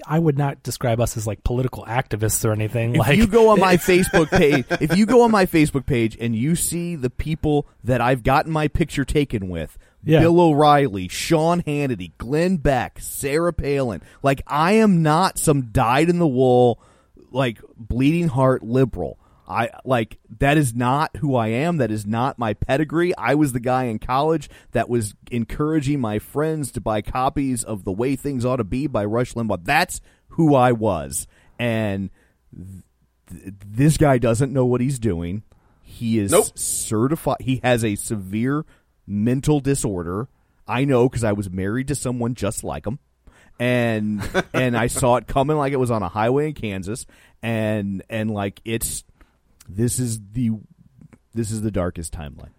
I 0.06 0.18
would 0.18 0.38
not 0.38 0.64
describe 0.64 1.02
us 1.02 1.18
as 1.18 1.28
like 1.28 1.44
political 1.44 1.84
activists 1.86 2.46
or 2.46 2.54
anything. 2.54 2.96
If 2.96 3.00
like 3.00 3.18
you 3.18 3.28
go 3.28 3.50
on 3.50 3.60
my 3.60 3.76
Facebook 3.78 4.30
page, 4.30 4.66
if 4.82 4.96
you 4.96 5.06
go 5.06 5.24
on 5.24 5.32
my 5.32 5.46
Facebook 5.46 5.86
page 5.86 6.18
and 6.20 6.36
you 6.36 6.56
see 6.56 6.96
the 6.96 7.10
people 7.10 7.68
that 7.84 8.00
I've 8.00 8.24
gotten 8.24 8.52
my 8.52 8.70
picture 8.70 9.04
taken 9.04 9.50
with, 9.50 9.78
Yeah. 10.06 10.22
Bill 10.22 10.40
O'Reilly, 10.40 11.10
Sean 11.10 11.62
Hannity, 11.64 12.12
Glenn 12.18 12.58
Beck, 12.58 13.00
Sarah 13.02 13.52
Palin, 13.52 14.02
like 14.24 14.42
I 14.48 14.74
am 14.74 15.04
not 15.04 15.38
some 15.38 15.64
dyed 15.72 16.10
in 16.10 16.20
the 16.20 16.28
wool, 16.28 16.80
like 17.32 17.60
bleeding 17.76 18.30
heart 18.30 18.64
liberal. 18.64 19.20
I 19.48 19.70
like 19.86 20.20
that 20.40 20.58
is 20.58 20.76
not 20.76 21.16
who 21.18 21.36
I 21.36 21.48
am. 21.48 21.78
That 21.78 21.90
is 21.92 22.06
not 22.06 22.38
my 22.38 22.54
pedigree. 22.54 23.16
I 23.18 23.36
was 23.36 23.54
the 23.54 23.60
guy 23.62 23.86
in 23.86 23.98
college 24.00 24.50
that 24.74 24.90
was 24.90 25.14
encouraging 25.32 26.02
my 26.02 26.20
friends 26.20 26.72
to 26.74 26.82
buy 26.82 27.02
copies 27.02 27.64
of 27.64 27.84
The 27.86 27.92
Way 27.94 28.16
Things 28.18 28.44
Ought 28.46 28.58
to 28.58 28.64
Be 28.66 28.88
by 28.88 29.06
Rush 29.06 29.34
Limbaugh. 29.36 29.64
That's 29.64 30.02
who 30.30 30.54
I 30.54 30.74
was. 30.74 31.28
And 31.58 32.10
th- 33.32 33.54
this 33.66 33.98
guy 33.98 34.18
doesn't 34.18 34.52
know 34.52 34.66
what 34.66 34.82
he's 34.82 35.00
doing. 35.00 35.44
He 35.82 36.20
is 36.20 36.32
Nope. 36.32 36.58
certified. 36.58 37.38
He 37.40 37.62
has 37.64 37.84
a 37.86 37.96
severe 37.96 38.66
mental 39.06 39.60
disorder. 39.62 40.28
I 40.68 40.84
know 40.84 41.08
because 41.08 41.24
I 41.24 41.32
was 41.32 41.50
married 41.50 41.88
to 41.88 41.96
someone 41.96 42.36
just 42.36 42.64
like 42.66 42.86
him, 42.86 43.00
and 43.60 44.22
and 44.54 44.76
I 44.76 44.88
saw 44.88 45.16
it 45.16 45.26
coming 45.28 45.56
like 45.56 45.72
it 45.72 45.78
was 45.80 45.90
on 45.92 46.04
a 46.04 46.10
highway 46.10 46.48
in 46.50 46.54
Kansas, 46.54 47.06
and 47.42 48.04
and 48.10 48.30
like 48.30 48.60
it's 48.66 49.06
this 49.68 50.00
is 50.00 50.20
the 50.34 50.52
this 51.34 51.52
is 51.52 51.62
the 51.62 51.72
darkest 51.72 52.14
timeline. 52.14 52.50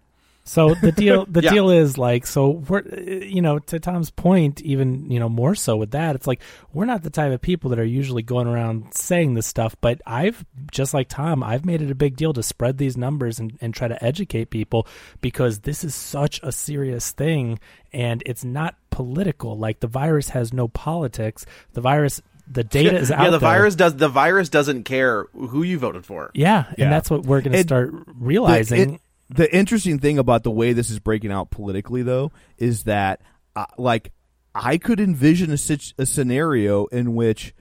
So 0.45 0.73
the 0.73 0.91
deal, 0.91 1.25
the 1.29 1.43
Yeah. 1.43 1.51
deal 1.51 1.69
is 1.69 1.99
like, 1.99 2.25
so 2.25 2.49
we're, 2.49 2.81
you 2.81 3.39
know, 3.39 3.59
to 3.59 3.79
Tom's 3.79 4.09
point, 4.09 4.61
even 4.61 5.11
you 5.11 5.19
know 5.19 5.29
more 5.29 5.53
so 5.53 5.77
with 5.77 5.91
that, 5.91 6.15
it's 6.15 6.25
like 6.25 6.41
we're 6.73 6.85
not 6.85 7.03
the 7.03 7.11
type 7.11 7.31
of 7.31 7.39
people 7.41 7.69
that 7.69 7.77
are 7.79 7.85
usually 7.85 8.23
going 8.23 8.47
around 8.47 8.91
saying 8.95 9.35
this 9.35 9.45
stuff. 9.45 9.75
But 9.79 10.01
I've 10.07 10.43
just 10.71 10.91
like 10.93 11.07
Tom, 11.07 11.43
I've 11.43 11.65
made 11.65 11.83
it 11.83 11.91
a 11.91 11.95
big 11.95 12.15
deal 12.15 12.33
to 12.33 12.41
spread 12.41 12.79
these 12.79 12.97
numbers 12.97 13.37
and, 13.39 13.57
and 13.61 13.75
try 13.75 13.87
to 13.89 14.03
educate 14.03 14.45
people 14.49 14.87
because 15.21 15.59
this 15.59 15.83
is 15.83 15.93
such 15.93 16.39
a 16.41 16.51
serious 16.51 17.11
thing, 17.11 17.59
and 17.93 18.23
it's 18.25 18.43
not 18.43 18.75
political. 18.89 19.55
Like 19.55 19.81
the 19.81 19.87
virus 19.87 20.29
has 20.29 20.51
no 20.51 20.67
politics. 20.67 21.45
The 21.73 21.81
virus, 21.81 22.23
the 22.49 22.63
data 22.63 22.97
is 22.97 23.11
out 23.11 23.19
yeah, 23.25 23.29
the 23.29 23.37
there. 23.37 23.49
virus 23.49 23.75
does. 23.75 23.95
The 23.95 24.09
virus 24.09 24.49
doesn't 24.49 24.83
care 24.83 25.25
who 25.33 25.61
you 25.63 25.77
voted 25.79 26.05
for. 26.05 26.31
Yeah, 26.33 26.65
Yeah. 26.77 26.85
and 26.85 26.93
that's 26.93 27.09
what 27.09 27.23
we're 27.23 27.41
going 27.41 27.53
to 27.53 27.59
It- 27.59 27.67
start 27.67 27.93
realizing. 28.15 28.87
The, 28.87 28.93
it- 28.95 29.01
the 29.31 29.55
interesting 29.55 29.99
thing 29.99 30.17
about 30.17 30.41
the 30.43 30.49
way 30.49 30.73
this 30.73 30.89
is 30.89 30.97
breaking 30.99 31.31
out 31.31 31.51
politically, 31.51 32.01
though, 32.01 32.31
is 32.57 32.85
that 32.85 33.21
uh, 33.55 33.65
like 33.77 34.11
I 34.55 34.77
could 34.79 34.99
envision 34.99 35.51
a, 35.51 35.57
situ- 35.57 35.93
a 35.99 36.07
scenario 36.07 36.87
in 36.87 37.13
which 37.13 37.53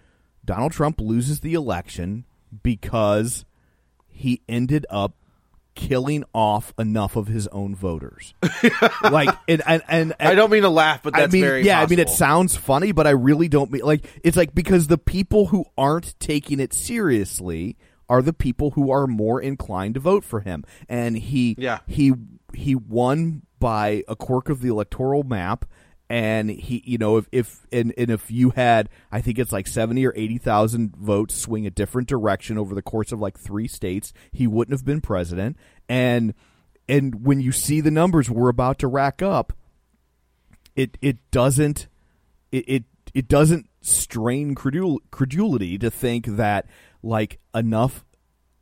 Donald 0.46 0.72
Trump 0.72 0.98
loses 0.98 1.40
the 1.40 1.52
election 1.52 2.24
because 2.62 3.44
he 4.06 4.40
ended 4.48 4.86
up 4.88 5.14
killing 5.78 6.24
off 6.34 6.74
enough 6.76 7.14
of 7.14 7.28
his 7.28 7.46
own 7.48 7.72
voters. 7.72 8.34
like, 9.02 9.30
and, 9.46 9.62
and, 9.64 9.82
and, 9.88 10.14
I 10.18 10.34
don't 10.34 10.50
mean 10.50 10.62
to 10.62 10.68
laugh, 10.68 11.04
but 11.04 11.14
that's 11.14 11.32
I 11.32 11.32
mean, 11.32 11.42
very 11.42 11.64
yeah, 11.64 11.80
I 11.80 11.86
mean, 11.86 12.00
it 12.00 12.10
sounds 12.10 12.56
funny, 12.56 12.90
but 12.90 13.06
I 13.06 13.10
really 13.10 13.46
don't 13.48 13.70
mean 13.70 13.82
like 13.82 14.04
it's 14.24 14.36
like 14.36 14.54
because 14.54 14.88
the 14.88 14.98
people 14.98 15.46
who 15.46 15.64
aren't 15.78 16.18
taking 16.18 16.58
it 16.58 16.74
seriously 16.74 17.76
are 18.08 18.22
the 18.22 18.32
people 18.32 18.72
who 18.72 18.90
are 18.90 19.06
more 19.06 19.40
inclined 19.40 19.94
to 19.94 20.00
vote 20.00 20.24
for 20.24 20.40
him, 20.40 20.64
and 20.88 21.16
he, 21.16 21.54
Yeah. 21.58 21.78
he, 21.86 22.12
he 22.52 22.74
won 22.74 23.42
by 23.60 24.02
a 24.08 24.16
quirk 24.16 24.48
of 24.48 24.60
the 24.60 24.68
electoral 24.68 25.22
map. 25.22 25.64
And 26.10 26.50
he, 26.50 26.82
you 26.86 26.96
know, 26.96 27.18
if, 27.18 27.28
if 27.32 27.66
and, 27.70 27.92
and 27.98 28.10
if 28.10 28.30
you 28.30 28.50
had, 28.50 28.88
I 29.12 29.20
think 29.20 29.38
it's 29.38 29.52
like 29.52 29.66
seventy 29.66 30.06
or 30.06 30.14
eighty 30.16 30.38
thousand 30.38 30.96
votes 30.96 31.34
swing 31.34 31.66
a 31.66 31.70
different 31.70 32.08
direction 32.08 32.56
over 32.56 32.74
the 32.74 32.82
course 32.82 33.12
of 33.12 33.20
like 33.20 33.38
three 33.38 33.68
states, 33.68 34.14
he 34.32 34.46
wouldn't 34.46 34.72
have 34.72 34.86
been 34.86 35.02
president. 35.02 35.58
And 35.86 36.32
and 36.88 37.26
when 37.26 37.40
you 37.40 37.52
see 37.52 37.82
the 37.82 37.90
numbers 37.90 38.30
we're 38.30 38.48
about 38.48 38.78
to 38.78 38.88
rack 38.88 39.20
up, 39.20 39.52
it 40.74 40.96
it 41.02 41.18
doesn't 41.30 41.88
it 42.52 42.64
it, 42.66 42.84
it 43.12 43.28
doesn't 43.28 43.68
strain 43.82 44.54
credul- 44.54 45.00
credulity 45.10 45.76
to 45.76 45.90
think 45.90 46.24
that 46.24 46.66
like 47.02 47.38
enough 47.54 48.04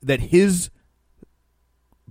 that 0.02 0.20
his 0.20 0.70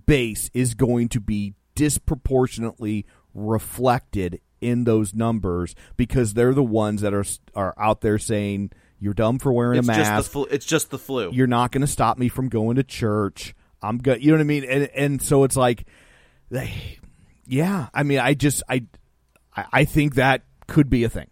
base 0.05 0.49
is 0.53 0.75
going 0.75 1.09
to 1.09 1.19
be 1.19 1.55
disproportionately 1.75 3.05
reflected 3.33 4.39
in 4.65 4.83
those 4.83 5.13
numbers 5.13 5.75
because 5.97 6.33
they're 6.33 6.53
the 6.53 6.63
ones 6.63 7.01
that 7.01 7.13
are 7.13 7.25
are 7.55 7.73
out 7.77 8.01
there 8.01 8.17
saying 8.17 8.71
you're 8.99 9.13
dumb 9.13 9.39
for 9.39 9.51
wearing 9.53 9.79
It's 9.79 9.87
a 9.87 9.93
just 9.93 10.09
the 10.09 10.13
mask 10.13 10.31
flu. 10.31 10.45
It's 10.49 10.65
just 10.65 10.89
the 10.89 10.97
flu. 10.97 11.31
you're 11.31 11.47
not 11.47 11.71
going 11.71 11.81
to 11.81 11.87
stop 11.87 12.17
me 12.17 12.29
from 12.29 12.49
going 12.49 12.77
to 12.77 12.83
church. 12.83 13.53
I'm 13.81 13.99
good. 13.99 14.23
You 14.23 14.31
know 14.31 14.37
what 14.37 14.41
I 14.41 14.45
mean? 14.45 14.63
And 14.63 14.89
and 14.95 15.21
so 15.21 15.43
it's 15.43 15.55
like, 15.55 15.85
they, 16.49 16.97
yeah. 17.45 17.89
I 17.93 18.03
mean, 18.03 18.19
I 18.19 18.33
just 18.33 18.63
I 18.67 18.85
I 19.55 19.65
I 19.71 19.85
think 19.85 20.15
that 20.15 20.43
could 20.67 20.89
be 20.89 21.03
a 21.03 21.09
thing. 21.09 21.27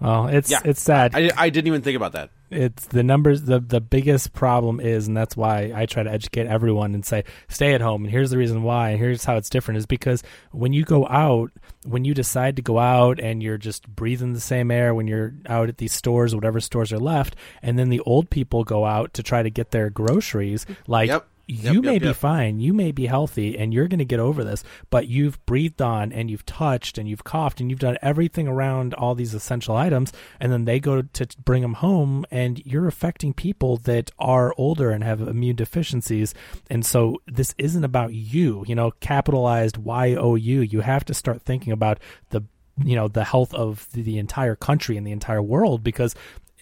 well, 0.00 0.26
it's 0.26 0.50
yeah, 0.50 0.60
it's 0.64 0.82
sad. 0.82 1.12
I, 1.14 1.30
I 1.36 1.50
didn't 1.50 1.68
even 1.68 1.82
think 1.82 1.96
about 1.96 2.12
that. 2.12 2.30
It's 2.52 2.86
the 2.86 3.02
numbers 3.02 3.42
the 3.42 3.60
the 3.60 3.80
biggest 3.80 4.32
problem 4.32 4.80
is 4.80 5.06
and 5.08 5.16
that's 5.16 5.36
why 5.36 5.72
I 5.74 5.86
try 5.86 6.02
to 6.02 6.10
educate 6.10 6.46
everyone 6.46 6.94
and 6.94 7.04
say 7.04 7.24
stay 7.48 7.74
at 7.74 7.80
home 7.80 8.04
and 8.04 8.10
here's 8.10 8.30
the 8.30 8.38
reason 8.38 8.62
why 8.62 8.90
and 8.90 8.98
here's 8.98 9.24
how 9.24 9.36
it's 9.36 9.50
different 9.50 9.78
is 9.78 9.86
because 9.86 10.22
when 10.50 10.72
you 10.72 10.84
go 10.84 11.06
out 11.08 11.50
when 11.84 12.04
you 12.04 12.14
decide 12.14 12.56
to 12.56 12.62
go 12.62 12.78
out 12.78 13.18
and 13.18 13.42
you're 13.42 13.58
just 13.58 13.88
breathing 13.88 14.32
the 14.32 14.40
same 14.40 14.70
air 14.70 14.94
when 14.94 15.08
you're 15.08 15.34
out 15.46 15.68
at 15.68 15.78
these 15.78 15.92
stores 15.92 16.34
whatever 16.34 16.60
stores 16.60 16.92
are 16.92 16.98
left 16.98 17.34
and 17.62 17.78
then 17.78 17.88
the 17.88 18.00
old 18.00 18.30
people 18.30 18.64
go 18.64 18.84
out 18.84 19.12
to 19.14 19.22
try 19.22 19.42
to 19.42 19.50
get 19.50 19.70
their 19.70 19.90
groceries 19.90 20.66
like 20.86 21.08
Yep. 21.08 21.26
You 21.52 21.74
Yep, 21.74 21.84
may 21.84 21.92
yep, 21.94 22.02
be 22.02 22.06
yep. 22.08 22.16
fine, 22.16 22.60
you 22.60 22.72
may 22.72 22.92
be 22.92 23.06
healthy, 23.06 23.58
and 23.58 23.72
you're 23.72 23.88
going 23.88 23.98
to 23.98 24.04
get 24.04 24.20
over 24.20 24.44
this, 24.44 24.64
but 24.90 25.08
you've 25.08 25.44
breathed 25.46 25.82
on 25.82 26.12
and 26.12 26.30
you've 26.30 26.46
touched 26.46 26.98
and 26.98 27.08
you've 27.08 27.24
coughed 27.24 27.60
and 27.60 27.70
you've 27.70 27.78
done 27.78 27.98
everything 28.02 28.48
around 28.48 28.94
all 28.94 29.14
these 29.14 29.34
essential 29.34 29.76
items, 29.76 30.12
and 30.40 30.52
then 30.52 30.64
they 30.64 30.80
go 30.80 31.02
to 31.02 31.26
bring 31.44 31.62
them 31.62 31.74
home, 31.74 32.24
and 32.30 32.64
you're 32.64 32.88
affecting 32.88 33.32
people 33.32 33.76
that 33.78 34.10
are 34.18 34.54
older 34.56 34.90
and 34.90 35.04
have 35.04 35.20
immune 35.20 35.56
deficiencies. 35.56 36.34
And 36.70 36.84
so 36.84 37.20
this 37.26 37.54
isn't 37.58 37.84
about 37.84 38.14
you, 38.14 38.64
you 38.66 38.74
know, 38.74 38.92
capitalized 39.00 39.76
Y 39.76 40.14
O 40.14 40.34
U. 40.34 40.60
You 40.60 40.80
have 40.80 41.04
to 41.06 41.14
start 41.14 41.42
thinking 41.42 41.72
about 41.72 41.98
the 42.30 42.42
you 42.82 42.96
know 42.96 43.08
the 43.08 43.24
health 43.24 43.52
of 43.54 43.88
the, 43.92 44.18
entire 44.18 44.56
country 44.56 44.96
and 44.96 45.06
the 45.06 45.12
entire 45.12 45.42
world 45.42 45.84
because 45.84 46.14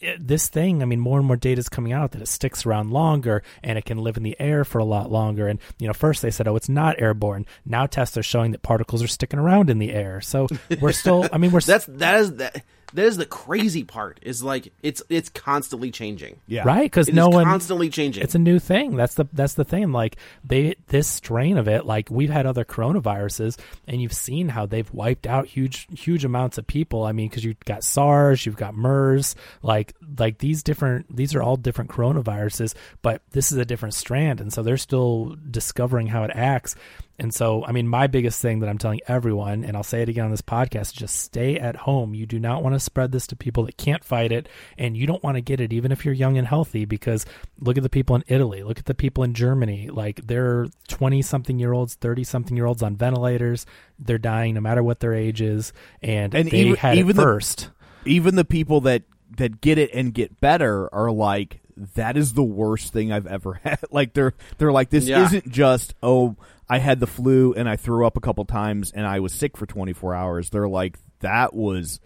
Eh, 0.03 0.16
this 0.18 0.48
thing 0.48 0.82
i 0.82 0.84
mean 0.84 1.01
more 1.01 1.18
and 1.18 1.26
more 1.26 1.36
data 1.36 1.59
is 1.59 1.68
coming 1.68 1.92
out 1.92 2.12
that 2.12 2.22
it 2.22 2.28
sticks 2.28 2.64
around 2.64 2.90
longer 2.90 3.42
and 3.62 3.78
it 3.78 3.84
can 3.84 3.98
live 3.98 4.16
in 4.16 4.22
the 4.22 4.36
air 4.40 4.64
for 4.64 4.78
a 4.78 4.84
lot 4.84 5.11
longer. 5.11 5.46
And 5.46 5.59
you 5.78 5.86
know 5.86 5.92
first 5.92 6.22
they 6.22 6.30
said 6.30 6.48
oh 6.48 6.57
it's 6.57 6.68
not 6.68 7.01
airborne. 7.01 7.46
Now 7.64 7.86
tests 7.86 8.16
are 8.16 8.22
showing 8.22 8.53
that 8.53 8.62
particles 8.62 9.03
are 9.03 9.09
sticking 9.09 9.38
around 9.38 9.70
in 9.70 9.78
the 9.78 9.92
air. 9.92 10.20
So 10.20 10.48
we're 10.80 10.92
still 10.92 11.28
i 11.32 11.38
mean 11.38 11.53
we're 11.53 11.61
That's 11.70 11.86
that 11.86 12.20
is 12.20 12.36
that 12.36 12.64
that 12.95 13.05
is 13.05 13.16
the 13.16 13.26
crazy 13.26 13.84
part. 13.84 14.18
Is 14.22 14.43
like 14.43 14.72
it's 14.82 15.03
it's 15.09 15.28
constantly 15.28 15.91
changing. 15.91 16.38
Yeah. 16.47 16.64
right 16.64 16.84
because 16.84 17.09
no 17.12 17.28
is 17.28 17.34
one 17.34 17.45
constantly 17.45 17.91
changing. 17.91 18.22
it's 18.22 18.34
a 18.34 18.38
new 18.38 18.59
thing 18.59 18.97
that's 18.97 19.14
the 19.14 19.26
that's 19.32 19.55
the 19.55 19.64
thing 19.64 19.93
like 19.93 20.16
they 20.45 20.74
this 20.88 21.07
strain 21.09 21.59
of 21.59 21.68
it 21.68 21.86
like 21.86 22.11
we've 22.11 22.30
had 22.30 22.47
other 22.47 22.64
coronaviruses 22.64 23.59
and 23.86 24.03
you've 24.03 24.12
seen 24.12 24.49
how 24.49 24.66
they've 24.66 24.93
wiped 24.93 25.26
out 25.26 25.47
huge 25.47 25.86
huge 25.97 26.24
amounts 26.24 26.59
of 26.59 26.66
people 26.66 27.05
i 27.05 27.12
mean 27.12 27.28
because 27.28 27.45
you've 27.45 27.61
got 27.61 27.84
sars 27.84 28.45
you've 28.45 28.57
got 28.57 28.74
mers 28.74 29.34
like 29.62 29.95
like 30.18 30.38
these 30.38 30.62
different 30.62 31.14
these 31.14 31.34
are 31.34 31.43
all 31.43 31.57
different 31.57 31.91
coronaviruses 31.91 32.74
but 33.03 33.22
this 33.30 33.53
is 33.53 33.59
a 33.59 33.64
different 33.64 33.95
strand 33.95 34.41
and 34.41 34.53
so 34.53 34.62
they're 34.62 34.76
still 34.76 35.36
discovering 35.51 36.07
how 36.07 36.24
it 36.24 36.30
acts 36.34 36.74
and 37.20 37.32
so, 37.32 37.64
I 37.64 37.72
mean, 37.72 37.86
my 37.86 38.06
biggest 38.08 38.40
thing 38.42 38.60
that 38.60 38.68
I'm 38.68 38.78
telling 38.78 39.00
everyone, 39.06 39.62
and 39.64 39.76
I'll 39.76 39.82
say 39.84 40.02
it 40.02 40.08
again 40.08 40.24
on 40.24 40.30
this 40.32 40.42
podcast, 40.42 40.80
is 40.80 40.92
just 40.92 41.16
stay 41.16 41.56
at 41.58 41.76
home. 41.76 42.14
You 42.14 42.26
do 42.26 42.40
not 42.40 42.62
want 42.62 42.74
to 42.74 42.80
spread 42.80 43.12
this 43.12 43.26
to 43.28 43.36
people 43.36 43.64
that 43.66 43.76
can't 43.76 44.02
fight 44.02 44.32
it, 44.32 44.48
and 44.78 44.96
you 44.96 45.06
don't 45.06 45.22
want 45.22 45.36
to 45.36 45.40
get 45.40 45.60
it 45.60 45.72
even 45.72 45.92
if 45.92 46.04
you're 46.04 46.14
young 46.14 46.36
and 46.38 46.46
healthy. 46.48 46.84
Because 46.84 47.26
look 47.60 47.76
at 47.76 47.82
the 47.82 47.88
people 47.90 48.16
in 48.16 48.24
Italy, 48.26 48.62
look 48.62 48.78
at 48.78 48.86
the 48.86 48.94
people 48.94 49.22
in 49.22 49.34
Germany. 49.34 49.88
Like 49.90 50.26
they're 50.26 50.66
20 50.88 51.22
something 51.22 51.58
year 51.58 51.72
olds, 51.72 51.94
30 51.94 52.24
something 52.24 52.56
year 52.56 52.66
olds 52.66 52.82
on 52.82 52.96
ventilators. 52.96 53.66
They're 53.98 54.18
dying 54.18 54.54
no 54.54 54.60
matter 54.60 54.82
what 54.82 55.00
their 55.00 55.14
age 55.14 55.40
is, 55.42 55.72
and, 56.02 56.34
And 56.34 56.50
they 56.50 56.58
even- 56.60 56.76
had 56.76 56.96
even 56.98 57.10
it 57.10 57.14
the- 57.16 57.22
first. 57.22 57.70
even 58.06 58.34
the 58.34 58.44
people 58.44 58.80
that 58.82 59.02
that 59.36 59.60
get 59.60 59.78
it 59.78 59.90
and 59.94 60.12
get 60.12 60.40
better 60.40 60.92
are 60.92 61.10
like 61.12 61.60
that 61.94 62.16
is 62.16 62.32
the 62.34 62.42
worst 62.42 62.92
thing 62.92 63.12
I've 63.12 63.26
ever 63.28 63.54
had. 63.62 63.78
like 63.90 64.12
they're 64.12 64.34
they're 64.58 64.72
like 64.72 64.90
this 64.90 65.06
Yeah. 65.06 65.24
isn't 65.26 65.48
just 65.50 65.94
oh 66.02 66.36
I 66.70 66.78
had 66.78 67.00
the 67.00 67.06
flu 67.08 67.52
and 67.52 67.68
I 67.68 67.74
threw 67.74 68.06
up 68.06 68.16
a 68.16 68.20
couple 68.20 68.44
times 68.44 68.92
and 68.92 69.04
I 69.04 69.18
was 69.18 69.32
sick 69.32 69.56
for 69.56 69.66
24 69.66 70.14
hours. 70.14 70.50
They're 70.50 70.68
like 70.68 70.98
that 71.18 71.52
was 71.52 72.00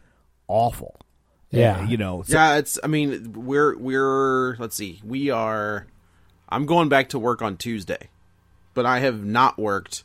awful. 0.49 0.97
Yeah. 1.51 1.87
You 1.87 1.99
know. 1.99 2.23
so- 2.23 2.33
yeah, 2.35 2.57
it's. 2.57 2.79
I 2.83 2.89
mean, 2.89 3.33
we're 3.35 3.77
we're. 3.77 4.57
Let's 4.59 4.75
see. 4.75 5.01
We 5.05 5.31
are. 5.31 5.87
I'm 6.49 6.67
going 6.67 6.89
back 6.89 7.11
to 7.11 7.19
work 7.19 7.43
on 7.43 7.57
Tuesday, 7.57 8.09
but 8.73 8.87
I 8.87 9.01
have 9.01 9.25
not 9.25 9.59
worked. 9.59 10.03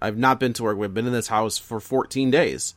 I've 0.00 0.18
not 0.18 0.38
been 0.38 0.52
to 0.54 0.62
work. 0.62 0.76
We've 0.76 0.92
been 0.92 1.06
in 1.06 1.12
this 1.12 1.28
house 1.28 1.56
for 1.56 1.80
14 1.80 2.30
days, 2.30 2.74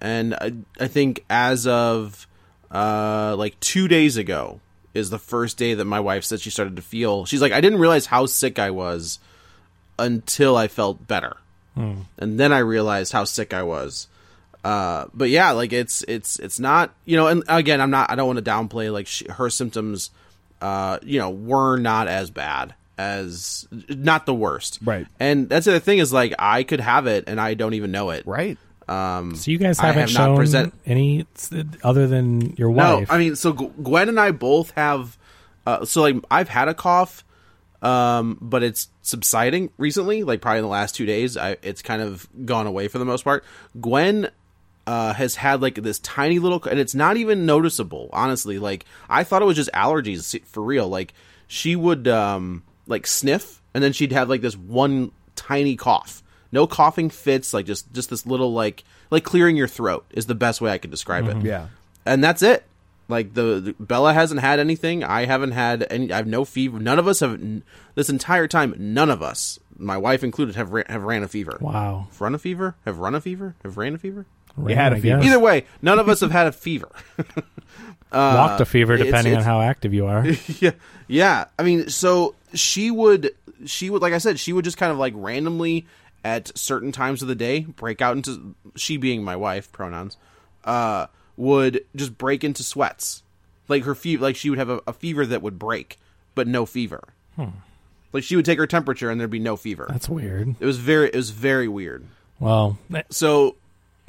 and 0.00 0.34
I, 0.34 0.52
I 0.80 0.88
think 0.88 1.24
as 1.28 1.66
of 1.66 2.26
uh 2.72 3.34
like 3.36 3.58
two 3.60 3.86
days 3.88 4.16
ago 4.16 4.60
is 4.94 5.10
the 5.10 5.18
first 5.18 5.56
day 5.58 5.74
that 5.74 5.84
my 5.84 6.00
wife 6.00 6.24
said 6.24 6.40
she 6.40 6.50
started 6.50 6.76
to 6.76 6.82
feel. 6.82 7.24
She's 7.26 7.42
like, 7.42 7.52
I 7.52 7.60
didn't 7.60 7.80
realize 7.80 8.06
how 8.06 8.26
sick 8.26 8.58
I 8.58 8.70
was 8.70 9.18
until 10.00 10.56
I 10.56 10.66
felt 10.68 11.06
better, 11.06 11.36
and 11.76 12.06
then 12.40 12.52
I 12.52 12.58
realized 12.58 13.12
how 13.12 13.24
sick 13.24 13.54
I 13.54 13.62
was. 13.62 14.06
Uh, 14.64 15.06
but 15.14 15.30
yeah, 15.30 15.52
like 15.52 15.72
it's 15.72 16.02
it's 16.08 16.38
it's 16.38 16.58
not 16.60 16.92
you 17.04 17.16
know, 17.16 17.28
and 17.28 17.44
again, 17.48 17.80
I'm 17.80 17.90
not 17.90 18.10
I 18.10 18.14
don't 18.16 18.26
want 18.26 18.44
to 18.44 18.50
downplay 18.50 18.92
like 18.92 19.06
she, 19.06 19.26
her 19.30 19.48
symptoms. 19.50 20.10
Uh, 20.60 20.98
you 21.02 21.18
know, 21.18 21.30
were 21.30 21.78
not 21.78 22.06
as 22.06 22.30
bad 22.30 22.74
as 22.98 23.66
not 23.88 24.26
the 24.26 24.34
worst, 24.34 24.78
Right. 24.84 25.06
And 25.18 25.48
that's 25.48 25.64
the 25.64 25.80
thing 25.80 26.00
is 26.00 26.12
like 26.12 26.34
I 26.38 26.64
could 26.64 26.80
have 26.80 27.06
it 27.06 27.24
and 27.28 27.40
I 27.40 27.54
don't 27.54 27.72
even 27.72 27.90
know 27.90 28.10
it, 28.10 28.26
right. 28.26 28.58
Um, 28.86 29.36
So 29.36 29.50
you 29.52 29.56
guys 29.56 29.78
haven't 29.78 30.00
have 30.02 30.10
shown 30.10 30.36
present- 30.36 30.74
any 30.84 31.24
other 31.82 32.06
than 32.06 32.56
your 32.58 32.70
no, 32.74 32.98
wife. 32.98 33.10
I 33.10 33.16
mean, 33.16 33.36
so 33.36 33.54
G- 33.54 33.70
Gwen 33.82 34.10
and 34.10 34.20
I 34.20 34.32
both 34.32 34.72
have. 34.72 35.16
Uh, 35.66 35.86
so 35.86 36.02
like, 36.02 36.16
I've 36.30 36.50
had 36.50 36.68
a 36.68 36.74
cough, 36.74 37.24
um, 37.82 38.38
but 38.40 38.62
it's 38.62 38.88
subsiding 39.02 39.70
recently. 39.78 40.22
Like 40.24 40.40
probably 40.40 40.58
in 40.58 40.64
the 40.64 40.68
last 40.70 40.94
two 40.94 41.06
days, 41.06 41.36
I, 41.36 41.56
it's 41.62 41.82
kind 41.82 42.02
of 42.02 42.28
gone 42.44 42.66
away 42.66 42.88
for 42.88 42.98
the 42.98 43.04
most 43.04 43.24
part. 43.24 43.44
Gwen 43.80 44.30
uh, 44.86 45.12
has 45.14 45.36
had 45.36 45.62
like 45.62 45.76
this 45.76 45.98
tiny 46.00 46.38
little, 46.38 46.62
and 46.64 46.78
it's 46.78 46.94
not 46.94 47.16
even 47.16 47.46
noticeable. 47.46 48.08
Honestly, 48.12 48.58
like 48.58 48.84
I 49.08 49.24
thought 49.24 49.42
it 49.42 49.46
was 49.46 49.56
just 49.56 49.70
allergies 49.72 50.38
for 50.46 50.62
real. 50.62 50.88
Like 50.88 51.14
she 51.46 51.76
would 51.76 52.06
um, 52.08 52.62
like 52.86 53.06
sniff, 53.06 53.60
and 53.74 53.82
then 53.84 53.92
she'd 53.92 54.12
have 54.12 54.28
like 54.28 54.40
this 54.40 54.56
one 54.56 55.12
tiny 55.36 55.76
cough. 55.76 56.22
No 56.52 56.66
coughing 56.66 57.10
fits, 57.10 57.54
like 57.54 57.66
just 57.66 57.92
just 57.92 58.10
this 58.10 58.26
little 58.26 58.52
like 58.52 58.84
like 59.10 59.24
clearing 59.24 59.56
your 59.56 59.68
throat 59.68 60.04
is 60.10 60.26
the 60.26 60.34
best 60.34 60.60
way 60.60 60.70
I 60.70 60.78
could 60.78 60.90
describe 60.90 61.26
it 61.28 61.36
Yeah. 61.44 61.68
and 62.06 62.22
that's 62.22 62.42
it. 62.42 62.64
Like 63.10 63.34
the, 63.34 63.60
the- 63.60 63.74
Bella 63.84 64.14
hasn't 64.14 64.40
had 64.40 64.58
anything. 64.60 65.04
I 65.04 65.26
haven't 65.26 65.52
had 65.52 65.86
any. 65.90 66.12
I 66.12 66.16
have 66.16 66.26
no 66.26 66.44
fever. 66.44 66.78
None 66.78 66.98
of 66.98 67.06
us 67.06 67.20
have 67.20 67.38
this 67.94 68.08
entire 68.08 68.46
time. 68.48 68.74
None 68.78 69.10
of 69.10 69.22
us, 69.22 69.58
my 69.76 69.96
wife 69.98 70.22
included, 70.24 70.56
have 70.56 70.72
ra- 70.72 70.84
have 70.88 71.02
ran 71.02 71.22
a 71.22 71.28
fever. 71.28 71.58
wow. 71.60 72.06
Have 72.10 72.20
run 72.20 72.34
a 72.34 72.38
fever? 72.38 72.76
Have 72.86 72.98
run 72.98 73.14
a 73.14 73.20
fever? 73.20 73.54
Have 73.64 73.76
ran 73.76 73.94
a 73.94 73.98
fever? 73.98 74.26
You 74.66 74.74
had 74.74 74.92
a 74.92 74.96
I 74.96 75.00
fever. 75.00 75.20
Either 75.22 75.38
way, 75.38 75.64
none 75.82 75.98
of 75.98 76.08
us 76.08 76.20
have 76.20 76.30
had 76.32 76.46
a 76.46 76.52
fever. 76.52 76.88
Walked 78.12 78.60
a 78.60 78.64
fever 78.64 78.94
it's- 78.94 79.06
depending 79.06 79.36
on 79.36 79.42
how 79.42 79.60
active 79.60 79.94
you 79.94 80.06
are. 80.06 80.26
yeah, 80.60 80.72
yeah. 81.06 81.44
I 81.58 81.62
mean, 81.62 81.88
so 81.88 82.34
she 82.54 82.90
would, 82.90 83.30
she 83.66 83.90
would, 83.90 84.02
like 84.02 84.12
I 84.12 84.18
said, 84.18 84.38
she 84.40 84.52
would 84.52 84.64
just 84.64 84.76
kind 84.76 84.90
of 84.92 84.98
like 84.98 85.12
randomly 85.16 85.86
at 86.24 86.56
certain 86.58 86.92
times 86.92 87.22
of 87.22 87.28
the 87.28 87.34
day 87.34 87.60
break 87.60 88.02
out 88.02 88.16
into. 88.16 88.54
She 88.76 88.96
being 88.96 89.22
my 89.22 89.36
wife, 89.36 89.70
pronouns, 89.72 90.16
uh, 90.64 91.06
would 91.40 91.84
just 91.96 92.16
break 92.18 92.44
into 92.44 92.62
sweats, 92.62 93.22
like 93.68 93.84
her 93.84 93.94
fever. 93.94 94.22
Like 94.22 94.36
she 94.36 94.50
would 94.50 94.58
have 94.58 94.68
a, 94.68 94.80
a 94.86 94.92
fever 94.92 95.24
that 95.26 95.42
would 95.42 95.58
break, 95.58 95.98
but 96.34 96.46
no 96.46 96.66
fever. 96.66 97.02
Hmm. 97.36 97.46
Like 98.12 98.24
she 98.24 98.36
would 98.36 98.44
take 98.44 98.58
her 98.58 98.66
temperature 98.66 99.10
and 99.10 99.20
there'd 99.20 99.30
be 99.30 99.38
no 99.38 99.56
fever. 99.56 99.86
That's 99.88 100.08
weird. 100.08 100.54
it 100.60 100.66
was 100.66 100.78
very, 100.78 101.08
it 101.08 101.16
was 101.16 101.30
very 101.30 101.68
weird. 101.68 102.04
Well, 102.38 102.78
So, 103.10 103.56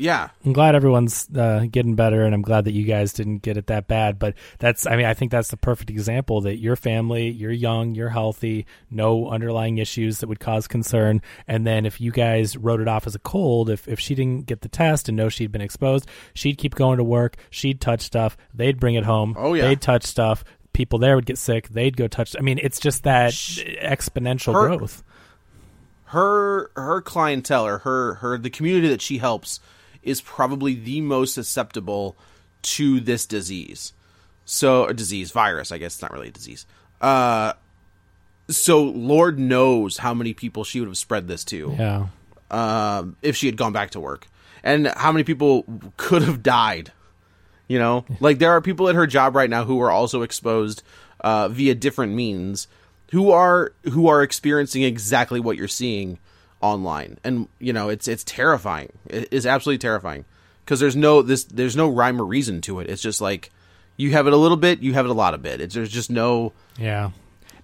yeah, 0.01 0.29
I'm 0.45 0.53
glad 0.53 0.73
everyone's 0.75 1.27
uh, 1.37 1.65
getting 1.69 1.95
better, 1.95 2.23
and 2.23 2.33
I'm 2.33 2.41
glad 2.41 2.65
that 2.65 2.71
you 2.73 2.83
guys 2.85 3.13
didn't 3.13 3.39
get 3.39 3.55
it 3.55 3.67
that 3.67 3.87
bad. 3.87 4.17
But 4.17 4.33
that's, 4.59 4.87
I 4.87 4.95
mean, 4.95 5.05
I 5.05 5.13
think 5.13 5.31
that's 5.31 5.49
the 5.49 5.57
perfect 5.57 5.89
example 5.91 6.41
that 6.41 6.57
your 6.57 6.75
family, 6.75 7.29
you're 7.29 7.51
young, 7.51 7.93
you're 7.93 8.09
healthy, 8.09 8.65
no 8.89 9.29
underlying 9.29 9.77
issues 9.77 10.19
that 10.19 10.27
would 10.27 10.39
cause 10.39 10.67
concern. 10.67 11.21
And 11.47 11.65
then 11.67 11.85
if 11.85 12.01
you 12.01 12.11
guys 12.11 12.57
wrote 12.57 12.79
it 12.81 12.87
off 12.87 13.05
as 13.05 13.13
a 13.15 13.19
cold, 13.19 13.69
if, 13.69 13.87
if 13.87 13.99
she 13.99 14.15
didn't 14.15 14.47
get 14.47 14.61
the 14.61 14.69
test 14.69 15.07
and 15.07 15.15
know 15.15 15.29
she'd 15.29 15.51
been 15.51 15.61
exposed, 15.61 16.07
she'd 16.33 16.57
keep 16.57 16.73
going 16.75 16.97
to 16.97 17.03
work, 17.03 17.37
she'd 17.51 17.79
touch 17.79 18.01
stuff, 18.01 18.35
they'd 18.53 18.79
bring 18.79 18.95
it 18.95 19.05
home, 19.05 19.35
Oh, 19.37 19.53
yeah. 19.53 19.67
they'd 19.67 19.81
touch 19.81 20.03
stuff. 20.03 20.43
People 20.73 20.99
there 20.99 21.15
would 21.15 21.25
get 21.25 21.37
sick. 21.37 21.67
They'd 21.69 21.95
go 21.95 22.07
touch. 22.07 22.35
I 22.39 22.41
mean, 22.41 22.57
it's 22.63 22.79
just 22.79 23.03
that 23.03 23.33
exponential 23.33 24.53
Her- 24.53 24.77
growth. 24.77 25.03
her 26.05 26.71
her 26.75 27.01
clientele 27.01 27.65
or 27.65 27.77
her 27.79 28.15
her 28.15 28.37
the 28.37 28.49
community 28.49 28.87
that 28.89 29.01
she 29.01 29.17
helps 29.17 29.59
is 30.03 30.21
probably 30.21 30.73
the 30.75 31.01
most 31.01 31.33
susceptible 31.33 32.15
to 32.63 32.99
this 32.99 33.25
disease. 33.25 33.93
So 34.45 34.85
a 34.85 34.93
disease 34.93 35.31
virus, 35.31 35.71
I 35.71 35.77
guess 35.77 35.93
it's 35.95 36.01
not 36.01 36.11
really 36.11 36.27
a 36.29 36.31
disease. 36.31 36.65
Uh 36.99 37.53
so 38.49 38.83
Lord 38.83 39.39
knows 39.39 39.97
how 39.97 40.13
many 40.13 40.33
people 40.33 40.63
she 40.63 40.79
would 40.79 40.87
have 40.89 40.97
spread 40.97 41.27
this 41.27 41.43
to 41.45 41.75
Yeah. 41.79 42.07
um, 42.49 43.15
if 43.21 43.35
she 43.37 43.45
had 43.45 43.55
gone 43.55 43.71
back 43.71 43.91
to 43.91 43.99
work, 43.99 44.27
and 44.63 44.87
how 44.87 45.11
many 45.11 45.23
people 45.23 45.63
could 45.97 46.21
have 46.23 46.43
died. 46.43 46.91
You 47.67 47.79
know, 47.79 48.03
like 48.19 48.39
there 48.39 48.51
are 48.51 48.59
people 48.59 48.89
at 48.89 48.95
her 48.95 49.07
job 49.07 49.35
right 49.35 49.49
now 49.49 49.63
who 49.63 49.79
are 49.81 49.89
also 49.91 50.23
exposed 50.23 50.83
uh, 51.21 51.47
via 51.47 51.73
different 51.75 52.13
means, 52.13 52.67
who 53.11 53.31
are 53.31 53.71
who 53.91 54.07
are 54.09 54.21
experiencing 54.21 54.83
exactly 54.83 55.39
what 55.39 55.55
you're 55.55 55.69
seeing 55.69 56.19
online, 56.61 57.17
and 57.23 57.47
you 57.59 57.73
know 57.73 57.89
it's 57.89 58.07
it's 58.07 58.23
terrifying. 58.23 58.91
It 59.07 59.29
is 59.31 59.45
absolutely 59.45 59.79
terrifying 59.79 60.25
because 60.63 60.79
there's 60.79 60.95
no 60.95 61.21
this 61.21 61.43
there's 61.45 61.75
no 61.75 61.89
rhyme 61.89 62.21
or 62.21 62.25
reason 62.25 62.61
to 62.61 62.79
it. 62.79 62.89
It's 62.89 63.01
just 63.01 63.21
like 63.21 63.51
you 63.97 64.11
have 64.11 64.27
it 64.27 64.33
a 64.33 64.37
little 64.37 64.57
bit, 64.57 64.81
you 64.81 64.93
have 64.93 65.05
it 65.05 65.11
a 65.11 65.13
lot 65.13 65.33
of 65.33 65.41
bit. 65.41 65.61
It's, 65.61 65.75
there's 65.75 65.91
just 65.91 66.09
no 66.09 66.53
Yeah. 66.77 67.11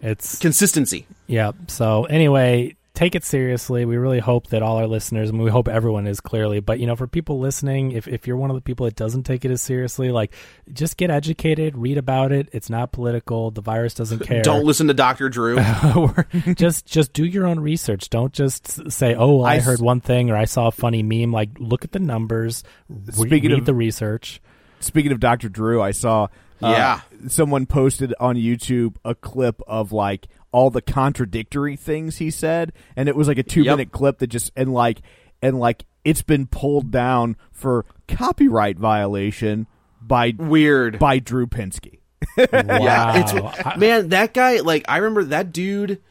It's 0.02 0.38
consistency. 0.38 1.08
Yeah. 1.26 1.54
So 1.68 2.06
anyway, 2.06 2.76
take 2.98 3.14
it 3.14 3.24
seriously. 3.24 3.86
We 3.86 3.96
really 3.96 4.18
hope 4.20 4.48
that 4.48 4.64
all 4.64 4.78
our 4.78 4.88
listeners, 4.88 5.30
and 5.30 5.40
we 5.40 5.52
hope 5.52 5.68
everyone 5.68 6.08
is 6.08 6.20
clearly. 6.20 6.60
But 6.60 6.80
you 6.80 6.88
know, 6.88 6.96
for 6.96 7.06
people 7.06 7.40
listening, 7.40 7.92
if 7.92 8.08
if 8.08 8.26
you're 8.26 8.38
one 8.38 8.50
of 8.50 8.56
the 8.56 8.62
people 8.62 8.86
that 8.86 8.96
doesn't 8.96 9.24
take 9.24 9.46
it 9.46 9.52
as 9.52 9.62
seriously, 9.62 10.12
like 10.12 10.34
just 10.74 10.98
get 10.98 11.12
educated, 11.12 11.78
read 11.78 11.98
about 12.00 12.32
it. 12.32 12.50
It's 12.54 12.70
not 12.70 12.92
political. 12.92 13.52
The 13.52 13.62
virus 13.62 13.94
doesn't 13.94 14.20
care. 14.26 14.42
Don't 14.42 14.66
listen 14.66 14.88
to 14.88 14.94
Doctor 14.96 15.30
Drew. 15.30 15.58
just 16.56 16.86
just 16.88 17.14
do 17.14 17.24
your 17.24 17.46
own 17.46 17.60
research. 17.60 18.10
Don't 18.10 18.34
just 18.34 18.92
say, 18.92 19.14
"Oh, 19.16 19.38
well, 19.38 19.46
I, 19.46 19.56
I 19.56 19.60
heard 19.60 19.76
s- 19.80 19.82
one 19.82 20.02
thing" 20.02 20.32
or 20.32 20.36
"I 20.36 20.46
saw 20.46 20.68
a 20.68 20.72
funny 20.72 21.04
meme." 21.04 21.32
Like, 21.32 21.52
look 21.60 21.84
at 21.86 21.92
the 21.92 22.00
numbers. 22.00 22.64
Re- 22.90 23.14
Speaking 23.30 23.52
read 23.52 23.60
of- 23.60 23.66
the 23.66 23.76
research. 23.76 24.42
Speaking 24.80 25.12
of 25.12 25.20
Dr. 25.20 25.50
Drew, 25.50 25.82
I 25.82 25.92
saw 25.92 26.26
uh, 26.62 26.70
Yeah. 26.70 27.02
someone 27.30 27.66
posted 27.66 28.14
on 28.20 28.36
YouTube 28.36 28.96
a 29.04 29.16
clip 29.16 29.62
of 29.68 29.92
like 29.92 30.28
all 30.52 30.70
the 30.70 30.82
contradictory 30.82 31.76
things 31.76 32.18
he 32.18 32.32
said, 32.32 32.74
and 32.96 33.08
it 33.10 33.16
was 33.16 33.28
like 33.28 33.38
a 33.38 33.44
two 33.44 33.64
minute 33.64 33.92
clip 33.92 34.20
that 34.20 34.28
just 34.28 34.52
and 34.56 34.74
like 34.74 35.02
and 35.42 35.60
like 35.60 35.86
it's 36.04 36.22
been 36.22 36.48
pulled 36.48 36.90
down 36.92 37.36
for 37.52 37.86
copyright 38.08 38.78
violation 38.78 39.68
by 40.02 40.34
Weird. 40.38 41.00
by 41.00 41.20
Drew 41.20 41.48
Pinsky. 41.48 42.00
Wow. 42.38 42.46
Yeah, 42.84 43.18
it's 43.18 43.78
man. 43.78 44.10
That 44.10 44.34
guy, 44.34 44.60
like, 44.60 44.86
I 44.88 44.98
remember 44.98 45.24
that 45.26 45.52
dude. 45.52 46.02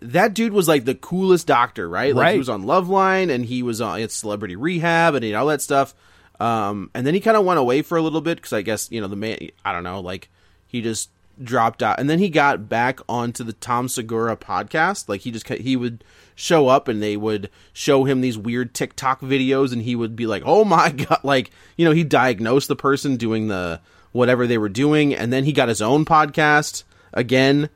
That 0.00 0.34
dude 0.34 0.52
was 0.52 0.66
like 0.66 0.84
the 0.84 0.94
coolest 0.96 1.46
doctor, 1.46 1.88
right? 1.88 2.14
Like 2.14 2.22
Right. 2.24 2.32
he 2.32 2.38
was 2.38 2.48
on 2.48 2.64
Loveline 2.64 3.30
and 3.30 3.44
he 3.44 3.62
was 3.62 3.80
on 3.80 4.00
it's 4.00 4.14
Celebrity 4.14 4.56
Rehab 4.56 5.14
and 5.14 5.24
you 5.24 5.32
know, 5.32 5.40
all 5.40 5.46
that 5.46 5.62
stuff. 5.62 5.94
Um, 6.40 6.90
and 6.94 7.06
then 7.06 7.14
he 7.14 7.20
kind 7.20 7.36
of 7.36 7.44
went 7.44 7.60
away 7.60 7.82
for 7.82 7.96
a 7.96 8.02
little 8.02 8.20
bit 8.20 8.36
because 8.38 8.52
I 8.52 8.62
guess 8.62 8.90
you 8.90 9.00
know 9.00 9.06
the 9.06 9.14
man. 9.16 9.38
I 9.64 9.72
don't 9.72 9.84
know, 9.84 10.00
like 10.00 10.28
he 10.66 10.82
just 10.82 11.10
dropped 11.44 11.82
out, 11.82 11.98
and 11.98 12.08
then 12.08 12.18
he 12.18 12.28
got 12.28 12.68
back 12.68 13.00
onto 13.08 13.44
the 13.44 13.52
Tom 13.52 13.88
Segura 13.88 14.36
podcast. 14.36 15.08
Like 15.08 15.22
he 15.22 15.30
just 15.30 15.48
he 15.48 15.76
would 15.76 16.04
show 16.34 16.68
up 16.68 16.88
and 16.88 17.02
they 17.02 17.16
would 17.16 17.50
show 17.72 18.04
him 18.04 18.20
these 18.20 18.38
weird 18.38 18.74
TikTok 18.74 19.20
videos, 19.20 19.72
and 19.72 19.82
he 19.82 19.94
would 19.96 20.16
be 20.16 20.26
like, 20.26 20.42
"Oh 20.44 20.64
my 20.64 20.90
god!" 21.08 21.20
Like 21.22 21.50
you 21.76 21.84
know, 21.84 21.92
he 21.92 22.04
diagnosed 22.04 22.68
the 22.68 22.76
person 22.76 23.16
doing 23.16 23.48
the 23.48 23.80
whatever 24.12 24.46
they 24.46 24.58
were 24.58 24.68
doing, 24.68 25.14
and 25.14 25.32
then 25.32 25.44
he 25.44 25.52
got 25.52 25.68
his 25.68 25.82
own 25.82 26.04
podcast 26.04 26.84
again. 27.12 27.68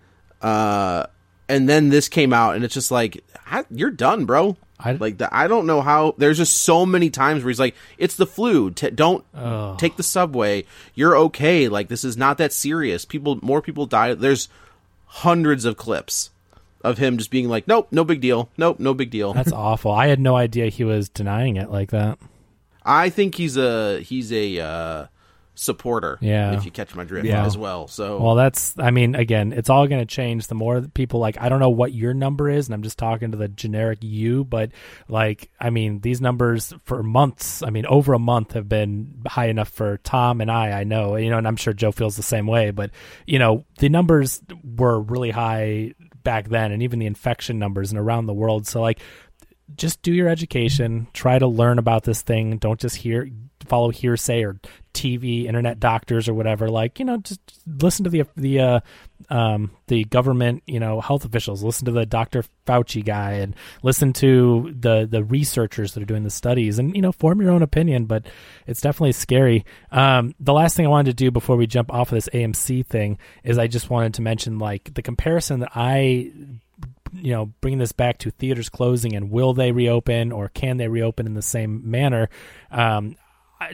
Uh, 0.42 1.06
and 1.48 1.68
then 1.68 1.88
this 1.88 2.08
came 2.08 2.32
out, 2.32 2.56
and 2.56 2.64
it's 2.64 2.74
just 2.74 2.90
like 2.90 3.24
I, 3.46 3.64
you're 3.70 3.90
done, 3.90 4.24
bro. 4.24 4.56
I- 4.78 4.92
like 4.92 5.18
the, 5.18 5.34
I 5.34 5.46
don't 5.46 5.66
know 5.66 5.80
how. 5.80 6.14
There's 6.18 6.36
just 6.38 6.56
so 6.58 6.84
many 6.84 7.08
times 7.08 7.42
where 7.42 7.50
he's 7.50 7.60
like, 7.60 7.74
"It's 7.96 8.14
the 8.16 8.26
flu. 8.26 8.70
T- 8.70 8.90
don't 8.90 9.24
take 9.78 9.96
the 9.96 10.02
subway. 10.02 10.64
You're 10.94 11.16
okay. 11.16 11.68
Like 11.68 11.88
this 11.88 12.04
is 12.04 12.16
not 12.16 12.36
that 12.38 12.52
serious. 12.52 13.04
People, 13.04 13.38
more 13.42 13.62
people 13.62 13.86
die. 13.86 14.12
There's 14.14 14.48
hundreds 15.06 15.64
of 15.64 15.76
clips 15.76 16.30
of 16.82 16.98
him 16.98 17.16
just 17.16 17.30
being 17.30 17.48
like, 17.48 17.66
"Nope, 17.66 17.88
no 17.90 18.04
big 18.04 18.20
deal. 18.20 18.50
Nope, 18.58 18.78
no 18.78 18.92
big 18.92 19.10
deal." 19.10 19.32
That's 19.32 19.52
awful. 19.70 19.92
I 19.92 20.08
had 20.08 20.20
no 20.20 20.36
idea 20.36 20.66
he 20.68 20.84
was 20.84 21.08
denying 21.08 21.56
it 21.56 21.70
like 21.70 21.90
that. 21.92 22.18
I 22.84 23.08
think 23.08 23.36
he's 23.36 23.56
a 23.56 24.00
he's 24.00 24.30
a 24.32 24.60
uh, 24.60 25.06
supporter. 25.56 26.18
Yeah. 26.20 26.52
if 26.56 26.64
you 26.64 26.70
catch 26.70 26.94
my 26.94 27.04
drift 27.04 27.26
Yeah. 27.26 27.44
as 27.44 27.56
well. 27.56 27.88
So 27.88 28.20
Well, 28.20 28.34
that's, 28.34 28.78
I 28.78 28.90
mean, 28.90 29.14
again, 29.14 29.52
it's 29.52 29.68
all 29.70 29.86
going 29.88 30.00
to 30.00 30.06
change 30.06 30.46
the 30.46 30.54
more 30.54 30.82
people 30.82 31.18
like, 31.18 31.40
I 31.40 31.48
don't 31.48 31.60
know 31.60 31.70
what 31.70 31.92
your 31.92 32.14
number 32.14 32.48
is, 32.48 32.68
and 32.68 32.74
I'm 32.74 32.82
just 32.82 32.98
talking 32.98 33.32
to 33.32 33.36
the 33.36 33.48
generic 33.48 33.98
you, 34.02 34.44
but 34.44 34.70
like, 35.08 35.50
I 35.60 35.70
mean, 35.70 36.00
these 36.00 36.20
numbers 36.20 36.72
for 36.84 37.02
months, 37.02 37.62
I 37.62 37.70
mean, 37.70 37.86
over 37.86 38.12
a 38.12 38.18
month 38.18 38.52
have 38.52 38.68
been 38.68 39.22
high 39.26 39.46
enough 39.48 39.70
for 39.70 39.96
Tom 39.98 40.40
and 40.40 40.50
I, 40.50 40.80
I 40.80 40.84
know, 40.84 41.16
you 41.16 41.30
know, 41.30 41.38
and 41.38 41.48
I'm 41.48 41.56
sure 41.56 41.72
Joe 41.72 41.90
feels 41.92 42.16
the 42.16 42.22
same 42.22 42.46
way, 42.46 42.70
but, 42.70 42.90
you 43.26 43.38
know, 43.38 43.64
the 43.78 43.88
numbers 43.88 44.42
were 44.62 45.00
really 45.00 45.30
high 45.30 45.94
back 46.22 46.48
then, 46.48 46.72
and 46.72 46.82
even 46.82 46.98
the 46.98 47.06
infection 47.06 47.58
numbers 47.58 47.90
and 47.92 47.98
around 48.00 48.26
the 48.26 48.34
world. 48.34 48.66
So, 48.66 48.80
like, 48.82 49.00
just 49.76 50.02
do 50.02 50.12
your 50.12 50.28
education 50.28 51.08
try 51.12 51.38
to 51.38 51.46
learn 51.46 51.78
about 51.78 52.04
this 52.04 52.22
thing 52.22 52.56
don't 52.58 52.78
just 52.78 52.94
hear 52.96 53.28
follow 53.66 53.90
hearsay 53.90 54.42
or 54.42 54.58
tv 54.94 55.44
internet 55.44 55.78
doctors 55.78 56.26
or 56.28 56.32
whatever 56.32 56.70
like 56.70 56.98
you 56.98 57.04
know 57.04 57.18
just 57.18 57.40
listen 57.66 58.04
to 58.04 58.10
the 58.10 58.24
the 58.36 58.58
uh 58.58 58.80
um 59.28 59.70
the 59.88 60.04
government 60.04 60.62
you 60.66 60.80
know 60.80 61.00
health 61.02 61.24
officials 61.24 61.62
listen 61.62 61.84
to 61.84 61.92
the 61.92 62.06
dr 62.06 62.42
fauci 62.66 63.04
guy 63.04 63.32
and 63.32 63.54
listen 63.82 64.12
to 64.12 64.74
the 64.78 65.06
the 65.10 65.22
researchers 65.22 65.92
that 65.92 66.02
are 66.02 66.06
doing 66.06 66.24
the 66.24 66.30
studies 66.30 66.78
and 66.78 66.96
you 66.96 67.02
know 67.02 67.12
form 67.12 67.42
your 67.42 67.50
own 67.50 67.62
opinion 67.62 68.06
but 68.06 68.26
it's 68.66 68.80
definitely 68.80 69.12
scary 69.12 69.64
um 69.90 70.34
the 70.40 70.54
last 70.54 70.76
thing 70.76 70.86
i 70.86 70.88
wanted 70.88 71.10
to 71.10 71.24
do 71.24 71.30
before 71.30 71.56
we 71.56 71.66
jump 71.66 71.92
off 71.92 72.10
of 72.10 72.16
this 72.16 72.28
amc 72.30 72.86
thing 72.86 73.18
is 73.44 73.58
i 73.58 73.66
just 73.66 73.90
wanted 73.90 74.14
to 74.14 74.22
mention 74.22 74.58
like 74.58 74.94
the 74.94 75.02
comparison 75.02 75.60
that 75.60 75.72
i 75.74 76.32
you 77.12 77.32
know, 77.32 77.46
bringing 77.60 77.78
this 77.78 77.92
back 77.92 78.18
to 78.18 78.30
theaters 78.30 78.68
closing 78.68 79.14
and 79.14 79.30
will 79.30 79.54
they 79.54 79.72
reopen 79.72 80.32
or 80.32 80.48
can 80.48 80.76
they 80.76 80.88
reopen 80.88 81.26
in 81.26 81.34
the 81.34 81.42
same 81.42 81.88
manner? 81.90 82.28
Um, 82.70 83.16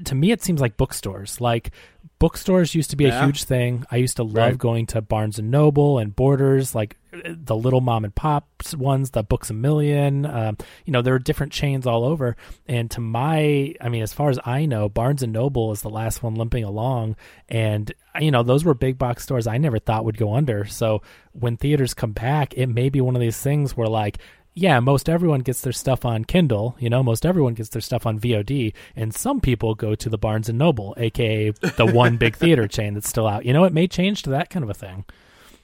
to 0.04 0.14
me, 0.14 0.30
it 0.30 0.42
seems 0.42 0.60
like 0.60 0.76
bookstores. 0.76 1.40
Like 1.40 1.70
bookstores 2.18 2.74
used 2.74 2.90
to 2.90 2.96
be 2.96 3.06
a 3.06 3.24
huge 3.24 3.44
thing. 3.44 3.84
I 3.90 3.96
used 3.96 4.16
to 4.16 4.22
love 4.22 4.34
Right. 4.36 4.58
going 4.58 4.86
to 4.86 5.02
Barnes 5.02 5.38
and 5.38 5.50
Noble 5.50 5.98
and 5.98 6.14
Borders, 6.14 6.74
like 6.74 6.96
uh, 7.12 7.18
the 7.24 7.56
little 7.56 7.80
mom 7.80 8.04
and 8.04 8.14
pop 8.14 8.48
ones, 8.76 9.10
the 9.10 9.22
Books 9.24 9.50
a 9.50 9.54
Million. 9.54 10.24
Um, 10.24 10.56
you 10.84 10.92
know, 10.92 11.02
there 11.02 11.14
are 11.14 11.18
different 11.18 11.52
chains 11.52 11.86
all 11.86 12.04
over. 12.04 12.36
And 12.66 12.90
to 12.92 13.00
my, 13.00 13.74
I 13.80 13.88
mean, 13.88 14.02
as 14.02 14.12
far 14.12 14.30
as 14.30 14.38
I 14.44 14.66
know, 14.66 14.88
Barnes 14.88 15.22
and 15.22 15.32
Noble 15.32 15.72
is 15.72 15.82
the 15.82 15.90
last 15.90 16.22
one 16.22 16.34
limping 16.36 16.64
along. 16.64 17.16
And 17.48 17.92
you 18.20 18.30
know, 18.30 18.42
those 18.42 18.64
were 18.64 18.74
big 18.74 18.98
box 18.98 19.24
stores 19.24 19.46
I 19.46 19.58
never 19.58 19.78
thought 19.78 20.04
would 20.04 20.18
go 20.18 20.34
under. 20.34 20.64
So 20.66 21.02
when 21.32 21.56
theaters 21.56 21.94
come 21.94 22.12
back, 22.12 22.54
it 22.54 22.66
may 22.68 22.88
be 22.88 23.00
one 23.00 23.16
of 23.16 23.20
these 23.20 23.40
things 23.40 23.76
where 23.76 23.88
like 23.88 24.18
yeah, 24.54 24.80
most 24.80 25.08
everyone 25.08 25.40
gets 25.40 25.60
their 25.62 25.72
stuff 25.72 26.04
on 26.04 26.24
Kindle, 26.24 26.76
you 26.78 26.90
know, 26.90 27.02
most 27.02 27.24
everyone 27.24 27.54
gets 27.54 27.70
their 27.70 27.80
stuff 27.80 28.04
on 28.06 28.18
VOD, 28.20 28.74
and 28.94 29.14
some 29.14 29.40
people 29.40 29.74
go 29.74 29.94
to 29.94 30.08
the 30.08 30.18
Barnes 30.18 30.48
and 30.48 30.58
Noble, 30.58 30.94
aka 30.98 31.50
the 31.50 31.86
one 31.92 32.16
big 32.18 32.36
theater 32.36 32.68
chain 32.68 32.94
that's 32.94 33.08
still 33.08 33.26
out. 33.26 33.44
You 33.46 33.52
know, 33.52 33.64
it 33.64 33.72
may 33.72 33.86
change 33.88 34.22
to 34.24 34.30
that 34.30 34.50
kind 34.50 34.62
of 34.62 34.70
a 34.70 34.74
thing. 34.74 35.04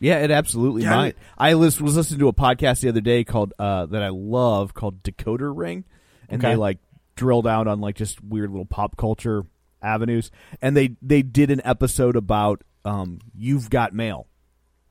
Yeah, 0.01 0.18
it 0.18 0.30
absolutely 0.30 0.84
Yeah, 0.84 0.97
might. 0.97 1.16
I 1.36 1.55
lis- 1.55 1.80
was 1.80 1.97
listening 1.97 2.20
to 2.20 2.28
a 2.28 2.32
podcast 2.32 2.80
the 2.80 2.89
other 2.89 3.01
day 3.01 3.24
called 3.24 3.53
uh, 3.59 3.86
that 3.86 4.03
I 4.03 4.09
love 4.11 4.72
called 4.72 5.03
Decoder 5.03 5.53
Ring, 5.55 5.84
and 6.28 6.43
Okay. 6.43 6.53
they 6.53 6.57
like 6.57 6.78
drill 7.16 7.43
down 7.43 7.66
on 7.68 7.80
like 7.80 7.97
just 7.97 8.22
weird 8.22 8.51
little 8.51 8.64
pop 8.64 8.97
culture 8.97 9.45
avenues, 9.82 10.30
and 10.62 10.76
they 10.76 10.97
they 11.03 11.22
did 11.22 11.51
an 11.51 11.61
episode 11.64 12.16
about 12.16 12.62
um, 12.84 13.18
You've 13.36 13.68
Got 13.70 13.93
Mail. 13.93 14.28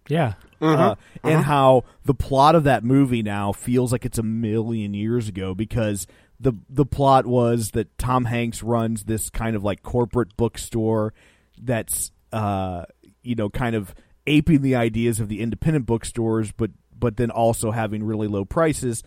Yeah. 0.09 0.33
Uh, 0.61 0.95
and 1.23 1.43
how 1.43 1.83
the 2.05 2.13
plot 2.13 2.55
of 2.55 2.63
that 2.63 2.83
movie 2.83 3.23
now 3.23 3.51
feels 3.51 3.91
like 3.91 4.05
it's 4.05 4.17
a 4.17 4.23
million 4.23 4.93
years 4.93 5.27
ago 5.27 5.53
because 5.53 6.07
the 6.39 6.53
the 6.69 6.85
plot 6.85 7.25
was 7.25 7.71
that 7.71 7.97
Tom 7.97 8.25
Hanks 8.25 8.63
runs 8.63 9.03
this 9.03 9.29
kind 9.29 9.55
of 9.55 9.63
like 9.63 9.83
corporate 9.83 10.35
bookstore 10.37 11.13
that's 11.61 12.11
uh, 12.31 12.85
you 13.23 13.35
know 13.35 13.49
kind 13.49 13.75
of 13.75 13.95
aping 14.25 14.61
the 14.61 14.75
ideas 14.75 15.19
of 15.19 15.29
the 15.29 15.41
independent 15.41 15.85
bookstores, 15.85 16.51
but 16.51 16.71
but 16.97 17.17
then 17.17 17.31
also 17.31 17.71
having 17.71 18.03
really 18.03 18.27
low 18.27 18.45
prices. 18.45 19.03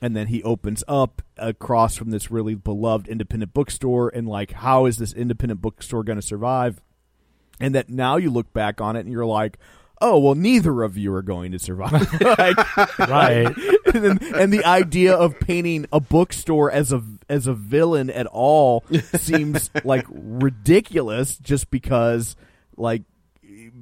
And 0.00 0.16
then 0.16 0.26
he 0.26 0.42
opens 0.42 0.82
up 0.88 1.22
across 1.36 1.94
from 1.94 2.10
this 2.10 2.28
really 2.28 2.56
beloved 2.56 3.06
independent 3.06 3.54
bookstore, 3.54 4.08
and 4.12 4.26
like, 4.26 4.50
how 4.50 4.86
is 4.86 4.96
this 4.96 5.12
independent 5.12 5.62
bookstore 5.62 6.02
going 6.02 6.20
to 6.20 6.26
survive? 6.26 6.80
and 7.62 7.74
that 7.74 7.88
now 7.88 8.16
you 8.16 8.30
look 8.30 8.52
back 8.52 8.80
on 8.80 8.96
it 8.96 9.00
and 9.00 9.12
you're 9.12 9.24
like, 9.24 9.58
oh 10.02 10.18
well, 10.18 10.34
neither 10.34 10.82
of 10.82 10.98
you 10.98 11.14
are 11.14 11.22
going 11.22 11.52
to 11.52 11.58
survive. 11.58 12.06
Like, 12.20 12.98
Right. 12.98 13.46
and, 13.94 14.04
then, 14.04 14.34
and 14.34 14.52
the 14.52 14.64
idea 14.66 15.14
of 15.14 15.38
painting 15.40 15.86
a 15.92 16.00
bookstore 16.00 16.70
as 16.70 16.92
a 16.92 17.02
as 17.28 17.46
a 17.46 17.54
villain 17.54 18.10
at 18.10 18.26
all 18.26 18.84
seems 19.14 19.70
like 19.84 20.04
ridiculous, 20.10 21.36
just 21.38 21.70
because 21.70 22.36
like 22.76 23.02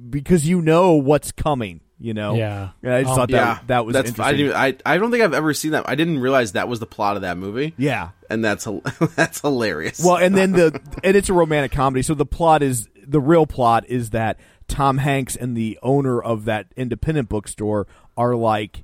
because 0.09 0.47
you 0.47 0.61
know 0.61 0.93
what's 0.95 1.31
coming. 1.31 1.81
You 2.03 2.15
know, 2.15 2.33
Yeah. 2.33 2.69
And 2.81 2.91
I 2.93 3.01
just 3.03 3.13
Oh, 3.13 3.15
thought 3.15 3.29
that 3.29 3.35
yeah, 3.37 3.59
that 3.67 3.85
was 3.85 3.93
that's. 3.93 4.19
I, 4.19 4.31
didn't, 4.31 4.53
I 4.55 4.75
I 4.83 4.97
don't 4.97 5.11
think 5.11 5.23
I've 5.23 5.35
ever 5.35 5.53
seen 5.53 5.71
that. 5.73 5.87
I 5.87 5.93
didn't 5.93 6.17
realize 6.17 6.53
that 6.53 6.67
was 6.67 6.79
the 6.79 6.87
plot 6.87 7.15
of 7.15 7.21
that 7.21 7.37
movie. 7.37 7.75
yeah, 7.77 8.09
and 8.27 8.43
that's 8.43 8.63
hil- 8.63 8.81
that's 9.15 9.41
hilarious. 9.41 10.03
Well, 10.03 10.17
and 10.17 10.35
then 10.35 10.51
the 10.53 10.81
and 11.03 11.15
it's 11.15 11.29
a 11.29 11.33
romantic 11.33 11.71
comedy. 11.73 12.01
So 12.01 12.15
the 12.15 12.25
plot 12.25 12.63
is 12.63 12.89
the 13.05 13.21
real 13.21 13.45
plot 13.45 13.85
is 13.87 14.09
that 14.11 14.39
Tom 14.71 14.97
Hanks 14.99 15.35
and 15.35 15.55
the 15.55 15.77
owner 15.83 16.21
of 16.21 16.45
that 16.45 16.67
independent 16.75 17.29
bookstore 17.29 17.87
are 18.17 18.35
like 18.35 18.83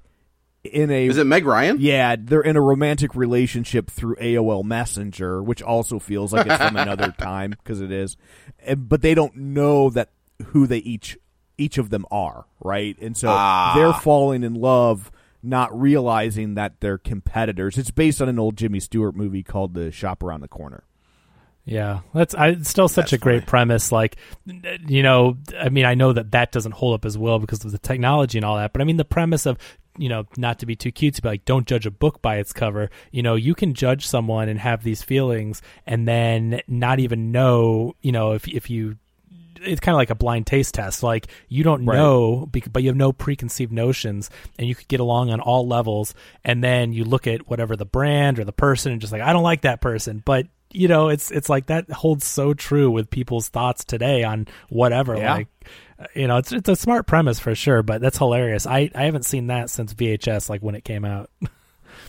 in 0.63 0.91
a 0.91 1.07
is 1.07 1.17
it 1.17 1.25
Meg 1.25 1.45
Ryan? 1.45 1.77
yeah, 1.79 2.15
they're 2.19 2.41
in 2.41 2.57
a 2.57 2.61
romantic 2.61 3.15
relationship 3.15 3.89
through 3.89 4.15
AOL 4.17 4.63
Messenger, 4.65 5.41
which 5.41 5.61
also 5.61 5.97
feels 5.97 6.33
like 6.33 6.45
it's 6.45 6.57
from 6.57 6.75
another 6.77 7.11
time 7.17 7.51
because 7.51 7.79
it 7.81 7.91
is. 7.91 8.17
And, 8.59 8.89
but 8.89 9.01
they 9.01 9.15
don't 9.15 9.35
know 9.37 9.89
that 9.91 10.09
who 10.47 10.67
they 10.67 10.79
each 10.79 11.17
each 11.57 11.77
of 11.77 11.89
them 11.89 12.05
are, 12.11 12.45
right? 12.59 12.95
And 13.01 13.15
so 13.17 13.29
Ah. 13.31 13.73
they're 13.75 13.93
falling 13.93 14.43
in 14.43 14.53
love 14.55 15.11
not 15.41 15.79
realizing 15.79 16.55
that 16.55 16.79
they're 16.81 16.97
competitors. 16.97 17.77
It's 17.77 17.91
based 17.91 18.21
on 18.21 18.27
an 18.27 18.37
old 18.39 18.57
Jimmy 18.57 18.79
Stewart 18.81 19.15
movie 19.15 19.43
called 19.43 19.73
The 19.73 19.91
Shop 19.91 20.21
Around 20.21 20.41
the 20.41 20.47
Corner. 20.47 20.83
Yeah, 21.67 21.99
that's 22.13 22.33
I, 22.33 22.47
it's 22.49 22.69
still 22.69 22.87
such 22.87 23.11
a 23.11 23.17
great 23.17 23.45
premise. 23.45 23.91
Like, 23.91 24.15
you 24.87 25.03
know, 25.03 25.37
I 25.59 25.67
mean, 25.67 25.83
I 25.83 25.95
know 25.95 26.13
that 26.13 26.31
that 26.31 26.53
doesn't 26.53 26.71
hold 26.71 26.95
up 26.95 27.03
as 27.03 27.17
well 27.17 27.39
because 27.39 27.65
of 27.65 27.73
the 27.73 27.77
technology 27.77 28.37
and 28.37 28.45
all 28.45 28.55
that, 28.55 28.71
but 28.71 28.81
I 28.81 28.85
mean, 28.85 28.95
the 28.97 29.03
premise 29.05 29.45
of 29.45 29.57
you 29.97 30.09
know, 30.09 30.25
not 30.37 30.59
to 30.59 30.65
be 30.67 30.75
too 30.75 30.91
cute, 30.91 31.15
to 31.15 31.21
be 31.23 31.27
like, 31.27 31.43
don't 31.43 31.67
judge 31.67 31.85
a 31.87 31.91
book 31.91 32.21
by 32.21 32.37
its 32.37 32.53
cover. 32.53 32.89
You 33.11 33.23
know, 33.23 33.33
you 33.33 33.55
can 33.55 33.73
judge 33.73 34.05
someone 34.07 34.47
and 34.47 34.59
have 34.59 34.83
these 34.83 35.01
feelings, 35.01 35.61
and 35.85 36.07
then 36.07 36.61
not 36.67 36.99
even 36.99 37.31
know, 37.31 37.95
you 38.01 38.11
know, 38.11 38.33
if 38.33 38.47
if 38.47 38.69
you 38.69 38.97
it's 39.59 39.79
kind 39.79 39.95
of 39.95 39.97
like 39.97 40.11
a 40.11 40.15
blind 40.15 40.45
taste 40.45 40.75
test. 40.75 41.03
Like 41.03 41.27
you 41.49 41.63
don't 41.63 41.83
Right. 41.85 41.97
know, 41.97 42.47
but 42.71 42.83
you 42.83 42.89
have 42.89 42.95
no 42.95 43.11
preconceived 43.11 43.71
notions, 43.73 44.29
and 44.57 44.67
you 44.67 44.75
could 44.75 44.87
get 44.87 44.99
along 44.99 45.31
on 45.31 45.39
all 45.41 45.67
levels. 45.67 46.13
And 46.45 46.63
then 46.63 46.93
you 46.93 47.03
look 47.03 47.27
at 47.27 47.49
whatever 47.49 47.75
the 47.75 47.85
brand 47.85 48.39
or 48.39 48.45
the 48.45 48.53
person, 48.53 48.91
and 48.91 49.01
just 49.01 49.11
like 49.11 49.21
I 49.21 49.33
don't 49.33 49.43
like 49.43 49.61
that 49.61 49.81
person. 49.81 50.21
But 50.23 50.47
you 50.71 50.87
know, 50.87 51.09
it's 51.09 51.31
it's 51.31 51.49
like 51.49 51.67
that 51.67 51.89
holds 51.91 52.25
so 52.25 52.53
true 52.53 52.89
with 52.91 53.09
people's 53.09 53.49
thoughts 53.49 53.83
today 53.85 54.23
on 54.23 54.47
whatever. 54.69 55.17
Yeah. 55.17 55.33
Like 55.33 55.47
you 56.15 56.27
know, 56.27 56.37
it's 56.37 56.51
it's 56.51 56.69
a 56.69 56.75
smart 56.75 57.07
premise 57.07 57.39
for 57.39 57.55
sure, 57.55 57.81
but 57.83 58.01
that's 58.01 58.17
hilarious. 58.17 58.67
I 58.67 58.91
I 58.93 59.03
haven't 59.05 59.23
seen 59.25 59.47
that 59.47 59.69
since 59.69 59.93
VHS, 59.93 60.49
like 60.49 60.61
when 60.61 60.75
it 60.75 60.83
came 60.83 61.05
out. 61.05 61.29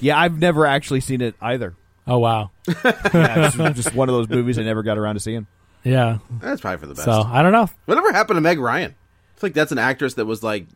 Yeah, 0.01 0.17
I've 0.21 0.39
never 0.39 0.65
actually 0.67 1.01
seen 1.01 1.21
it 1.23 1.35
either. 1.41 1.75
Oh 2.07 2.19
wow, 2.19 2.51
Yeah, 2.85 3.49
it's 3.49 3.57
just 3.57 3.95
one 3.95 4.09
of 4.09 4.15
those 4.15 4.29
movies 4.29 4.57
I 4.59 4.63
never 4.63 4.83
got 4.85 4.97
around 4.97 5.15
to 5.15 5.21
seeing. 5.21 5.47
yeah. 5.83 6.19
That's 6.41 6.61
probably 6.61 6.79
for 6.79 6.87
the 6.87 6.95
best. 6.95 7.05
So 7.07 7.23
I 7.27 7.43
don't 7.43 7.51
know. 7.53 7.69
Whatever 7.87 8.13
happened 8.13 8.37
to 8.37 8.41
Meg 8.43 8.61
Ryan? 8.61 8.93
I 8.93 9.41
feel 9.41 9.49
like 9.49 9.55
that's 9.55 9.73
an 9.73 9.79
actress 9.79 10.15
that 10.15 10.27
was 10.27 10.43
like 10.45 10.67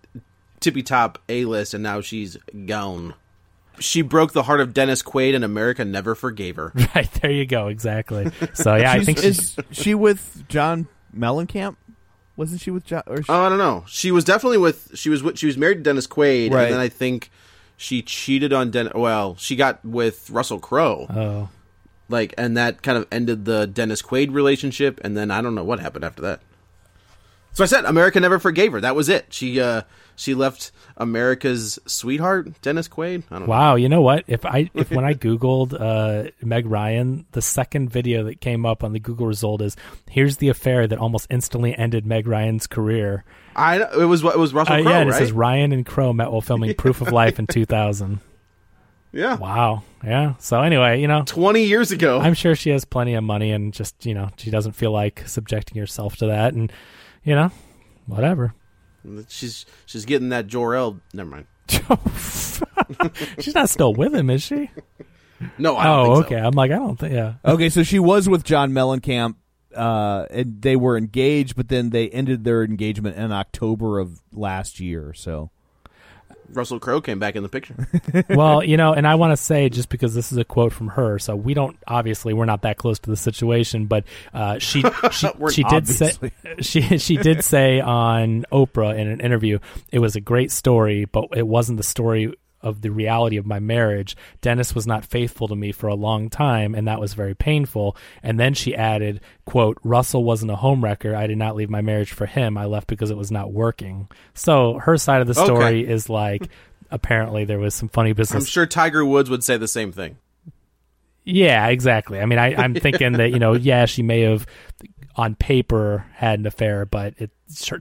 tippy 0.61 0.83
top 0.83 1.19
A 1.29 1.45
list, 1.45 1.75
and 1.75 1.83
now 1.85 2.01
she's 2.01 2.37
gone. 2.67 3.15
She 3.79 4.03
broke 4.03 4.33
the 4.33 4.43
heart 4.45 4.61
of 4.61 4.75
Dennis 4.75 5.03
Quaid, 5.03 5.35
and 5.35 5.45
America 5.45 5.85
never 5.85 6.15
forgave 6.15 6.57
her. 6.57 6.73
Right 6.95 7.11
there, 7.21 7.31
you 7.31 7.47
go. 7.47 7.69
Exactly. 7.69 8.31
So 8.55 8.77
yeah, 8.77 8.93
I 8.93 9.03
think 9.05 9.19
she's 9.19 9.57
is 9.59 9.65
she 9.71 9.95
with 9.95 10.45
John 10.49 10.89
Mellencamp? 11.17 11.77
Wasn't 12.37 12.61
she 12.61 12.71
with 12.71 12.85
John? 12.85 13.03
Or 13.07 13.19
she, 13.23 13.27
Oh, 13.29 13.43
I 13.45 13.49
don't 13.49 13.59
know. 13.59 13.85
She 13.87 14.11
was 14.11 14.25
definitely 14.25 14.59
with. 14.59 14.91
She 14.95 15.09
was 15.09 15.23
with, 15.23 15.39
she 15.39 15.47
was 15.47 15.57
married 15.57 15.77
to 15.77 15.83
Dennis 15.83 16.07
Quaid, 16.07 16.53
Right. 16.53 16.65
and 16.65 16.75
then 16.75 16.81
I 16.81 16.89
think 16.89 17.31
she 17.77 18.03
cheated 18.03 18.53
on 18.53 18.71
Dennis. 18.71 18.93
Well, 18.95 19.37
she 19.37 19.57
got 19.57 19.85
with 19.85 20.31
Russell 20.31 20.59
Crowe, 20.59 21.07
oh. 21.11 21.49
like, 22.09 22.35
and 22.39 22.57
that 22.57 22.83
kind 22.83 22.97
of 22.99 23.07
ended 23.11 23.45
the 23.45 23.67
Dennis 23.67 24.03
Quaid 24.03 24.33
relationship. 24.33 25.01
And 25.03 25.17
then 25.17 25.31
I 25.31 25.41
don't 25.43 25.55
know 25.55 25.65
what 25.65 25.81
happened 25.81 26.05
after 26.05 26.23
that. 26.23 26.41
So 27.55 27.65
I 27.65 27.67
said 27.67 27.85
America 27.85 28.19
never 28.19 28.39
forgave 28.39 28.73
her. 28.73 28.81
That 28.81 28.97
was 28.97 29.09
it. 29.09 29.27
She 29.31 29.61
uh 29.61 29.83
she 30.15 30.35
left 30.35 30.73
America's 30.97 31.79
sweetheart, 31.87 32.61
Dennis 32.63 32.89
Quaid. 32.89 33.25
I 33.31 33.39
don't 33.39 33.47
know. 33.47 33.51
Wow, 33.51 33.75
you 33.77 33.89
know 33.89 34.03
what? 34.03 34.25
If 34.27 34.45
I 34.45 34.71
if 34.75 34.91
when 34.91 35.05
I 35.05 35.15
googled 35.27 35.75
uh, 35.79 36.31
Meg 36.43 36.67
Ryan, 36.67 37.27
the 37.33 37.43
second 37.43 37.91
video 37.91 38.25
that 38.25 38.41
came 38.41 38.65
up 38.67 38.85
on 38.85 38.93
the 38.93 39.01
Google 39.01 39.27
result 39.27 39.63
is 39.63 39.77
here's 40.11 40.37
the 40.39 40.49
affair 40.49 40.87
that 40.87 40.99
almost 40.99 41.27
instantly 41.31 41.77
ended 41.77 42.07
Meg 42.07 42.27
Ryan's 42.27 42.67
career. 42.67 43.25
I 43.57 43.83
it 43.83 44.05
was 44.07 44.23
it 44.23 44.39
was 44.39 44.55
Russell 44.55 44.77
Uh, 44.77 44.83
Crowe, 44.83 44.91
yeah, 44.91 44.99
and 45.01 45.11
it 45.11 45.15
says 45.15 45.33
Ryan 45.33 45.73
and 45.73 45.85
Crowe 45.85 46.13
met 46.13 46.31
while 46.31 46.41
filming 46.41 46.75
Proof 46.79 47.01
of 47.01 47.13
Life 47.13 47.39
in 47.39 47.47
2000. 47.47 48.21
yeah, 49.13 49.37
Wow. 49.37 49.83
Yeah. 50.05 50.35
So 50.39 50.61
anyway, 50.63 51.01
you 51.01 51.09
know, 51.09 51.23
twenty 51.27 51.65
years 51.65 51.91
ago. 51.91 52.19
I'm 52.21 52.35
sure 52.35 52.55
she 52.55 52.71
has 52.71 52.85
plenty 52.85 53.15
of 53.15 53.25
money 53.25 53.51
and 53.53 53.73
just 53.73 54.07
you 54.07 54.15
know 54.15 54.31
she 54.37 54.51
doesn't 54.51 54.73
feel 54.73 54.91
like 54.93 55.23
subjecting 55.27 55.79
herself 55.79 56.17
to 56.17 56.27
that, 56.27 56.55
and 56.55 56.73
you 57.25 57.35
know, 57.35 57.51
whatever. 58.07 58.55
she's 59.29 59.67
she's 59.87 60.05
getting 60.05 60.29
that 60.31 60.47
Jor 60.47 60.75
El. 60.75 61.01
Never 61.13 61.31
mind. 61.31 61.47
She's 63.39 63.55
not 63.55 63.71
still 63.71 63.95
with 63.95 64.15
him, 64.15 64.29
is 64.31 64.43
she? 64.43 64.71
No, 65.59 65.77
I 65.77 65.85
don't 65.85 65.99
Oh, 65.99 66.15
think 66.17 66.29
so. 66.29 66.35
okay. 66.37 66.47
I'm 66.47 66.53
like, 66.53 66.71
I 66.71 66.77
don't 66.77 66.99
think. 66.99 67.13
Yeah. 67.15 67.35
okay, 67.45 67.69
so 67.69 67.83
she 67.83 67.99
was 67.99 68.29
with 68.29 68.45
John 68.45 68.73
Mellencamp, 68.73 69.37
uh, 69.75 70.27
and 70.31 70.61
they 70.63 70.77
were 70.77 70.97
engaged, 70.97 71.57
but 71.57 71.69
then 71.69 71.91
they 71.91 72.09
ended 72.11 72.45
their 72.45 72.63
engagement 72.63 73.17
in 73.17 73.33
October 73.33 73.99
of 73.99 74.21
last 74.33 74.79
year. 74.81 75.13
So 75.15 75.51
Russell 76.53 76.79
Crowe 76.79 77.01
came 77.01 77.19
back 77.19 77.37
in 77.37 77.43
the 77.43 77.49
picture. 77.49 77.75
well, 78.31 78.63
you 78.63 78.77
know, 78.77 78.93
and 78.93 79.07
I 79.07 79.15
want 79.15 79.33
to 79.33 79.37
say 79.37 79.69
just 79.69 79.89
because 79.89 80.15
this 80.15 80.33
is 80.33 80.39
a 80.39 80.45
quote 80.45 80.73
from 80.73 80.89
her, 80.89 81.19
so 81.19 81.35
we 81.35 81.55
don't 81.55 81.77
obviously 81.87 82.35
we're 82.35 82.45
not 82.45 82.63
that 82.63 82.77
close 82.77 82.99
to 83.01 83.11
the 83.11 83.17
situation, 83.17 83.87
but 83.87 84.05
uh, 84.35 84.59
she 84.59 84.83
she, 85.11 85.29
she 85.51 85.63
did 85.65 85.89
say 85.89 86.13
she 86.61 86.99
she 86.99 87.17
did 87.17 87.43
say 87.43 87.81
on 87.81 88.45
Oprah 88.53 88.99
in 88.99 89.09
an 89.09 89.21
interview 89.21 89.59
it 89.91 89.99
was 89.99 90.17
a 90.17 90.21
great 90.21 90.51
story, 90.51 91.05
but 91.07 91.29
it 91.37 91.47
wasn't 91.47 91.79
the 91.79 91.85
story 91.85 92.33
of 92.63 92.81
the 92.83 92.91
reality 92.91 93.37
of 93.37 93.47
my 93.47 93.59
marriage. 93.61 94.17
Dennis 94.41 94.75
was 94.75 94.87
not 94.87 95.05
faithful 95.05 95.49
to 95.49 95.57
me 95.57 95.73
for 95.73 95.89
a 95.89 95.95
long 95.95 96.31
time, 96.31 96.75
and 96.75 96.87
that 96.89 97.01
was 97.01 97.15
very 97.15 97.35
painful. 97.35 97.97
And 98.23 98.39
then 98.39 98.55
she 98.55 98.75
added, 98.75 99.21
"quote 99.45 99.79
Russell 99.83 100.25
wasn't 100.25 100.53
a 100.53 100.57
homewrecker. 100.57 101.15
I 101.15 101.27
did 101.27 101.39
not 101.39 101.57
leave 101.57 101.71
my 101.71 101.81
marriage 101.81 102.13
for 102.13 102.27
him. 102.27 102.57
I 102.57 102.65
left 102.67 102.87
because 102.87 103.11
it 103.11 103.17
was 103.17 103.31
not 103.31 103.53
working." 103.53 104.09
So 104.35 104.79
her 104.79 104.97
side 104.97 105.21
of 105.21 105.27
the 105.27 105.39
Okay. 105.41 105.45
story 105.45 105.89
is 105.89 106.09
like. 106.09 106.49
Apparently, 106.95 107.47
there 107.47 107.59
was 107.59 107.75
some 107.75 107.89
funny 107.89 108.13
business 108.13 108.43
I'm 108.43 108.47
sure 108.47 108.67
Tiger 108.67 109.03
Woods 109.03 109.31
would 109.31 109.43
say 109.43 109.57
the 109.57 109.67
same 109.67 109.93
thing. 109.93 110.19
Yeah, 111.25 111.69
exactly. 111.69 112.21
I 112.21 112.27
mean, 112.27 112.39
I, 112.39 112.55
I'm 112.55 112.75
thinking 112.75 113.13
that 113.13 113.31
you 113.31 113.39
know, 113.39 113.53
yeah, 113.55 113.87
she 113.87 114.03
may 114.03 114.21
have 114.21 114.47
on 115.17 115.35
paper 115.35 116.05
had 116.15 116.39
an 116.39 116.45
affair, 116.47 116.85
but 116.85 117.15
it 117.17 117.31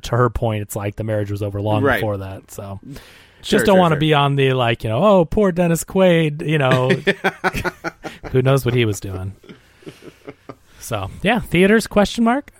to 0.04 0.16
her 0.16 0.30
point, 0.30 0.62
it's 0.62 0.76
like 0.78 0.96
the 0.96 1.04
marriage 1.04 1.30
was 1.30 1.44
over 1.44 1.62
long 1.62 1.84
Right. 1.84 1.98
before 1.98 2.18
that. 2.18 2.52
So 2.52 2.80
Sure, 3.44 3.60
just 3.60 3.66
don't 3.66 3.76
sure, 3.76 3.80
want 3.82 3.92
to 3.92 3.96
sure. 3.96 4.00
be 4.02 4.14
on 4.14 4.36
the 4.36 4.54
like, 4.54 4.84
you 4.84 4.90
know, 4.90 5.04
oh, 5.04 5.26
poor 5.26 5.52
Dennis 5.52 5.84
Quaid. 5.84 6.46
You 6.48 6.58
know, 6.58 6.90
who 8.32 8.42
knows 8.42 8.66
what 8.66 8.74
he 8.74 8.86
was 8.86 9.00
doing. 9.00 9.36
So 10.80 11.10
yeah, 11.22 11.40
theaters 11.40 11.88
question 11.88 12.24
mark. 12.24 12.52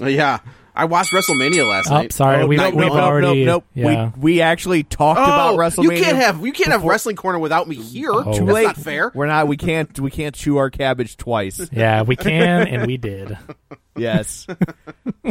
Uh, 0.00 0.06
yeah, 0.06 0.38
I 0.74 0.86
watched 0.86 1.12
WrestleMania 1.12 1.68
last 1.68 1.88
Oh, 1.90 1.94
night. 1.94 2.12
sorry, 2.12 2.42
Oh, 2.42 2.46
we've, 2.48 2.58
night 2.58 2.74
we've 2.74 2.90
one. 2.90 2.98
already. 2.98 3.44
nope, 3.44 3.64
nope. 3.74 3.86
Yeah. 3.86 4.10
We 4.16 4.20
we 4.34 4.40
actually 4.40 4.82
talked 4.82 5.20
Oh, 5.20 5.22
about 5.22 5.56
WrestleMania. 5.56 5.96
you 5.98 6.02
can't 6.04 6.16
have 6.16 6.44
you 6.44 6.52
can't 6.52 6.72
have 6.72 6.82
wrestling 6.82 7.14
corner 7.16 7.38
without 7.38 7.68
me 7.68 7.76
here. 7.76 8.10
Too 8.10 8.22
That's 8.24 8.40
late. 8.40 8.64
not 8.64 8.76
fair. 8.76 9.12
We're 9.14 9.26
not. 9.26 9.46
We 9.46 9.56
can't. 9.56 9.98
We 10.00 10.10
can't 10.10 10.34
chew 10.34 10.56
our 10.56 10.70
cabbage 10.70 11.16
twice. 11.16 11.68
yeah, 11.72 12.02
we 12.02 12.16
can 12.16 12.66
and 12.66 12.86
we 12.86 12.96
did. 12.96 13.38
yes. 13.96 14.46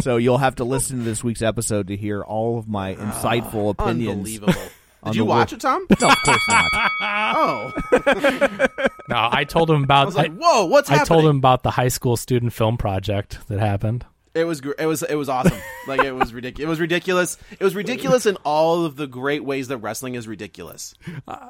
so 0.02 0.18
you'll 0.18 0.38
have 0.38 0.56
to 0.56 0.64
listen 0.64 1.00
to 1.00 1.04
this 1.04 1.24
week's 1.24 1.42
episode 1.42 1.88
to 1.88 1.96
hear 1.98 2.22
all 2.24 2.58
of 2.58 2.68
my 2.68 2.96
ah, 2.96 2.98
insightful 2.98 3.70
opinions. 3.72 4.18
Unbelievable. 4.18 4.54
Did 5.06 5.16
you 5.16 5.26
watch 5.26 5.52
wo- 5.52 5.56
it, 5.58 5.60
Tom? 5.62 5.86
No, 6.00 6.08
of 6.08 6.18
course 6.24 6.48
not. 6.48 6.72
Oh, 7.02 7.72
No, 9.10 9.30
I 9.32 9.44
told 9.44 9.70
him 9.70 9.82
I 9.82 9.84
about. 9.84 10.06
was 10.06 10.16
like, 10.16 10.34
whoa, 10.34 10.66
what's 10.66 10.90
I 10.90 10.94
happening? 10.94 11.08
told 11.08 11.26
him 11.30 11.36
about 11.38 11.64
the 11.64 11.72
high 11.72 11.90
school 11.90 12.16
student 12.16 12.54
film 12.54 12.78
project 12.78 13.40
that 13.50 13.60
happened. 13.60 14.06
It 14.34 14.46
was 14.46 14.62
gr- 14.62 14.72
it 14.80 14.86
was 14.86 15.04
it 15.04 15.16
was 15.16 15.28
awesome. 15.30 15.60
like 15.88 16.02
it 16.04 16.14
was 16.14 16.34
ridiculous. 16.34 16.66
It 16.66 16.70
was 16.70 16.80
ridiculous. 16.80 17.38
It 17.52 17.64
was 17.64 17.76
ridiculous 17.76 18.26
in 18.26 18.38
all 18.46 18.86
of 18.86 18.96
the 18.96 19.06
great 19.06 19.44
ways 19.44 19.68
that 19.68 19.78
wrestling 19.80 20.16
is 20.16 20.28
ridiculous. 20.28 20.96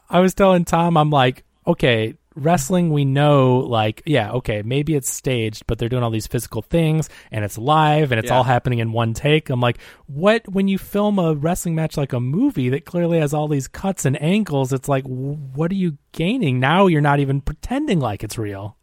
I 0.10 0.20
was 0.20 0.34
telling 0.34 0.66
Tom, 0.66 0.98
I'm 0.98 1.10
like, 1.12 1.44
okay, 1.68 2.16
wrestling, 2.36 2.92
we 2.92 3.06
know, 3.06 3.58
like, 3.58 4.02
yeah, 4.06 4.32
okay, 4.32 4.62
maybe 4.64 4.96
it's 4.96 5.12
staged, 5.12 5.66
but 5.68 5.78
they're 5.78 5.90
doing 5.90 6.04
all 6.04 6.10
these 6.12 6.28
physical 6.28 6.62
things 6.62 7.10
and 7.32 7.44
it's 7.46 7.58
live 7.58 8.12
and 8.12 8.20
it's 8.20 8.30
Yeah. 8.30 8.38
all 8.38 8.44
happening 8.44 8.80
in 8.80 8.92
one 8.92 9.14
take. 9.14 9.50
I'm 9.50 9.60
like, 9.62 9.78
what, 10.08 10.48
when 10.48 10.68
you 10.68 10.78
film 10.78 11.20
a 11.20 11.34
wrestling 11.36 11.76
match 11.76 11.98
like 11.98 12.14
a 12.14 12.20
movie 12.20 12.70
that 12.70 12.86
clearly 12.86 13.20
has 13.20 13.34
all 13.34 13.48
these 13.48 13.68
cuts 13.68 14.06
and 14.06 14.22
angles, 14.22 14.74
it's 14.74 14.88
like, 14.90 15.04
what 15.06 15.72
are 15.72 15.76
you 15.76 15.98
gaining? 16.12 16.60
Now 16.60 16.88
you're 16.88 17.02
not 17.02 17.20
even 17.20 17.42
pretending 17.42 18.00
like 18.00 18.24
it's 18.24 18.38
real. 18.38 18.78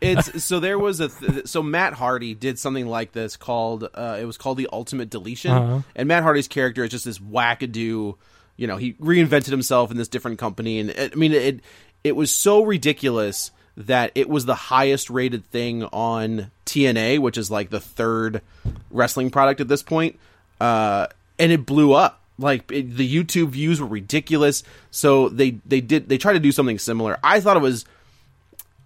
It's 0.00 0.44
so 0.44 0.60
there 0.60 0.78
was 0.78 1.00
a 1.00 1.08
th- 1.08 1.46
so 1.46 1.62
Matt 1.62 1.94
Hardy 1.94 2.34
did 2.34 2.58
something 2.58 2.86
like 2.86 3.12
this 3.12 3.36
called 3.36 3.88
uh, 3.94 4.18
it 4.20 4.24
was 4.26 4.36
called 4.36 4.58
the 4.58 4.68
Ultimate 4.72 5.08
Deletion, 5.08 5.50
Uh-huh. 5.52 5.80
and 5.96 6.08
Matt 6.08 6.22
Hardy's 6.22 6.48
character 6.48 6.84
is 6.84 6.90
just 6.90 7.04
this 7.06 7.18
wackadoo. 7.18 8.16
You 8.56 8.66
know, 8.68 8.76
he 8.76 8.92
reinvented 8.94 9.50
himself 9.50 9.90
in 9.90 9.96
this 9.96 10.08
different 10.08 10.38
company, 10.38 10.78
and 10.78 10.90
it, 10.90 11.12
I 11.12 11.16
mean 11.16 11.32
it. 11.32 11.60
It 12.04 12.14
was 12.16 12.30
so 12.30 12.62
ridiculous 12.62 13.50
that 13.76 14.12
it 14.14 14.28
was 14.28 14.44
the 14.44 14.54
highest 14.54 15.10
rated 15.10 15.44
thing 15.46 15.82
on 15.84 16.50
TNA, 16.66 17.18
which 17.18 17.36
is 17.38 17.50
like 17.50 17.70
the 17.70 17.80
third 17.80 18.40
wrestling 18.90 19.30
product 19.30 19.60
at 19.60 19.68
this 19.68 19.82
point, 19.82 20.18
uh, 20.60 21.06
and 21.38 21.50
it 21.50 21.66
blew 21.66 21.92
up. 21.92 22.20
Like 22.38 22.70
it, 22.70 22.96
the 22.96 23.08
YouTube 23.12 23.48
views 23.50 23.80
were 23.80 23.86
ridiculous, 23.86 24.62
so 24.90 25.28
they 25.28 25.52
they 25.66 25.80
did 25.80 26.08
they 26.08 26.18
tried 26.18 26.32
to 26.34 26.40
do 26.40 26.52
something 26.52 26.78
similar. 26.78 27.18
I 27.22 27.40
thought 27.40 27.56
it 27.56 27.60
was 27.62 27.84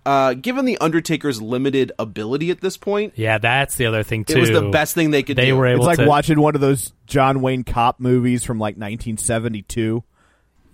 uh, 0.07 0.35
given 0.35 0.65
the 0.65 0.79
Undertaker's 0.79 1.41
limited 1.43 1.93
ability 1.99 2.51
at 2.51 2.61
this 2.63 2.77
point, 2.79 3.13
Yeah, 3.17 3.37
that's 3.39 3.75
the 3.75 3.85
other 3.87 4.03
thing, 4.03 4.25
too. 4.25 4.37
it 4.37 4.41
was 4.41 4.51
the 4.51 4.71
best 4.71 4.95
thing 4.95 5.11
they 5.11 5.23
could 5.23 5.37
They 5.37 5.47
do. 5.47 5.57
were 5.57 5.67
able 5.67 5.81
It's 5.81 5.87
like 5.87 5.99
to. 5.99 6.07
watching 6.07 6.41
one 6.41 6.55
of 6.55 6.63
those 6.63 6.93
John 7.07 7.43
Wayne 7.43 7.63
cop 7.65 8.01
movies 8.01 8.43
from 8.45 8.59
like 8.59 8.77
1972. 8.77 10.03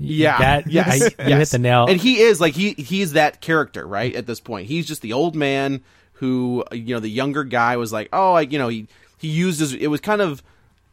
Yeah, 0.07 0.38
that- 0.38 0.70
yes, 0.70 1.02
I- 1.02 1.05
you 1.22 1.28
yes. 1.30 1.50
hit 1.50 1.57
the 1.57 1.62
nail. 1.62 1.86
And 1.88 2.00
he 2.00 2.20
is 2.20 2.40
like 2.40 2.55
he 2.55 2.72
he's 2.74 3.12
that 3.12 3.40
character 3.40 3.86
right 3.86 4.14
at 4.14 4.26
this 4.26 4.40
point. 4.40 4.66
He's 4.68 4.86
just 4.86 5.02
the 5.02 5.12
old 5.12 5.34
man 5.34 5.82
who 6.14 6.64
you 6.72 6.94
know 6.94 7.00
the 7.00 7.09
younger 7.09 7.44
guy 7.44 7.76
was 7.76 7.92
like, 7.92 8.09
oh, 8.12 8.34
I 8.34 8.42
you 8.42 8.59
know 8.59 8.68
he 8.68 8.86
he 9.18 9.28
used 9.28 9.61
his. 9.61 9.72
It 9.74 9.88
was 9.88 10.00
kind 10.00 10.20
of 10.20 10.42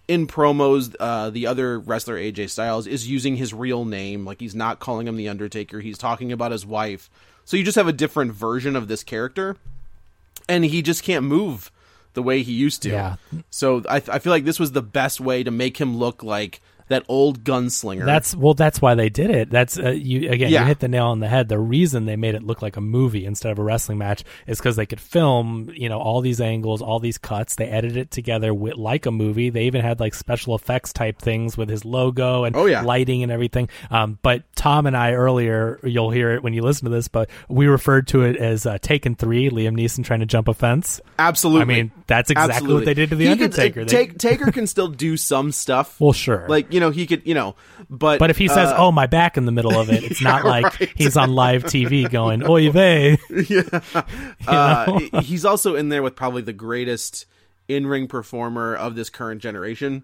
in 0.07 0.27
promos. 0.27 0.95
Uh, 0.99 1.29
the 1.29 1.47
other 1.47 1.79
wrestler 1.79 2.15
AJ 2.15 2.49
Styles 2.49 2.87
is 2.87 3.07
using 3.09 3.35
his 3.37 3.53
real 3.53 3.85
name, 3.85 4.25
like 4.25 4.39
he's 4.39 4.55
not 4.55 4.79
calling 4.79 5.07
him 5.07 5.15
the 5.17 5.29
Undertaker. 5.29 5.79
He's 5.79 5.97
talking 5.97 6.31
about 6.31 6.51
his 6.51 6.65
wife. 6.65 7.09
So 7.45 7.57
you 7.57 7.63
just 7.63 7.75
have 7.75 7.87
a 7.87 7.93
different 7.93 8.33
version 8.33 8.75
of 8.75 8.87
this 8.87 9.03
character, 9.03 9.57
and 10.47 10.63
he 10.65 10.81
just 10.81 11.03
can't 11.03 11.25
move 11.25 11.71
the 12.13 12.21
way 12.21 12.43
he 12.43 12.51
used 12.53 12.81
to. 12.83 12.89
Yeah. 12.89 13.15
So 13.49 13.83
I, 13.89 13.95
I 13.97 14.19
feel 14.19 14.31
like 14.31 14.43
this 14.43 14.59
was 14.59 14.73
the 14.73 14.81
best 14.81 15.19
way 15.21 15.43
to 15.43 15.51
make 15.51 15.77
him 15.77 15.97
look 15.97 16.23
like 16.23 16.61
that 16.91 17.03
old 17.09 17.43
gunslinger. 17.43 18.05
That's 18.05 18.35
well. 18.35 18.53
That's 18.53 18.81
why 18.81 18.95
they 18.95 19.09
did 19.09 19.29
it. 19.29 19.49
That's 19.49 19.77
uh, 19.77 19.89
you 19.89 20.29
again. 20.29 20.49
Yeah. 20.51 20.61
You 20.61 20.67
hit 20.67 20.79
the 20.79 20.87
nail 20.87 21.07
on 21.07 21.19
the 21.19 21.27
head. 21.27 21.49
The 21.49 21.59
reason 21.59 22.05
they 22.05 22.15
made 22.15 22.35
it 22.35 22.43
look 22.43 22.61
like 22.61 22.77
a 22.77 22.81
movie 22.81 23.25
instead 23.25 23.51
of 23.51 23.59
a 23.59 23.63
wrestling 23.63 23.97
match 23.97 24.23
is 24.47 24.57
because 24.59 24.75
they 24.75 24.85
could 24.85 25.01
film, 25.01 25.71
you 25.75 25.89
know, 25.89 25.99
all 25.99 26.21
these 26.21 26.39
angles, 26.39 26.81
all 26.81 26.99
these 26.99 27.17
cuts. 27.17 27.55
They 27.55 27.65
edited 27.67 27.97
it 27.97 28.11
together 28.11 28.53
with, 28.53 28.75
like 28.75 29.05
a 29.05 29.11
movie. 29.11 29.49
They 29.49 29.63
even 29.65 29.81
had 29.81 29.99
like 29.99 30.13
special 30.13 30.55
effects 30.55 30.93
type 30.93 31.19
things 31.19 31.57
with 31.57 31.69
his 31.69 31.83
logo 31.85 32.43
and 32.43 32.55
Oh, 32.55 32.65
yeah. 32.67 32.81
lighting 32.81 33.23
and 33.23 33.31
everything. 33.31 33.69
Um, 33.89 34.19
but 34.21 34.43
Tom 34.55 34.85
and 34.85 34.95
I 34.95 35.13
earlier, 35.13 35.79
you'll 35.83 36.11
hear 36.11 36.31
it 36.33 36.43
when 36.43 36.53
you 36.53 36.61
listen 36.61 36.85
to 36.85 36.91
this, 36.91 37.07
but 37.07 37.29
we 37.49 37.67
referred 37.67 38.07
to 38.09 38.21
it 38.23 38.35
as 38.37 38.65
uh, 38.65 38.77
Taken 38.79 39.15
Three. 39.15 39.49
Liam 39.49 39.75
Neeson 39.77 40.03
trying 40.03 40.19
to 40.19 40.25
jump 40.25 40.47
a 40.47 40.53
fence. 40.53 40.99
absolutely. 41.17 41.61
I 41.61 41.65
mean, 41.65 41.91
that's 42.07 42.29
exactly 42.29 42.53
Absolutely. 42.55 42.75
what 42.75 42.85
they 42.85 42.93
did 42.93 43.09
to 43.11 43.15
the 43.15 43.27
He 43.27 43.35
could- 43.37 43.43
Undertaker. 43.43 43.81
uh, 43.81 43.83
They- 43.85 43.89
Take, 44.07 44.17
Taker 44.17 44.51
can 44.51 44.67
still 44.67 44.87
do 44.89 45.15
some 45.17 45.51
stuff. 45.53 45.99
Well, 45.99 46.11
sure. 46.13 46.45
Like 46.49 46.73
you 46.73 46.79
know, 46.81 46.89
he 46.89 47.07
could. 47.07 47.21
You 47.25 47.33
know, 47.33 47.55
but 47.89 48.19
But 48.19 48.29
if 48.29 48.37
he 48.37 48.47
says, 48.47 48.69
uh, 48.69 48.75
"Oh, 48.77 48.91
my 48.91 49.07
back" 49.07 49.37
in 49.37 49.45
the 49.45 49.51
middle 49.51 49.79
of 49.79 49.89
it, 49.89 50.03
it's 50.03 50.21
not 50.21 50.43
like 50.43 50.79
right. 50.79 50.91
he's 50.95 51.15
on 51.15 51.33
live 51.33 51.63
TV 51.63 52.09
going, 52.09 52.43
"Oy 52.43 52.69
vey." 52.69 53.17
uh, 54.47 54.99
he's 55.21 55.45
also 55.45 55.75
in 55.75 55.89
there 55.89 56.03
with 56.03 56.15
probably 56.15 56.41
the 56.41 56.53
greatest 56.53 57.25
in-ring 57.67 58.07
performer 58.07 58.75
of 58.75 58.95
this 58.95 59.09
current 59.09 59.41
generation. 59.41 60.03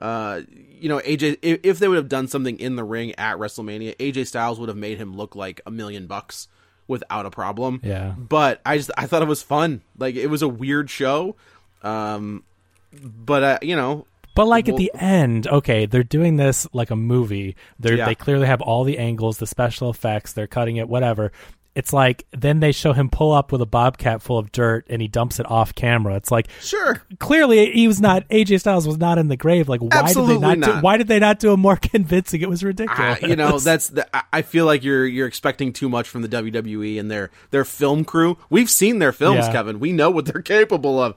Uh, 0.00 0.42
you 0.80 0.88
know, 0.88 0.98
AJ. 1.00 1.38
If, 1.42 1.60
if 1.62 1.78
they 1.78 1.88
would 1.88 1.96
have 1.96 2.08
done 2.08 2.28
something 2.28 2.58
in 2.58 2.76
the 2.76 2.84
ring 2.84 3.14
at 3.18 3.36
WrestleMania, 3.36 3.96
AJ 3.98 4.28
Styles 4.28 4.58
would 4.58 4.68
have 4.68 4.78
made 4.78 4.98
him 4.98 5.14
look 5.14 5.36
like 5.36 5.60
a 5.66 5.70
million 5.70 6.06
bucks 6.06 6.48
without 6.88 7.26
a 7.26 7.30
problem. 7.30 7.80
Yeah. 7.82 8.14
But 8.16 8.60
I 8.64 8.76
just 8.76 8.90
I 8.96 9.06
thought 9.06 9.22
it 9.22 9.28
was 9.28 9.42
fun. 9.42 9.82
Like 9.98 10.14
it 10.14 10.28
was 10.28 10.42
a 10.42 10.48
weird 10.48 10.90
show. 10.90 11.36
Um, 11.82 12.44
but 12.92 13.42
uh, 13.42 13.58
you 13.62 13.76
know, 13.76 14.06
But 14.34 14.46
like 14.46 14.68
at 14.68 14.76
the 14.76 14.90
end, 14.94 15.46
okay, 15.46 15.86
they're 15.86 16.02
doing 16.02 16.36
this 16.36 16.66
like 16.72 16.90
a 16.90 16.96
movie. 16.96 17.56
They 17.78 17.96
Yeah. 17.96 18.06
they 18.06 18.14
clearly 18.14 18.46
have 18.46 18.62
all 18.62 18.84
the 18.84 18.98
angles, 18.98 19.38
the 19.38 19.46
special 19.46 19.90
effects. 19.90 20.32
They're 20.32 20.46
cutting 20.46 20.76
it, 20.76 20.88
whatever. 20.88 21.32
It's 21.74 21.92
like 21.92 22.26
then 22.32 22.60
they 22.60 22.72
show 22.72 22.92
him 22.92 23.08
pull 23.08 23.32
up 23.32 23.50
with 23.52 23.62
a 23.62 23.66
bobcat 23.66 24.20
full 24.20 24.38
of 24.38 24.52
dirt 24.52 24.86
and 24.90 25.00
he 25.00 25.08
dumps 25.08 25.40
it 25.40 25.50
off 25.50 25.74
camera. 25.74 26.16
It's 26.16 26.30
like 26.30 26.48
sure. 26.60 27.02
clearly 27.18 27.72
he 27.72 27.88
was 27.88 28.00
not 28.00 28.28
AJ 28.28 28.60
Styles 28.60 28.86
was 28.86 28.98
not 28.98 29.16
in 29.18 29.28
the 29.28 29.36
grave. 29.36 29.68
Like 29.68 29.80
why 29.80 29.88
Absolutely 29.92 30.34
did 30.34 30.42
they 30.42 30.56
not, 30.56 30.76
Do, 30.76 30.80
why 30.82 30.96
did 30.98 31.08
they 31.08 31.18
not 31.18 31.38
do 31.38 31.52
a 31.52 31.56
more 31.56 31.76
convincing? 31.82 32.42
It 32.42 32.48
was 32.50 32.62
ridiculous. 32.62 33.22
I, 33.22 33.26
you 33.26 33.36
know, 33.36 33.58
that's 33.58 33.88
the, 33.88 34.06
I- 34.16 34.22
I 34.34 34.42
feel 34.42 34.66
like 34.66 34.84
you're 34.84 35.06
you're 35.06 35.26
expecting 35.26 35.72
too 35.72 35.88
much 35.88 36.08
from 36.08 36.22
the 36.22 36.28
WWE 36.28 37.00
and 37.00 37.10
their 37.10 37.30
their 37.50 37.64
film 37.64 38.04
crew. 38.04 38.36
We've 38.50 38.70
seen 38.70 38.98
their 38.98 39.12
films, 39.12 39.46
Yeah. 39.46 39.52
Kevin. 39.52 39.80
We 39.80 39.92
know 39.92 40.10
what 40.10 40.26
they're 40.26 40.42
capable 40.42 41.00
of. 41.00 41.14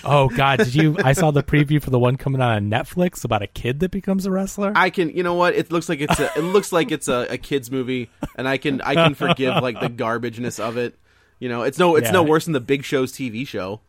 oh 0.04 0.28
God, 0.28 0.58
did 0.60 0.74
you? 0.74 0.96
I 1.04 1.12
saw 1.12 1.30
the 1.30 1.42
preview 1.42 1.82
for 1.82 1.90
the 1.90 1.98
one 1.98 2.16
coming 2.16 2.40
out 2.40 2.52
on 2.52 2.70
Netflix 2.70 3.24
about 3.24 3.42
a 3.42 3.46
kid 3.46 3.80
that 3.80 3.90
becomes 3.90 4.24
a 4.24 4.30
wrestler. 4.30 4.72
I 4.74 4.88
can, 4.90 5.10
you 5.10 5.22
know 5.22 5.34
what? 5.34 5.54
It 5.54 5.70
looks 5.70 5.88
like 5.88 6.00
it's 6.00 6.18
a 6.18 6.30
it 6.38 6.42
looks 6.42 6.72
like 6.72 6.90
it's 6.90 7.08
a, 7.08 7.26
a 7.30 7.36
kids 7.38 7.70
movie, 7.70 8.08
and 8.36 8.48
I 8.48 8.56
can 8.56 8.80
I 8.80 8.94
can 8.94 9.14
forgive 9.14 9.56
like 9.62 9.78
the 9.80 9.89
garbageness 9.90 10.58
of 10.60 10.76
it. 10.76 10.96
You 11.38 11.48
know, 11.48 11.62
it's 11.62 11.78
no 11.78 11.96
it's 11.96 12.06
Yeah. 12.08 12.12
no 12.12 12.22
worse 12.22 12.44
than 12.44 12.52
the 12.52 12.60
Big 12.60 12.84
Show's 12.84 13.12
TV 13.12 13.46
show. 13.46 13.80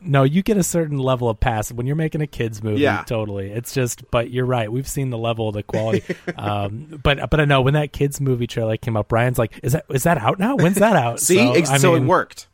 No, 0.00 0.22
you 0.22 0.44
get 0.44 0.56
a 0.56 0.62
certain 0.62 0.98
level 0.98 1.28
of 1.28 1.40
pass 1.40 1.72
when 1.72 1.84
you're 1.88 1.96
making 1.96 2.20
a 2.20 2.26
kids 2.28 2.62
movie. 2.62 2.82
Yeah. 2.82 3.02
totally. 3.02 3.50
It's 3.50 3.74
just, 3.74 4.08
but 4.12 4.30
you're 4.30 4.44
right. 4.46 4.70
We've 4.70 4.86
seen 4.86 5.10
the 5.10 5.18
level 5.18 5.48
of 5.48 5.54
the 5.54 5.64
quality. 5.64 6.04
um, 6.36 7.00
but 7.02 7.28
but 7.30 7.40
I 7.40 7.44
know 7.46 7.62
when 7.62 7.74
that 7.74 7.92
kids 7.92 8.20
movie 8.20 8.46
trailer 8.46 8.76
came 8.76 8.96
up, 8.96 9.08
Brian's 9.08 9.38
like, 9.38 9.58
"Is 9.64 9.72
that 9.72 9.86
is 9.90 10.04
that 10.04 10.18
out 10.18 10.38
now? 10.38 10.54
When's 10.56 10.76
that 10.76 10.94
out?" 10.94 11.18
See, 11.28 11.38
so, 11.38 11.52
ex- 11.52 11.70
I 11.70 11.78
so 11.78 11.96
it 11.96 12.00
worked. 12.04 12.46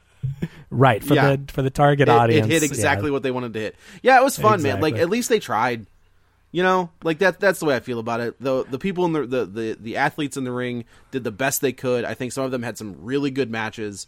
right 0.70 1.04
for 1.04 1.12
Yeah. 1.14 1.36
the 1.36 1.52
for 1.52 1.60
the 1.60 1.68
target 1.68 2.08
It, 2.08 2.12
it 2.12 2.14
audience. 2.14 2.46
hit 2.46 2.62
exactly 2.62 3.08
yeah. 3.10 3.12
what 3.12 3.22
they 3.22 3.30
wanted 3.30 3.52
to 3.52 3.60
hit. 3.60 3.76
Yeah, 4.02 4.18
it 4.18 4.24
was 4.24 4.38
fun, 4.38 4.62
man. 4.62 4.80
Like 4.80 4.94
at 4.96 5.10
least 5.10 5.28
they 5.28 5.38
tried. 5.38 5.84
You 6.54 6.62
know, 6.62 6.90
like 7.02 7.18
that. 7.18 7.40
That's 7.40 7.58
the 7.58 7.66
way 7.66 7.74
I 7.74 7.80
feel 7.80 7.98
about 7.98 8.20
it. 8.20 8.40
The 8.40 8.62
the 8.62 8.78
people 8.78 9.04
in 9.06 9.12
the, 9.12 9.26
the 9.26 9.44
the 9.44 9.76
the 9.80 9.96
athletes 9.96 10.36
in 10.36 10.44
the 10.44 10.52
ring 10.52 10.84
did 11.10 11.24
the 11.24 11.32
best 11.32 11.60
they 11.60 11.72
could. 11.72 12.04
I 12.04 12.14
think 12.14 12.30
some 12.30 12.44
of 12.44 12.52
them 12.52 12.62
had 12.62 12.78
some 12.78 12.94
really 13.00 13.32
good 13.32 13.50
matches. 13.50 14.06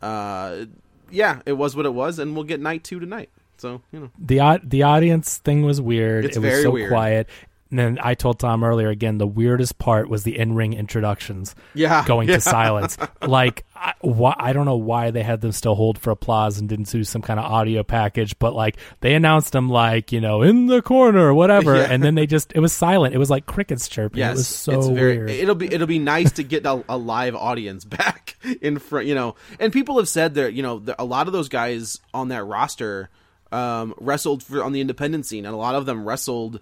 Uh, 0.00 0.66
yeah, 1.10 1.40
it 1.44 1.54
was 1.54 1.74
what 1.74 1.86
it 1.86 1.92
was, 1.92 2.20
and 2.20 2.36
we'll 2.36 2.44
get 2.44 2.60
night 2.60 2.84
two 2.84 3.00
tonight. 3.00 3.30
So 3.56 3.82
you 3.90 3.98
know, 3.98 4.10
the 4.16 4.60
the 4.62 4.84
audience 4.84 5.38
thing 5.38 5.64
was 5.64 5.80
weird. 5.80 6.24
It's 6.24 6.36
it 6.36 6.40
was 6.40 6.48
very 6.48 6.62
so 6.62 6.70
weird. 6.70 6.90
quiet. 6.90 7.28
And 7.70 7.78
then 7.78 7.98
I 8.02 8.14
told 8.14 8.38
Tom 8.38 8.64
earlier 8.64 8.88
again, 8.88 9.18
the 9.18 9.26
weirdest 9.26 9.78
part 9.78 10.08
was 10.08 10.22
the 10.22 10.38
in 10.38 10.54
ring 10.54 10.72
introductions. 10.72 11.54
Yeah, 11.74 12.04
going 12.06 12.28
yeah. 12.28 12.36
to 12.36 12.40
silence. 12.40 12.96
Like 13.20 13.66
I, 13.76 13.92
why, 14.00 14.34
I 14.38 14.52
don't 14.54 14.64
know 14.64 14.76
why 14.78 15.10
they 15.10 15.22
had 15.22 15.40
them 15.42 15.52
still 15.52 15.74
hold 15.74 15.98
for 15.98 16.10
applause 16.10 16.58
and 16.58 16.66
didn't 16.68 16.90
do 16.90 17.04
some 17.04 17.20
kind 17.20 17.38
of 17.38 17.44
audio 17.44 17.82
package, 17.82 18.38
but 18.38 18.54
like 18.54 18.76
they 19.00 19.14
announced 19.14 19.52
them 19.52 19.68
like 19.68 20.12
you 20.12 20.20
know 20.20 20.40
in 20.42 20.66
the 20.66 20.80
corner 20.80 21.26
or 21.26 21.34
whatever, 21.34 21.74
Yeah. 21.76 21.88
and 21.90 22.02
then 22.02 22.14
they 22.14 22.26
just 22.26 22.52
it 22.54 22.60
was 22.60 22.72
silent. 22.72 23.14
It 23.14 23.18
was 23.18 23.28
like 23.28 23.44
crickets 23.44 23.86
chirping. 23.88 24.18
yes, 24.20 24.30
it 24.30 24.38
was 24.38 24.48
so 24.48 24.78
it's 24.78 24.86
very. 24.88 25.18
weird. 25.18 25.30
It'll 25.30 25.54
be 25.54 25.72
it'll 25.72 25.86
be 25.86 25.98
nice 25.98 26.32
to 26.32 26.42
get 26.42 26.64
a, 26.64 26.82
a 26.88 26.96
live 26.96 27.34
audience 27.34 27.84
back 27.98 28.36
in 28.62 28.78
front. 28.78 29.06
You 29.06 29.14
know, 29.14 29.34
and 29.60 29.72
people 29.72 29.98
have 29.98 30.08
said 30.08 30.34
that 30.34 30.54
you 30.54 30.62
know 30.62 30.82
a 30.98 31.04
lot 31.04 31.26
of 31.26 31.34
those 31.34 31.48
guys 31.50 32.00
on 32.14 32.28
that 32.28 32.44
roster 32.44 33.10
um, 33.52 33.94
wrestled 33.98 34.42
for, 34.42 34.64
on 34.64 34.72
the 34.72 34.80
independent 34.80 35.26
scene, 35.26 35.44
and 35.44 35.54
a 35.54 35.58
lot 35.58 35.74
of 35.74 35.84
them 35.86 36.06
wrestled 36.08 36.60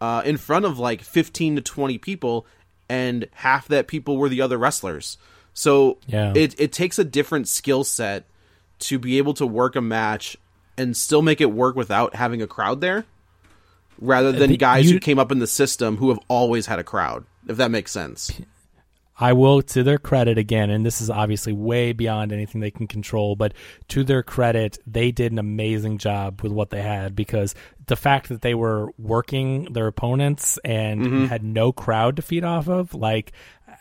uh, 0.00 0.22
in 0.24 0.36
front 0.36 0.64
of 0.64 0.78
like 0.78 1.02
fifteen 1.02 1.56
to 1.56 1.62
twenty 1.62 1.98
people, 1.98 2.46
and 2.88 3.28
half 3.32 3.68
that 3.68 3.86
people 3.88 4.16
were 4.16 4.28
the 4.28 4.40
other 4.40 4.56
wrestlers. 4.58 5.18
So 5.54 5.98
Yeah. 6.06 6.32
it 6.36 6.54
it 6.58 6.72
takes 6.72 6.98
a 6.98 7.04
different 7.04 7.48
skill 7.48 7.84
set 7.84 8.24
to 8.80 8.98
be 8.98 9.18
able 9.18 9.34
to 9.34 9.46
work 9.46 9.74
a 9.76 9.80
match 9.80 10.36
and 10.76 10.96
still 10.96 11.22
make 11.22 11.40
it 11.40 11.50
work 11.52 11.74
without 11.74 12.14
having 12.14 12.40
a 12.40 12.46
crowd 12.46 12.80
there, 12.80 13.04
rather 14.00 14.30
than 14.30 14.54
guys 14.54 14.86
you- 14.86 14.92
who 14.94 15.00
came 15.00 15.18
up 15.18 15.32
in 15.32 15.40
the 15.40 15.46
system 15.48 15.96
who 15.96 16.10
have 16.10 16.20
always 16.28 16.66
had 16.66 16.78
a 16.78 16.84
crowd. 16.84 17.24
If 17.48 17.56
that 17.56 17.70
makes 17.72 17.90
sense. 17.90 18.30
I 19.20 19.32
will, 19.32 19.62
to 19.62 19.82
their 19.82 19.98
credit 19.98 20.38
again, 20.38 20.70
and 20.70 20.86
this 20.86 21.00
is 21.00 21.10
obviously 21.10 21.52
way 21.52 21.92
beyond 21.92 22.32
anything 22.32 22.60
they 22.60 22.70
can 22.70 22.86
control, 22.86 23.34
but 23.34 23.52
to 23.88 24.04
their 24.04 24.22
credit, 24.22 24.78
they 24.86 25.10
did 25.10 25.32
an 25.32 25.38
amazing 25.38 25.98
job 25.98 26.40
with 26.42 26.52
what 26.52 26.70
they 26.70 26.82
had 26.82 27.16
because 27.16 27.54
the 27.86 27.96
fact 27.96 28.28
that 28.28 28.42
they 28.42 28.54
were 28.54 28.90
working 28.96 29.72
their 29.72 29.86
opponents 29.88 30.58
and 30.64 31.00
Mm-hmm. 31.00 31.24
had 31.26 31.42
no 31.42 31.72
crowd 31.72 32.16
to 32.16 32.22
feed 32.22 32.44
off 32.44 32.68
of, 32.68 32.94
like 32.94 33.32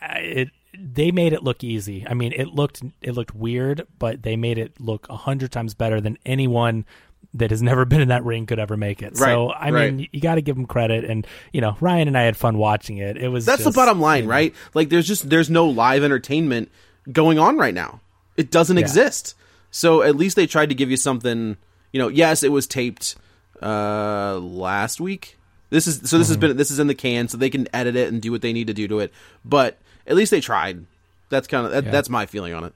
it, 0.01 0.49
they 0.77 1.11
made 1.11 1.33
it 1.33 1.43
look 1.43 1.63
easy. 1.63 2.05
I 2.07 2.13
mean, 2.13 2.33
it 2.33 2.47
looked 2.49 2.83
it 3.01 3.13
looked 3.13 3.33
weird, 3.35 3.87
but 3.97 4.21
they 4.23 4.35
made 4.35 4.57
it 4.57 4.79
look 4.79 5.07
a 5.09 5.15
hundred 5.15 5.51
times 5.51 5.73
better 5.73 5.99
than 6.01 6.17
anyone 6.25 6.85
that 7.33 7.51
has 7.51 7.61
never 7.61 7.85
been 7.85 8.01
in 8.01 8.07
that 8.07 8.23
ring 8.23 8.45
could 8.45 8.57
ever 8.59 8.77
make 8.77 9.01
it. 9.03 9.15
so, 9.17 9.49
I 9.49 9.69
right. 9.71 9.93
mean, 9.93 10.07
you 10.11 10.21
got 10.21 10.35
to 10.35 10.41
give 10.41 10.55
them 10.55 10.65
credit, 10.65 11.03
and 11.05 11.27
you 11.53 11.61
know, 11.61 11.75
Ryan 11.79 12.07
and 12.07 12.17
I 12.17 12.23
had 12.23 12.35
fun 12.37 12.57
watching 12.57 12.97
it. 12.97 13.17
It 13.17 13.27
was 13.29 13.45
That's 13.45 13.63
just, 13.63 13.73
the 13.73 13.77
bottom 13.79 13.99
line, 13.99 14.25
right? 14.27 14.55
Like 14.73 14.89
there's 14.89 15.07
just 15.07 15.29
there's 15.29 15.49
no 15.49 15.67
live 15.67 16.03
entertainment 16.03 16.71
going 17.11 17.37
on 17.39 17.57
right 17.57 17.73
now. 17.73 17.99
It 18.37 18.49
doesn't 18.51 18.77
exist. 18.77 19.35
So 19.71 20.01
at 20.01 20.15
least 20.15 20.35
they 20.35 20.47
tried 20.47 20.69
to 20.69 20.75
give 20.75 20.89
you 20.89 20.97
something, 20.97 21.57
you 21.91 21.99
know, 22.01 22.07
yes, 22.07 22.43
it 22.43 22.51
was 22.51 22.65
taped 22.67 23.15
uh 23.61 24.37
last 24.39 24.99
week. 25.01 25.37
This 25.69 25.87
is 25.87 26.09
so 26.09 26.17
this 26.17 26.27
Mm-hmm. 26.27 26.31
has 26.33 26.37
been 26.37 26.57
this 26.57 26.71
is 26.71 26.79
in 26.79 26.87
the 26.87 26.95
can 26.95 27.27
so 27.27 27.37
they 27.37 27.49
can 27.49 27.67
edit 27.73 27.95
it 27.95 28.11
and 28.11 28.21
do 28.21 28.31
what 28.31 28.41
they 28.41 28.53
need 28.53 28.67
to 28.67 28.73
do 28.73 28.87
to 28.87 28.99
it. 28.99 29.11
But 29.43 29.77
at 30.05 30.15
least 30.15 30.31
they 30.31 30.41
tried. 30.41 30.85
That's 31.29 31.47
kind 31.47 31.65
of 31.65 31.71
that, 31.73 31.83
Yeah. 31.85 31.91
that's 31.91 32.09
my 32.09 32.25
feeling 32.25 32.53
on 32.53 32.63
it. 32.63 32.73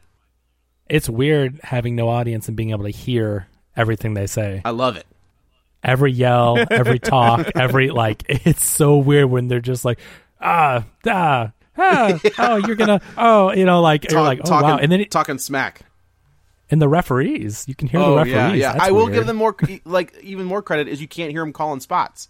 it's 0.89 1.07
weird 1.09 1.59
having 1.63 1.95
no 1.95 2.09
audience 2.09 2.47
and 2.47 2.57
being 2.57 2.71
able 2.71 2.83
to 2.83 2.89
hear 2.89 3.47
everything 3.81 4.13
they 4.13 4.27
say. 4.27 4.61
I 4.63 4.69
love 4.69 4.95
it. 4.95 5.05
Every 5.83 6.11
yell, 6.11 6.57
every 6.71 6.99
talk, 6.99 7.51
every 7.55 7.89
like 7.89 8.23
it's 8.29 8.63
so 8.63 8.97
weird 8.97 9.29
when 9.29 9.47
they're 9.47 9.59
just 9.59 9.83
like 9.83 9.99
ah 10.39 10.85
ah 11.07 11.51
ah 11.77 12.19
oh 12.39 12.55
you're 12.57 12.75
gonna 12.75 13.01
oh 13.17 13.51
you 13.53 13.65
know 13.65 13.81
like 13.81 14.09
you're 14.11 14.21
like 14.21 14.39
oh 14.43 14.47
talking, 14.47 14.69
wow 14.69 14.77
and 14.77 14.91
then 14.91 15.01
it, 15.01 15.09
talking 15.11 15.37
smack. 15.39 15.81
and 16.69 16.81
the 16.81 16.87
referees 16.87 17.65
you 17.67 17.73
can 17.75 17.87
hear 17.87 17.99
the 17.99 18.05
Oh 18.05 18.15
referees. 18.17 18.33
yeah, 18.33 18.53
yeah. 18.53 18.71
That's 18.73 18.85
I 18.85 18.91
will 18.91 19.05
weird. 19.05 19.13
give 19.15 19.27
them 19.27 19.37
more, 19.37 19.55
like 19.85 20.15
even 20.21 20.45
more 20.45 20.61
credit 20.61 20.87
is 20.87 21.01
you 21.01 21.07
can't 21.07 21.31
hear 21.31 21.41
them 21.41 21.53
calling 21.53 21.79
spots. 21.79 22.29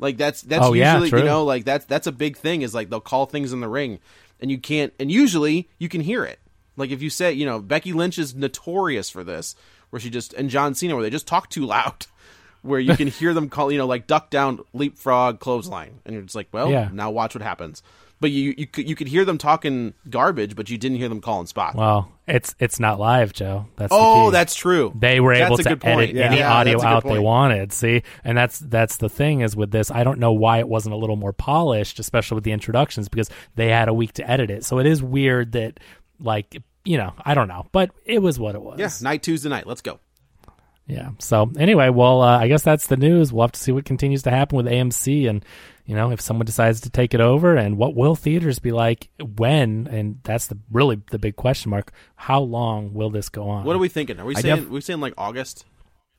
Like 0.00 0.16
that's 0.16 0.42
that's 0.42 0.64
Oh, 0.66 0.72
yeah, 0.72 0.94
usually 0.94 1.10
true. 1.10 1.18
you 1.20 1.24
know 1.24 1.44
like 1.44 1.64
that's 1.64 1.84
that's 1.86 2.06
a 2.08 2.12
big 2.12 2.36
thing 2.36 2.62
is 2.62 2.74
like 2.74 2.90
they'll 2.90 3.00
call 3.00 3.26
things 3.26 3.52
in 3.52 3.60
the 3.60 3.68
ring 3.68 4.00
and 4.40 4.50
you 4.50 4.58
can't 4.58 4.92
and 4.98 5.10
usually 5.12 5.68
you 5.78 5.88
can 5.88 6.00
hear 6.00 6.24
it. 6.24 6.40
Like 6.76 6.90
if 6.90 7.00
you 7.02 7.10
say 7.10 7.32
you 7.32 7.46
know 7.46 7.60
Becky 7.60 7.92
Lynch 7.92 8.18
is 8.18 8.34
notorious 8.34 9.08
for 9.10 9.22
this 9.22 9.54
where 9.94 10.00
she 10.00 10.10
just 10.10 10.34
and 10.34 10.50
John 10.50 10.74
Cena 10.74 10.94
where 10.96 11.04
they 11.04 11.10
just 11.10 11.28
talk 11.28 11.48
too 11.48 11.64
loud. 11.64 12.06
Where 12.62 12.80
you 12.80 12.96
can 12.96 13.08
hear 13.08 13.34
them 13.34 13.50
call, 13.50 13.70
you 13.70 13.76
know, 13.76 13.86
like 13.86 14.06
duck 14.06 14.30
down, 14.30 14.58
leapfrog, 14.72 15.38
clothesline, 15.38 16.00
and 16.06 16.14
you're 16.14 16.22
just 16.22 16.34
like, 16.34 16.48
well, 16.50 16.70
Yeah. 16.70 16.88
now 16.90 17.10
watch 17.10 17.34
what 17.34 17.42
happens. 17.42 17.82
But 18.20 18.30
you 18.30 18.54
you 18.56 18.66
could 18.66 18.88
you 18.88 18.96
could 18.96 19.06
hear 19.06 19.26
them 19.26 19.36
talking 19.36 19.92
garbage, 20.08 20.56
but 20.56 20.70
you 20.70 20.78
didn't 20.78 20.96
hear 20.96 21.10
them 21.10 21.20
calling 21.20 21.44
spots. 21.46 21.76
Well, 21.76 22.10
it's 22.26 22.54
it's 22.58 22.80
not 22.80 22.98
live, 22.98 23.34
Joe. 23.34 23.66
That's 23.76 23.90
the 23.90 23.98
oh, 24.00 24.30
that's 24.30 24.54
true. 24.54 24.94
they 24.98 25.20
were 25.20 25.36
That's 25.36 25.60
able 25.66 25.78
to 25.78 25.86
edit 25.86 26.14
Yeah. 26.14 26.24
any 26.24 26.38
Yeah, 26.38 26.54
audio 26.54 26.72
that's 26.78 26.84
a 26.84 26.86
good 26.86 27.08
out 27.10 27.14
they 27.14 27.18
wanted. 27.18 27.70
See, 27.74 28.02
and 28.24 28.38
that's 28.38 28.60
that's 28.60 28.96
the 28.96 29.10
thing 29.10 29.42
is 29.42 29.54
with 29.54 29.70
this. 29.70 29.90
I 29.90 30.02
don't 30.02 30.18
know 30.18 30.32
why 30.32 30.56
it 30.60 30.66
wasn't 30.66 30.94
a 30.94 30.96
little 30.96 31.16
more 31.16 31.34
polished, 31.34 31.98
especially 31.98 32.36
with 32.36 32.44
the 32.44 32.52
introductions, 32.52 33.10
because 33.10 33.28
they 33.56 33.68
had 33.68 33.88
a 33.88 33.92
week 33.94 34.14
to 34.14 34.30
edit 34.30 34.50
it. 34.50 34.64
So 34.64 34.78
it 34.78 34.86
is 34.86 35.02
weird 35.02 35.52
that, 35.52 35.80
like, 36.18 36.62
you 36.84 36.98
know, 36.98 37.14
I 37.24 37.34
don't 37.34 37.48
know, 37.48 37.66
but 37.72 37.90
it 38.04 38.20
was 38.20 38.38
what 38.38 38.54
it 38.54 38.62
was. 38.62 38.78
Yeah, 38.78 38.90
night 39.02 39.22
Tuesday 39.22 39.48
night. 39.48 39.66
Let's 39.66 39.82
go. 39.82 40.00
Yeah. 40.86 41.10
So 41.18 41.50
anyway, 41.58 41.88
well, 41.88 42.20
uh, 42.20 42.38
I 42.38 42.48
guess 42.48 42.62
that's 42.62 42.88
the 42.88 42.96
news. 42.96 43.32
We'll 43.32 43.44
have 43.44 43.52
to 43.52 43.60
see 43.60 43.72
what 43.72 43.84
continues 43.84 44.22
to 44.24 44.30
happen 44.30 44.56
with 44.56 44.66
AMC, 44.66 45.28
and 45.28 45.44
you 45.86 45.94
know, 45.96 46.10
if 46.10 46.20
someone 46.20 46.46
decides 46.46 46.80
to 46.82 46.90
take 46.90 47.14
it 47.14 47.20
over, 47.20 47.56
and 47.56 47.78
what 47.78 47.94
will 47.94 48.14
theaters 48.14 48.58
be 48.58 48.72
like 48.72 49.08
when? 49.18 49.88
And 49.90 50.20
that's 50.24 50.46
the 50.46 50.58
really 50.70 51.00
the 51.10 51.18
big 51.18 51.36
question 51.36 51.70
mark. 51.70 51.92
How 52.16 52.40
long 52.40 52.92
will 52.92 53.10
this 53.10 53.28
go 53.28 53.48
on? 53.48 53.64
What 53.64 53.76
are 53.76 53.78
we 53.78 53.88
thinking? 53.88 54.20
Are 54.20 54.26
we 54.26 54.36
I 54.36 54.40
saying 54.40 54.56
def- 54.56 54.68
we 54.68 54.80
saying 54.80 55.00
like 55.00 55.14
August? 55.16 55.64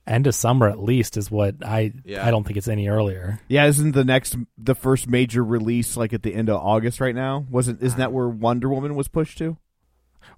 End 0.04 0.28
of 0.28 0.36
summer 0.36 0.68
at 0.68 0.80
least 0.80 1.16
is 1.16 1.30
what 1.30 1.56
I. 1.64 1.92
Yeah. 2.04 2.26
I 2.26 2.30
don't 2.30 2.44
think 2.44 2.56
it's 2.56 2.68
any 2.68 2.88
earlier. 2.88 3.40
Yeah, 3.48 3.66
isn't 3.66 3.92
the 3.92 4.04
next 4.04 4.36
the 4.58 4.74
first 4.74 5.08
major 5.08 5.44
release 5.44 5.96
like 5.96 6.12
at 6.12 6.22
the 6.22 6.34
end 6.34 6.48
of 6.48 6.60
August 6.60 7.00
right 7.00 7.14
now? 7.14 7.44
Wasn't 7.50 7.82
isn't 7.82 7.98
that 7.98 8.12
where 8.12 8.28
Wonder 8.28 8.68
Woman 8.68 8.94
was 8.96 9.08
pushed 9.08 9.38
to? 9.38 9.58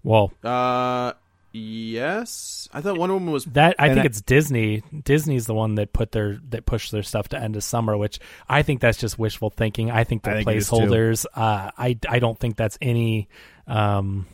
Well, 0.02 0.32
Uh, 0.44 1.12
yes. 1.52 2.68
I 2.72 2.80
thought 2.80 2.98
Wonder 2.98 3.14
Woman 3.14 3.32
was. 3.32 3.44
That 3.46 3.76
I 3.78 3.88
think 3.88 4.00
I- 4.00 4.04
it's 4.04 4.20
Disney. 4.20 4.82
Disney's 5.04 5.46
the 5.46 5.54
one 5.54 5.74
that 5.76 5.92
put 5.92 6.12
their 6.12 6.38
that 6.50 6.66
pushed 6.66 6.92
their 6.92 7.02
stuff 7.02 7.28
to 7.30 7.38
end 7.40 7.56
of 7.56 7.64
summer, 7.64 7.96
which 7.96 8.18
I 8.48 8.62
think 8.62 8.80
that's 8.80 8.98
just 8.98 9.18
wishful 9.18 9.50
thinking. 9.50 9.90
I 9.90 10.04
think 10.04 10.22
they're 10.22 10.34
I 10.34 10.44
think 10.44 10.50
it 10.50 10.56
is, 10.58 10.68
too. 10.68 10.76
placeholders. 10.76 11.26
Uh, 11.34 11.70
I 11.76 11.98
I 12.08 12.18
don't 12.18 12.38
think 12.38 12.56
that's 12.56 12.78
any, 12.80 13.28
um, 13.66 14.26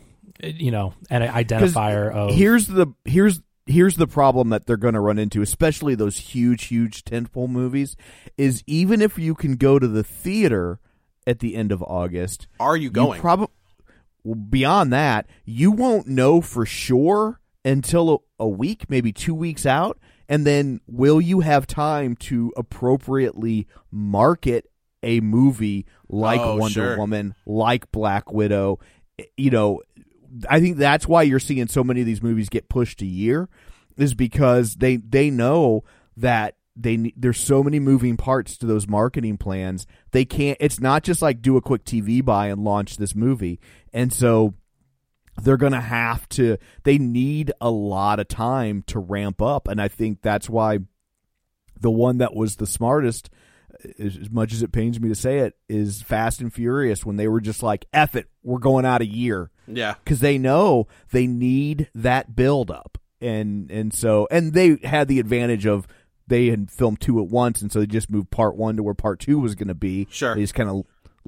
you 0.43 0.71
know, 0.71 0.93
an 1.09 1.21
identifier 1.21 2.11
'Cause 2.11 2.31
of. 2.31 2.35
here's 2.37 2.67
the 2.67 2.87
here's 3.05 3.41
here's 3.67 3.95
the 3.95 4.07
problem 4.07 4.49
that 4.49 4.65
they're 4.67 4.77
going 4.77 4.93
to 4.93 4.99
run 4.99 5.17
into, 5.17 5.41
especially 5.41 5.95
those 5.95 6.17
huge 6.17 6.65
huge 6.65 7.03
tentpole 7.03 7.49
movies, 7.49 7.95
is 8.37 8.63
even 8.67 9.01
if 9.01 9.17
you 9.17 9.33
can 9.33 9.55
go 9.55 9.79
to 9.79 9.87
the 9.87 10.03
theater 10.03 10.79
at 11.25 11.39
the 11.39 11.55
end 11.55 11.71
of 11.71 11.81
August, 11.81 12.45
Are 12.59 12.77
you 12.77 12.91
going? 12.91 13.19
Probably 13.19 13.47
beyond 14.33 14.91
that, 14.93 15.27
you 15.45 15.71
won't 15.71 16.07
know 16.07 16.41
for 16.41 16.65
sure 16.65 17.39
until 17.63 18.23
a, 18.39 18.43
a 18.43 18.47
week, 18.47 18.89
maybe 18.89 19.11
two 19.11 19.35
weeks 19.35 19.65
out, 19.65 19.99
and 20.27 20.45
then 20.45 20.81
will 20.87 21.21
you 21.21 21.41
have 21.41 21.67
time 21.67 22.15
to 22.15 22.51
appropriately 22.57 23.67
market 23.91 24.69
a 25.03 25.19
movie 25.19 25.85
like 26.09 26.39
Oh, 26.39 26.57
Wonder 26.57 26.73
sure. 26.73 26.97
Woman, 26.97 27.35
like 27.45 27.91
Black 27.91 28.31
Widow? 28.31 28.79
You 29.37 29.51
know, 29.51 29.81
I 30.49 30.59
think 30.59 30.77
that's 30.77 31.07
why 31.07 31.21
you're 31.23 31.39
seeing 31.39 31.67
so 31.67 31.83
many 31.83 32.01
of 32.01 32.05
these 32.07 32.23
movies 32.23 32.49
get 32.49 32.69
pushed 32.69 33.01
a 33.01 33.05
year, 33.05 33.47
is 33.97 34.13
because 34.15 34.75
they 34.75 34.97
they 34.97 35.29
know 35.29 35.83
that 36.17 36.55
they 36.75 37.13
there's 37.15 37.39
so 37.39 37.63
many 37.63 37.79
moving 37.79 38.17
parts 38.17 38.57
to 38.57 38.65
those 38.65 38.87
marketing 38.87 39.37
plans. 39.37 39.87
They 40.11 40.25
can't. 40.25 40.57
It's 40.59 40.79
not 40.79 41.03
just 41.03 41.21
like 41.21 41.41
do 41.41 41.55
a 41.55 41.61
quick 41.61 41.85
TV 41.85 42.23
buy 42.23 42.47
and 42.47 42.63
launch 42.63 42.97
this 42.97 43.15
movie, 43.15 43.59
and 43.95 44.13
so 44.13 44.53
they're 45.41 45.57
going 45.57 45.71
to 45.73 45.81
have 45.81 46.29
to. 46.29 46.57
They 46.83 46.97
need 46.97 47.51
a 47.59 47.69
lot 47.71 48.19
of 48.19 48.27
time 48.27 48.83
to 48.87 48.99
ramp 48.99 49.41
up, 49.41 49.67
and 49.67 49.81
I 49.81 49.87
think 49.87 50.21
that's 50.21 50.49
why 50.49 50.79
the 51.79 51.91
one 51.91 52.19
that 52.19 52.35
was 52.35 52.57
the 52.57 52.67
smartest. 52.67 53.29
As 53.99 54.31
much 54.31 54.53
as 54.53 54.63
it 54.63 54.71
pains 54.71 54.99
me 54.99 55.09
to 55.09 55.15
say 55.15 55.39
it, 55.39 55.53
is 55.67 56.01
Fast 56.01 56.39
and 56.39 56.51
Furious 56.53 57.05
when 57.05 57.17
they 57.17 57.27
were 57.27 57.41
just 57.41 57.61
like, 57.61 57.85
"F 57.93 58.15
it, 58.15 58.27
we're 58.43 58.57
going 58.59 58.85
out 58.85 59.01
a 59.01 59.05
year." 59.05 59.51
yeah. 59.67 59.95
because 60.03 60.19
they 60.21 60.37
know 60.37 60.87
they 61.11 61.25
need 61.27 61.89
that 61.95 62.35
build 62.35 62.69
up 62.69 62.99
and 63.19 63.71
and 63.71 63.93
so 63.95 64.27
and 64.29 64.53
they 64.53 64.77
had 64.83 65.07
the 65.07 65.19
advantage 65.19 65.65
of 65.65 65.87
they 66.27 66.47
had 66.47 66.69
filmed 66.69 67.01
two 67.01 67.19
at 67.19 67.27
once 67.27 67.61
and 67.63 67.71
so 67.71 67.79
they 67.79 67.87
just 67.87 68.09
moved 68.11 68.29
part 68.29 68.55
one 68.55 68.75
to 68.75 68.83
where 68.83 68.93
part 68.93 69.19
two 69.19 69.39
was 69.39 69.55
going 69.55 69.67
to 69.67 69.73
be 69.73 70.05
Sure. 70.11 70.35
they 70.35 70.41
just 70.41 70.53
kind 70.53 70.69
of 70.69 70.85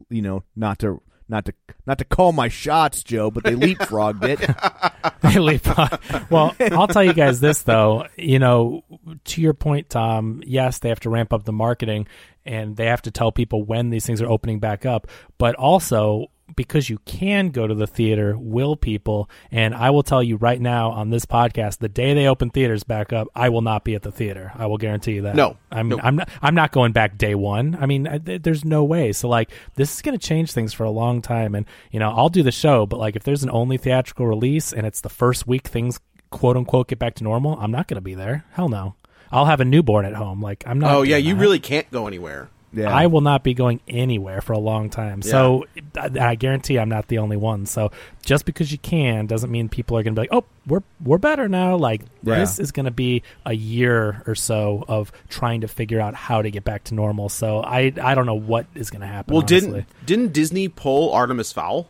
you 0.09 0.21
know 0.21 0.43
not 0.55 0.77
to 0.79 1.01
not 1.29 1.45
to 1.45 1.53
not 1.85 1.97
to 1.97 2.05
call 2.05 2.31
my 2.31 2.47
shots 2.47 3.03
joe 3.03 3.29
but 3.29 3.43
they 3.43 3.53
leapfrogged 3.53 4.23
it 4.23 4.39
They 5.21 5.39
leapfrog. 5.39 5.99
well, 6.29 6.55
I'll 6.59 6.87
tell 6.87 7.03
you 7.03 7.13
guys 7.13 7.39
this 7.39 7.63
though. 7.63 8.05
You 8.17 8.39
know, 8.39 8.83
to 9.25 9.41
your 9.41 9.53
point, 9.53 9.89
Tom. 9.89 10.41
Yes, 10.45 10.79
they 10.79 10.89
have 10.89 10.99
to 11.01 11.09
ramp 11.09 11.33
up 11.33 11.43
the 11.43 11.51
marketing, 11.51 12.07
and 12.45 12.75
they 12.75 12.85
have 12.85 13.01
to 13.03 13.11
tell 13.11 13.31
people 13.31 13.63
when 13.63 13.89
these 13.89 14.05
things 14.05 14.21
are 14.21 14.29
opening 14.29 14.59
back 14.59 14.85
up. 14.85 15.07
But 15.37 15.55
also, 15.55 16.27
because 16.55 16.89
you 16.89 16.99
can 17.05 17.49
go 17.49 17.67
to 17.67 17.75
the 17.75 17.87
theater, 17.87 18.37
will 18.37 18.75
people? 18.75 19.29
And 19.51 19.75
I 19.75 19.89
will 19.89 20.03
tell 20.03 20.23
you 20.23 20.37
right 20.37 20.59
now 20.59 20.91
on 20.91 21.09
this 21.09 21.25
podcast, 21.25 21.79
the 21.79 21.89
day 21.89 22.13
they 22.13 22.27
open 22.27 22.49
theaters 22.49 22.83
back 22.83 23.11
up, 23.13 23.27
I 23.35 23.49
will 23.49 23.61
not 23.61 23.83
be 23.83 23.95
at 23.95 24.01
the 24.01 24.11
theater. 24.11 24.51
I 24.55 24.65
will 24.65 24.77
guarantee 24.77 25.13
you 25.13 25.21
that. 25.23 25.35
No. 25.35 25.57
I'm 25.71 25.89
No. 25.89 25.99
I'm 26.01 26.15
not 26.15 26.29
I'm 26.41 26.55
not 26.55 26.71
going 26.71 26.91
back 26.91 27.17
day 27.17 27.35
one. 27.35 27.77
I 27.79 27.85
mean, 27.85 28.07
I, 28.07 28.17
th- 28.17 28.41
there's 28.41 28.65
no 28.65 28.83
way. 28.83 29.11
So 29.11 29.27
like, 29.27 29.51
this 29.75 29.95
is 29.95 30.01
going 30.01 30.17
to 30.17 30.25
change 30.25 30.51
things 30.51 30.73
for 30.73 30.83
a 30.83 30.91
long 30.91 31.21
time. 31.21 31.55
And 31.55 31.65
you 31.91 31.99
know, 31.99 32.11
I'll 32.11 32.29
do 32.29 32.43
the 32.43 32.51
show, 32.51 32.85
but 32.85 32.99
like, 32.99 33.15
if 33.15 33.23
there's 33.23 33.43
an 33.43 33.51
only 33.51 33.77
theatrical 33.77 34.27
release 34.27 34.73
and 34.73 34.87
it's 34.87 35.01
the 35.01 35.09
first 35.09 35.47
week 35.47 35.67
things 35.67 35.99
quote 36.29 36.57
unquote 36.57 36.89
get 36.89 36.99
back 36.99 37.15
to 37.15 37.23
normal, 37.23 37.57
I'm 37.59 37.71
not 37.71 37.87
going 37.87 37.95
to 37.95 38.01
be 38.01 38.15
there. 38.15 38.45
Hell 38.51 38.69
no. 38.69 38.95
I'll 39.31 39.45
have 39.45 39.59
a 39.59 39.65
newborn 39.65 40.05
at 40.05 40.13
home. 40.13 40.41
Like 40.41 40.63
I'm 40.65 40.79
not. 40.79 40.93
Oh 40.93 41.01
yeah, 41.01 41.17
you 41.17 41.35
that. 41.35 41.41
really 41.41 41.59
can't 41.59 41.89
go 41.91 42.07
anywhere. 42.07 42.49
Yeah 42.77 42.95
I 42.95 43.07
will 43.07 43.21
not 43.21 43.43
be 43.43 43.53
going 43.53 43.79
anywhere 43.87 44.41
for 44.41 44.53
a 44.53 44.57
long 44.59 44.89
time. 44.89 45.21
So 45.21 45.65
I, 45.97 46.09
I 46.19 46.35
guarantee 46.35 46.77
I'm 46.79 46.89
not 46.89 47.07
the 47.07 47.17
only 47.17 47.37
one. 47.37 47.65
So 47.65 47.91
just 48.23 48.45
because 48.45 48.71
you 48.71 48.77
can 48.77 49.25
doesn't 49.25 49.49
mean 49.51 49.67
people 49.69 49.97
are 49.97 50.03
going 50.03 50.15
to 50.15 50.21
be 50.21 50.27
like, 50.27 50.33
"Oh, 50.33 50.45
we're 50.67 50.83
we're 51.03 51.17
better 51.17 51.47
now." 51.49 51.75
Like 51.77 52.01
Yeah. 52.23 52.35
this 52.39 52.59
is 52.59 52.71
going 52.71 52.85
to 52.85 52.91
be 52.91 53.23
a 53.45 53.53
year 53.53 54.23
or 54.27 54.35
so 54.35 54.83
of 54.87 55.11
trying 55.29 55.61
to 55.61 55.67
figure 55.67 55.99
out 55.99 56.13
how 56.15 56.41
to 56.41 56.51
get 56.51 56.63
back 56.63 56.83
to 56.85 56.93
normal. 56.95 57.29
So 57.29 57.61
I 57.63 57.91
I 58.01 58.15
don't 58.15 58.25
know 58.25 58.35
what 58.39 58.65
is 58.75 58.89
going 58.89 59.01
to 59.01 59.07
happen. 59.07 59.33
Well, 59.33 59.43
honestly. 59.43 59.69
didn't 59.71 60.05
didn't 60.05 60.33
Disney 60.33 60.67
pull 60.67 61.11
Artemis 61.13 61.51
Fowl? 61.51 61.87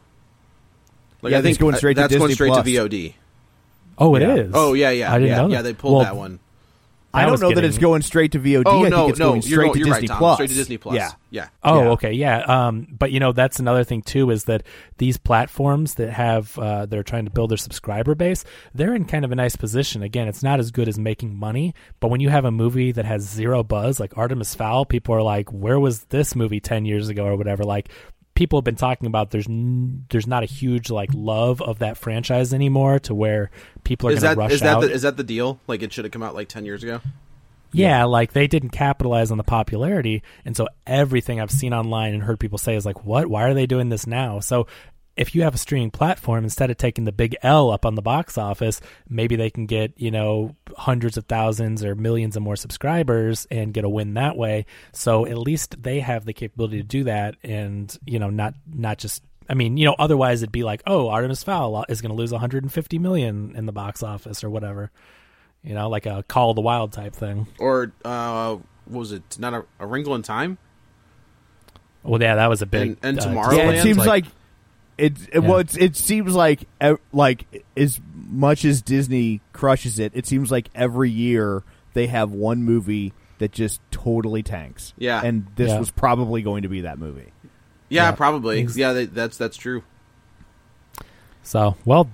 Like 1.21 1.31
Yeah, 1.31 1.39
I 1.39 1.41
think 1.41 1.55
that's 1.55 1.61
going 1.61 1.75
straight 1.75 1.97
uh, 1.97 2.03
to 2.03 2.07
that's 2.09 2.19
going 2.19 2.33
straight 2.33 2.53
Plus. 2.53 2.65
to 2.65 2.71
VOD. 2.71 3.13
Oh, 3.97 4.15
it 4.15 4.21
is. 4.21 4.51
Yeah. 4.51 4.51
Oh 4.53 4.73
yeah, 4.73 4.91
yeah, 4.91 5.11
I 5.11 5.17
didn't 5.17 5.29
yeah, 5.29 5.37
know 5.37 5.47
that. 5.47 5.53
yeah. 5.53 5.61
They 5.63 5.73
pulled 5.73 5.95
Well, 5.95 6.03
that 6.03 6.15
one. 6.15 6.39
I 7.17 7.21
don't 7.23 7.31
was 7.31 7.41
know 7.41 7.51
that 7.53 7.63
it's 7.63 7.77
going 7.77 8.01
straight 8.01 8.31
to 8.33 8.39
VOD. 8.39 8.63
Oh 8.65 8.85
I 8.85 8.89
no, 8.89 8.97
think 8.97 9.09
it's 9.11 9.19
no, 9.19 9.29
going 9.29 9.41
you're, 9.43 9.59
straight 9.59 9.73
to 9.73 9.79
you're 9.79 9.87
Disney 9.95 10.07
right, 10.07 10.17
Plus. 10.17 10.35
Straight 10.37 10.49
to 10.49 10.55
Disney 10.55 10.77
Plus. 10.77 10.95
Yeah. 10.95 11.11
yeah. 11.29 11.47
Oh, 11.63 11.81
Yeah. 11.83 11.89
okay, 11.89 12.11
yeah. 12.13 12.39
Um, 12.39 12.87
but 12.91 13.11
you 13.11 13.19
know 13.19 13.31
that's 13.31 13.59
another 13.59 13.83
thing 13.83 14.01
too 14.01 14.29
is 14.31 14.45
that 14.45 14.63
these 14.97 15.17
platforms 15.17 15.95
that 15.95 16.11
have 16.11 16.57
uh, 16.57 16.85
they're 16.85 17.03
trying 17.03 17.25
to 17.25 17.31
build 17.31 17.51
their 17.51 17.57
subscriber 17.57 18.15
base, 18.15 18.43
they're 18.73 18.95
in 18.95 19.05
kind 19.05 19.25
of 19.25 19.31
a 19.31 19.35
nice 19.35 19.55
position. 19.55 20.03
Again, 20.03 20.27
it's 20.27 20.43
not 20.43 20.59
as 20.59 20.71
good 20.71 20.87
as 20.87 20.97
making 20.97 21.35
money, 21.37 21.73
but 21.99 22.09
when 22.09 22.21
you 22.21 22.29
have 22.29 22.45
a 22.45 22.51
movie 22.51 22.91
that 22.91 23.05
has 23.05 23.23
zero 23.27 23.63
buzz, 23.63 23.99
like 23.99 24.17
Artemis 24.17 24.55
Fowl, 24.55 24.85
people 24.85 25.13
are 25.15 25.21
like, 25.21 25.51
"Where 25.51 25.79
was 25.79 26.05
this 26.05 26.35
movie 26.35 26.59
ten 26.59 26.85
years 26.85 27.09
ago?" 27.09 27.25
or 27.25 27.35
whatever. 27.35 27.63
Like 27.63 27.89
people 28.37 28.59
have 28.59 28.63
been 28.63 28.75
talking 28.75 29.07
about 29.07 29.31
there's 29.31 29.47
n- 29.47 30.05
there's 30.09 30.27
not 30.27 30.43
a 30.43 30.45
huge 30.45 30.91
like 30.91 31.09
love 31.13 31.59
of 31.59 31.79
that 31.79 31.97
franchise 31.97 32.53
anymore 32.53 32.99
to 32.99 33.15
where 33.15 33.49
people 33.83 34.07
are 34.07 34.13
Is 34.13 34.21
going 34.21 34.29
that 34.29 34.35
to 34.35 34.39
rush 34.39 34.51
is 34.51 34.59
that 34.61 34.75
out. 34.75 34.81
the, 34.81 34.91
is 34.91 35.01
that 35.01 35.17
the 35.17 35.23
deal? 35.23 35.59
Like 35.65 35.81
it 35.81 35.91
should 35.91 36.05
have 36.05 36.11
come 36.11 36.21
out 36.21 36.35
like 36.35 36.47
ten 36.47 36.63
years 36.63 36.83
ago. 36.83 37.01
Yeah, 37.73 38.05
like 38.05 38.33
they 38.33 38.45
didn't 38.47 38.69
capitalize 38.69 39.29
on 39.31 39.37
the 39.37 39.43
popularity, 39.43 40.21
and 40.45 40.55
so 40.55 40.67
everything 40.85 41.41
I've 41.41 41.51
seen 41.51 41.73
online 41.73 42.13
and 42.13 42.23
heard 42.23 42.39
people 42.39 42.57
say 42.59 42.75
is 42.75 42.85
like, 42.85 43.03
"What? 43.03 43.27
Why 43.27 43.43
are 43.43 43.53
they 43.55 43.65
doing 43.65 43.89
this 43.89 44.05
now?" 44.07 44.39
So 44.39 44.67
if 45.17 45.33
you 45.35 45.41
have 45.43 45.55
a 45.55 45.57
streaming 45.57 45.91
platform, 45.91 46.43
instead 46.43 46.69
of 46.69 46.77
taking 46.77 47.05
the 47.05 47.11
big 47.11 47.35
L 47.41 47.71
up 47.71 47.85
on 47.85 47.95
the 47.95 48.01
box 48.01 48.37
office, 48.37 48.79
maybe 49.09 49.35
they 49.35 49.49
can 49.49 49.65
get 49.65 49.93
you 49.97 50.11
know 50.11 50.55
hundreds 50.77 51.17
of 51.17 51.25
thousands 51.25 51.83
or 51.83 51.95
millions 51.95 52.35
of 52.35 52.43
more 52.43 52.55
subscribers 52.55 53.47
and 53.51 53.73
get 53.73 53.83
a 53.83 53.89
win 53.89 54.13
that 54.15 54.37
way. 54.37 54.65
So 54.93 55.25
at 55.25 55.37
least 55.37 55.81
they 55.81 55.99
have 55.99 56.25
the 56.25 56.33
capability 56.33 56.77
to 56.77 56.83
do 56.83 57.03
that, 57.05 57.35
and 57.43 57.95
you 58.05 58.19
know, 58.19 58.29
not 58.29 58.53
not 58.71 58.97
just. 58.97 59.23
I 59.49 59.53
mean, 59.53 59.77
you 59.77 59.85
know, 59.85 59.95
otherwise 59.97 60.43
it'd 60.43 60.51
be 60.51 60.65
like, 60.65 60.83
oh, 60.85 61.07
Artemis 61.07 61.41
Fowl 61.41 61.85
is 61.87 62.01
going 62.01 62.09
to 62.09 62.15
lose 62.17 62.33
150 62.33 62.99
million 62.99 63.53
in 63.55 63.65
the 63.65 63.71
box 63.71 64.03
office 64.03 64.43
or 64.43 64.49
whatever. 64.49 64.91
You 65.63 65.73
know, 65.73 65.87
like 65.87 66.05
a 66.05 66.23
Call 66.27 66.49
of 66.49 66.55
the 66.57 66.61
Wild 66.61 66.91
type 66.91 67.15
thing. 67.15 67.47
Or 67.57 67.93
uh, 68.03 68.57
what 68.85 68.99
was 68.99 69.11
it? 69.13 69.37
Not 69.39 69.53
a, 69.53 69.65
a 69.79 69.87
Wrinkle 69.87 70.15
in 70.15 70.21
Time. 70.21 70.57
Well, 72.03 72.21
yeah, 72.21 72.35
that 72.35 72.47
was 72.47 72.61
a 72.61 72.65
big. 72.65 72.97
And- 73.01 73.17
and 73.17 73.19
uh, 73.19 73.23
Tomorrowland? 73.25 73.57
Yeah, 73.57 73.69
it 73.71 73.83
seems 73.83 73.97
like- 73.97 74.07
like, 74.07 74.25
it. 74.97 75.13
it 75.21 75.29
Yeah. 75.33 75.39
Well, 75.39 75.57
it's, 75.59 75.77
it 75.77 75.95
seems 75.95 76.33
like 76.35 76.67
like 77.11 77.65
as 77.75 77.99
much 78.13 78.65
as 78.65 78.81
Disney 78.81 79.41
crushes 79.53 79.99
it, 79.99 80.11
it 80.15 80.25
seems 80.27 80.51
like 80.51 80.69
every 80.75 81.09
year 81.09 81.63
they 81.93 82.07
have 82.07 82.31
one 82.31 82.63
movie 82.63 83.13
that 83.39 83.51
just 83.51 83.79
totally 83.91 84.43
tanks. 84.43 84.93
Yeah. 84.97 85.21
and 85.23 85.47
this 85.55 85.69
Yeah. 85.69 85.79
was 85.79 85.91
probably 85.91 86.41
going 86.41 86.63
to 86.63 86.69
be 86.69 86.81
that 86.81 86.97
movie. 86.99 87.31
Yeah, 87.89 88.05
Yeah. 88.05 88.11
probably. 88.11 88.61
Ex- 88.61 88.75
Yeah, 88.77 88.93
they, 88.93 89.05
that's 89.05 89.37
that's 89.37 89.57
true. 89.57 89.83
So, 91.43 91.75
well, 91.85 92.09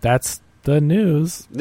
that's 0.00 0.40
the 0.62 0.80
news. 0.80 1.46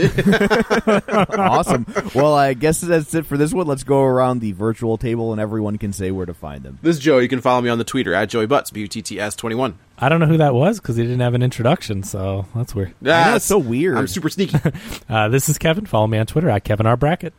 awesome. 1.37 1.85
Well, 2.15 2.33
I 2.33 2.53
guess 2.53 2.81
that's 2.81 3.13
it 3.13 3.25
for 3.25 3.37
this 3.37 3.53
one. 3.53 3.67
Let's 3.67 3.83
go 3.83 4.03
around 4.03 4.39
the 4.39 4.51
virtual 4.53 4.97
table, 4.97 5.31
and 5.31 5.41
everyone 5.41 5.77
can 5.77 5.93
say 5.93 6.11
where 6.11 6.25
to 6.25 6.33
find 6.33 6.63
them. 6.63 6.79
This 6.81 6.97
is 6.97 7.01
Joe. 7.01 7.19
You 7.19 7.27
can 7.27 7.41
follow 7.41 7.61
me 7.61 7.69
on 7.69 7.77
the 7.77 7.83
Twitter 7.83 8.13
at 8.13 8.29
Joey 8.29 8.45
Butts 8.45 8.71
B 8.71 8.81
U 8.81 8.87
T 8.87 9.01
T 9.01 9.19
S 9.19 9.35
twenty 9.35 9.55
one. 9.55 9.77
I 10.01 10.07
don't 10.09 10.19
know 10.19 10.25
who 10.27 10.37
that 10.37 10.53
was 10.53 10.79
because 10.79 10.95
he 10.95 11.03
didn't 11.03 11.19
have 11.19 11.33
an 11.33 11.43
introduction, 11.43 12.03
so 12.03 12.45
that's 12.55 12.73
weird. 12.73 12.93
Know, 13.01 13.35
it's 13.35 13.45
so 13.45 13.57
weird. 13.57 13.97
I'm 13.97 14.07
super 14.07 14.29
sneaky. 14.29 14.57
Uh, 15.09 15.27
this 15.27 15.49
is 15.49 15.57
Kevin. 15.57 15.87
Follow 15.87 16.05
me 16.05 16.19
on 16.19 16.27
Twitter 16.27 16.49
at 16.51 16.63
Kevin 16.63 16.85
R 16.85 16.95
Brackett. 16.95 17.33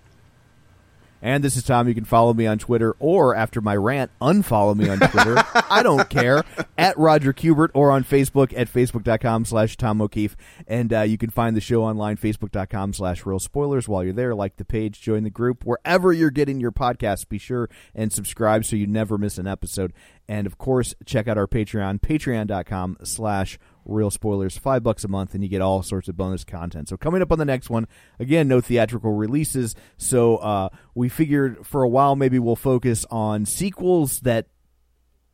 And 1.23 1.45
this 1.45 1.57
is 1.57 1.62
Tom. 1.62 1.89
You 1.89 1.95
can 1.95 2.05
follow 2.05 2.33
me 2.33 2.47
on 2.47 2.59
Twitter 2.59 2.97
or 2.99 3.35
after 3.35 3.61
my 3.61 3.77
rant, 3.77 4.11
unfollow 4.21 4.75
me 4.75 4.89
on 4.89 4.99
Twitter. 4.99 5.37
I 5.71 5.83
don't 5.83 6.09
care. 6.09 6.45
At 6.79 6.97
Roger 6.99 7.33
Kubert 7.33 7.71
or 7.75 7.91
on 7.91 8.05
Facebook 8.05 8.53
at 8.57 8.73
facebook.com 8.73 9.45
slash 9.45 9.77
Tom 9.77 10.01
O'Keefe. 10.01 10.37
And 10.66 10.93
uh, 10.93 11.03
you 11.03 11.18
can 11.18 11.31
find 11.31 11.57
the 11.57 11.61
show 11.61 11.85
online, 11.85 12.16
facebook.com 12.16 12.95
slash 12.95 13.27
real 13.27 13.39
spoilers. 13.39 13.89
While 13.89 14.05
you're 14.05 14.12
there, 14.12 14.35
like 14.35 14.57
the 14.57 14.64
page, 14.64 15.01
join 15.01 15.25
the 15.25 15.31
group. 15.31 15.64
Wherever 15.64 16.12
you're 16.12 16.31
getting 16.31 16.61
your 16.61 16.73
podcasts, 16.73 17.29
be 17.29 17.39
sure 17.39 17.68
and 17.95 18.12
subscribe 18.12 18.64
so 18.64 18.77
you 18.77 18.87
never 18.87 19.18
miss 19.18 19.39
an 19.39 19.47
episode. 19.47 19.93
And 20.29 20.47
of 20.47 20.59
course, 20.59 20.95
check 21.05 21.29
out 21.29 21.37
our 21.37 21.47
Patreon, 21.47 22.01
patreon.com 22.01 22.99
slash 23.03 23.59
real 23.85 24.11
spoilers, 24.11 24.57
five 24.57 24.83
bucks 24.83 25.05
a 25.05 25.09
month, 25.09 25.35
and 25.35 25.43
you 25.43 25.49
get 25.49 25.61
all 25.61 25.83
sorts 25.83 26.09
of 26.09 26.16
bonus 26.16 26.45
content. 26.45 26.89
So 26.89 26.97
coming 26.97 27.22
up 27.22 27.33
on 27.33 27.39
the 27.39 27.45
next 27.45 27.70
one, 27.70 27.87
again, 28.18 28.49
no 28.49 28.61
theatrical 28.61 29.12
releases. 29.12 29.74
So 29.97 30.37
uh, 30.37 30.68
we 30.95 31.09
figured 31.09 31.66
for 31.66 31.83
a 31.83 31.89
while 31.89 32.16
maybe 32.16 32.39
we'll 32.39 32.57
focus 32.57 33.05
on 33.11 33.47
sequels 33.47 34.20
that 34.20 34.47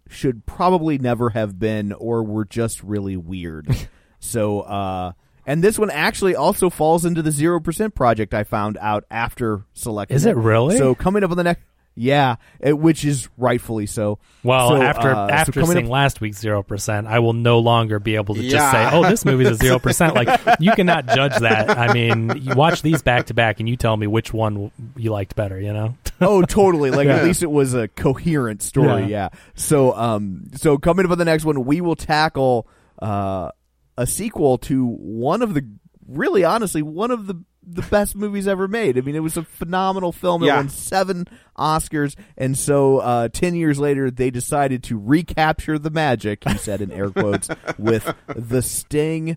should 0.09 0.47
probably 0.47 0.99
never 0.99 1.31
have 1.31 1.59
been 1.59 1.93
or 1.93 2.23
were 2.23 2.45
just 2.45 2.83
really 2.83 3.17
weird. 3.17 3.69
so 4.19 4.61
uh 4.61 5.13
and 5.47 5.63
this 5.63 5.79
one 5.79 5.91
actually 5.91 6.35
also 6.35 6.71
falls 6.71 7.05
into 7.05 7.23
the 7.23 7.31
0% 7.31 7.95
project 7.95 8.35
I 8.35 8.43
found 8.43 8.77
out 8.81 9.05
after 9.11 9.65
selecting 9.75 10.17
Is 10.17 10.27
it 10.27 10.37
really? 10.37 10.77
So 10.77 10.95
coming 10.95 11.23
up 11.23 11.31
on 11.31 11.37
the 11.37 11.45
next 11.45 11.63
yeah, 11.97 12.37
it, 12.61 12.79
which 12.79 13.05
is 13.05 13.29
rightfully 13.39 13.87
so. 13.87 14.19
Well, 14.45 14.69
So, 14.69 14.83
after 14.83 15.15
uh, 15.15 15.29
after 15.29 15.53
coming 15.53 15.69
seeing 15.73 15.85
up- 15.87 15.91
last 15.91 16.21
week's 16.21 16.39
zero 16.39 16.63
percent, 16.63 17.07
I 17.07 17.19
will 17.21 17.33
no 17.33 17.59
longer 17.59 17.99
be 17.99 18.17
able 18.17 18.35
to 18.37 18.43
just 18.49 18.71
say, 18.71 18.89
"Oh, 18.93 19.03
this 19.09 19.25
movie's 19.25 19.49
a 19.49 19.55
zero 19.55 19.79
percent." 19.79 20.15
Like 20.15 20.41
you 20.61 20.73
cannot 20.73 21.07
judge 21.09 21.35
that. 21.37 21.71
I 21.77 21.93
mean, 21.95 22.37
you 22.43 22.55
watch 22.55 22.83
these 22.83 23.03
back 23.03 23.27
to 23.27 23.35
back, 23.35 23.61
and 23.61 23.69
you 23.69 23.77
tell 23.77 23.97
me 23.97 24.07
which 24.07 24.33
one 24.33 24.71
you 24.97 25.11
liked 25.11 25.35
better. 25.35 25.59
You 25.61 25.73
know? 25.73 25.97
oh, 26.21 26.43
totally. 26.43 26.91
Like 26.91 27.09
at 27.09 27.25
least 27.25 27.43
it 27.43 27.51
was 27.51 27.73
a 27.75 27.89
coherent 27.89 28.63
story. 28.63 29.03
Yeah. 29.03 29.07
Yeah. 29.17 29.29
So, 29.55 29.97
um, 29.97 30.51
so 30.55 30.77
coming 30.77 31.07
up 31.07 31.13
on 31.13 31.19
the 31.19 31.25
next 31.25 31.45
one, 31.47 31.65
we 31.65 31.81
will 31.81 31.97
tackle 31.97 32.69
uh, 33.01 33.51
a 33.97 34.07
sequel 34.07 34.59
to 34.59 34.85
one 34.87 35.41
of 35.41 35.55
the 35.55 35.67
really, 36.07 36.45
honestly, 36.45 36.83
one 36.83 37.11
of 37.11 37.27
the 37.27 37.43
the 37.67 37.83
best 37.83 38.15
movies 38.15 38.47
ever 38.47 38.69
made. 38.69 38.97
I 38.97 39.01
mean, 39.01 39.15
it 39.17 39.23
was 39.23 39.37
a 39.37 39.43
phenomenal 39.43 40.13
film. 40.13 40.43
It 40.43 40.47
Yeah. 40.47 40.57
won 40.57 40.69
seven 40.69 41.27
Oscars, 41.59 42.15
and 42.39 42.57
so 42.57 42.99
uh, 42.99 43.29
ten 43.29 43.55
years 43.55 43.79
later, 43.79 44.11
they 44.11 44.31
decided 44.31 44.83
to 44.85 44.99
recapture 44.99 45.79
the 45.79 45.91
magic. 45.91 46.45
He 46.49 46.59
said 46.59 46.81
in 46.81 46.93
air 46.93 47.11
quotes 47.11 47.49
with 47.79 48.15
The 48.35 48.63
Sting 48.63 49.37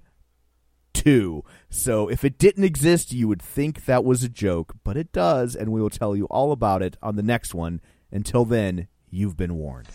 2. 0.94 1.44
So 1.70 2.08
if 2.10 2.24
it 2.26 2.38
didn't 2.38 2.64
exist, 2.64 3.14
you 3.14 3.28
would 3.28 3.42
think 3.42 3.86
that 3.86 4.04
was 4.04 4.24
a 4.24 4.30
joke, 4.30 4.74
but 4.84 4.98
it 4.98 5.12
does, 5.12 5.56
and 5.56 5.72
we 5.72 5.82
will 5.82 5.90
tell 5.90 6.16
you 6.16 6.26
all 6.26 6.52
about 6.52 6.82
it 6.82 6.98
on 7.02 7.16
the 7.16 7.24
next 7.24 7.54
one. 7.54 7.80
Until 8.12 8.44
then, 8.46 8.88
you've 9.10 9.38
been 9.38 9.56
warned. 9.56 9.88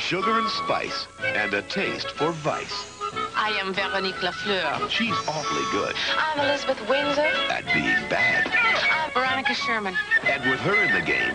Sugar 0.00 0.38
and 0.38 0.48
spice, 0.48 1.06
and 1.24 1.52
a 1.52 1.62
taste 1.62 2.10
for 2.12 2.30
vice. 2.32 2.97
I 3.36 3.50
am 3.60 3.72
Veronique 3.72 4.16
Lafleur. 4.16 4.88
She's 4.90 5.14
awfully 5.26 5.64
good 5.72 5.94
I'm 6.18 6.40
Elizabeth 6.40 6.80
Windsor. 6.88 7.20
at 7.50 7.64
being 7.66 8.08
bad. 8.08 8.46
I'm 8.92 9.10
Veronica 9.12 9.54
Sherman. 9.54 9.96
And 10.24 10.50
with 10.50 10.60
her 10.60 10.74
in 10.74 10.92
the 10.94 11.00
game, 11.00 11.34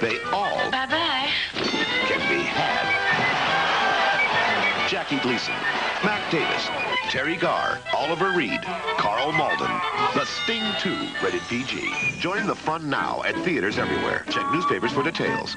they 0.00 0.20
all 0.32 0.70
Bye-bye. 0.70 1.28
can 2.06 2.20
be 2.28 2.42
had. 2.44 2.88
Jackie 4.88 5.18
Gleason, 5.18 5.52
Mac 6.02 6.30
Davis, 6.30 6.64
Teri 7.12 7.38
Garr, 7.38 7.78
Oliver 7.94 8.30
Reed, 8.30 8.60
Karl 8.96 9.32
Malden. 9.32 9.70
The 10.14 10.24
Sting 10.24 10.64
2, 10.80 11.08
rated 11.22 11.42
PG. 11.42 12.18
Join 12.20 12.46
the 12.46 12.54
fun 12.54 12.88
now 12.88 13.22
at 13.24 13.34
theaters 13.44 13.76
everywhere. 13.78 14.24
Check 14.30 14.50
newspapers 14.50 14.92
for 14.92 15.02
details. 15.02 15.56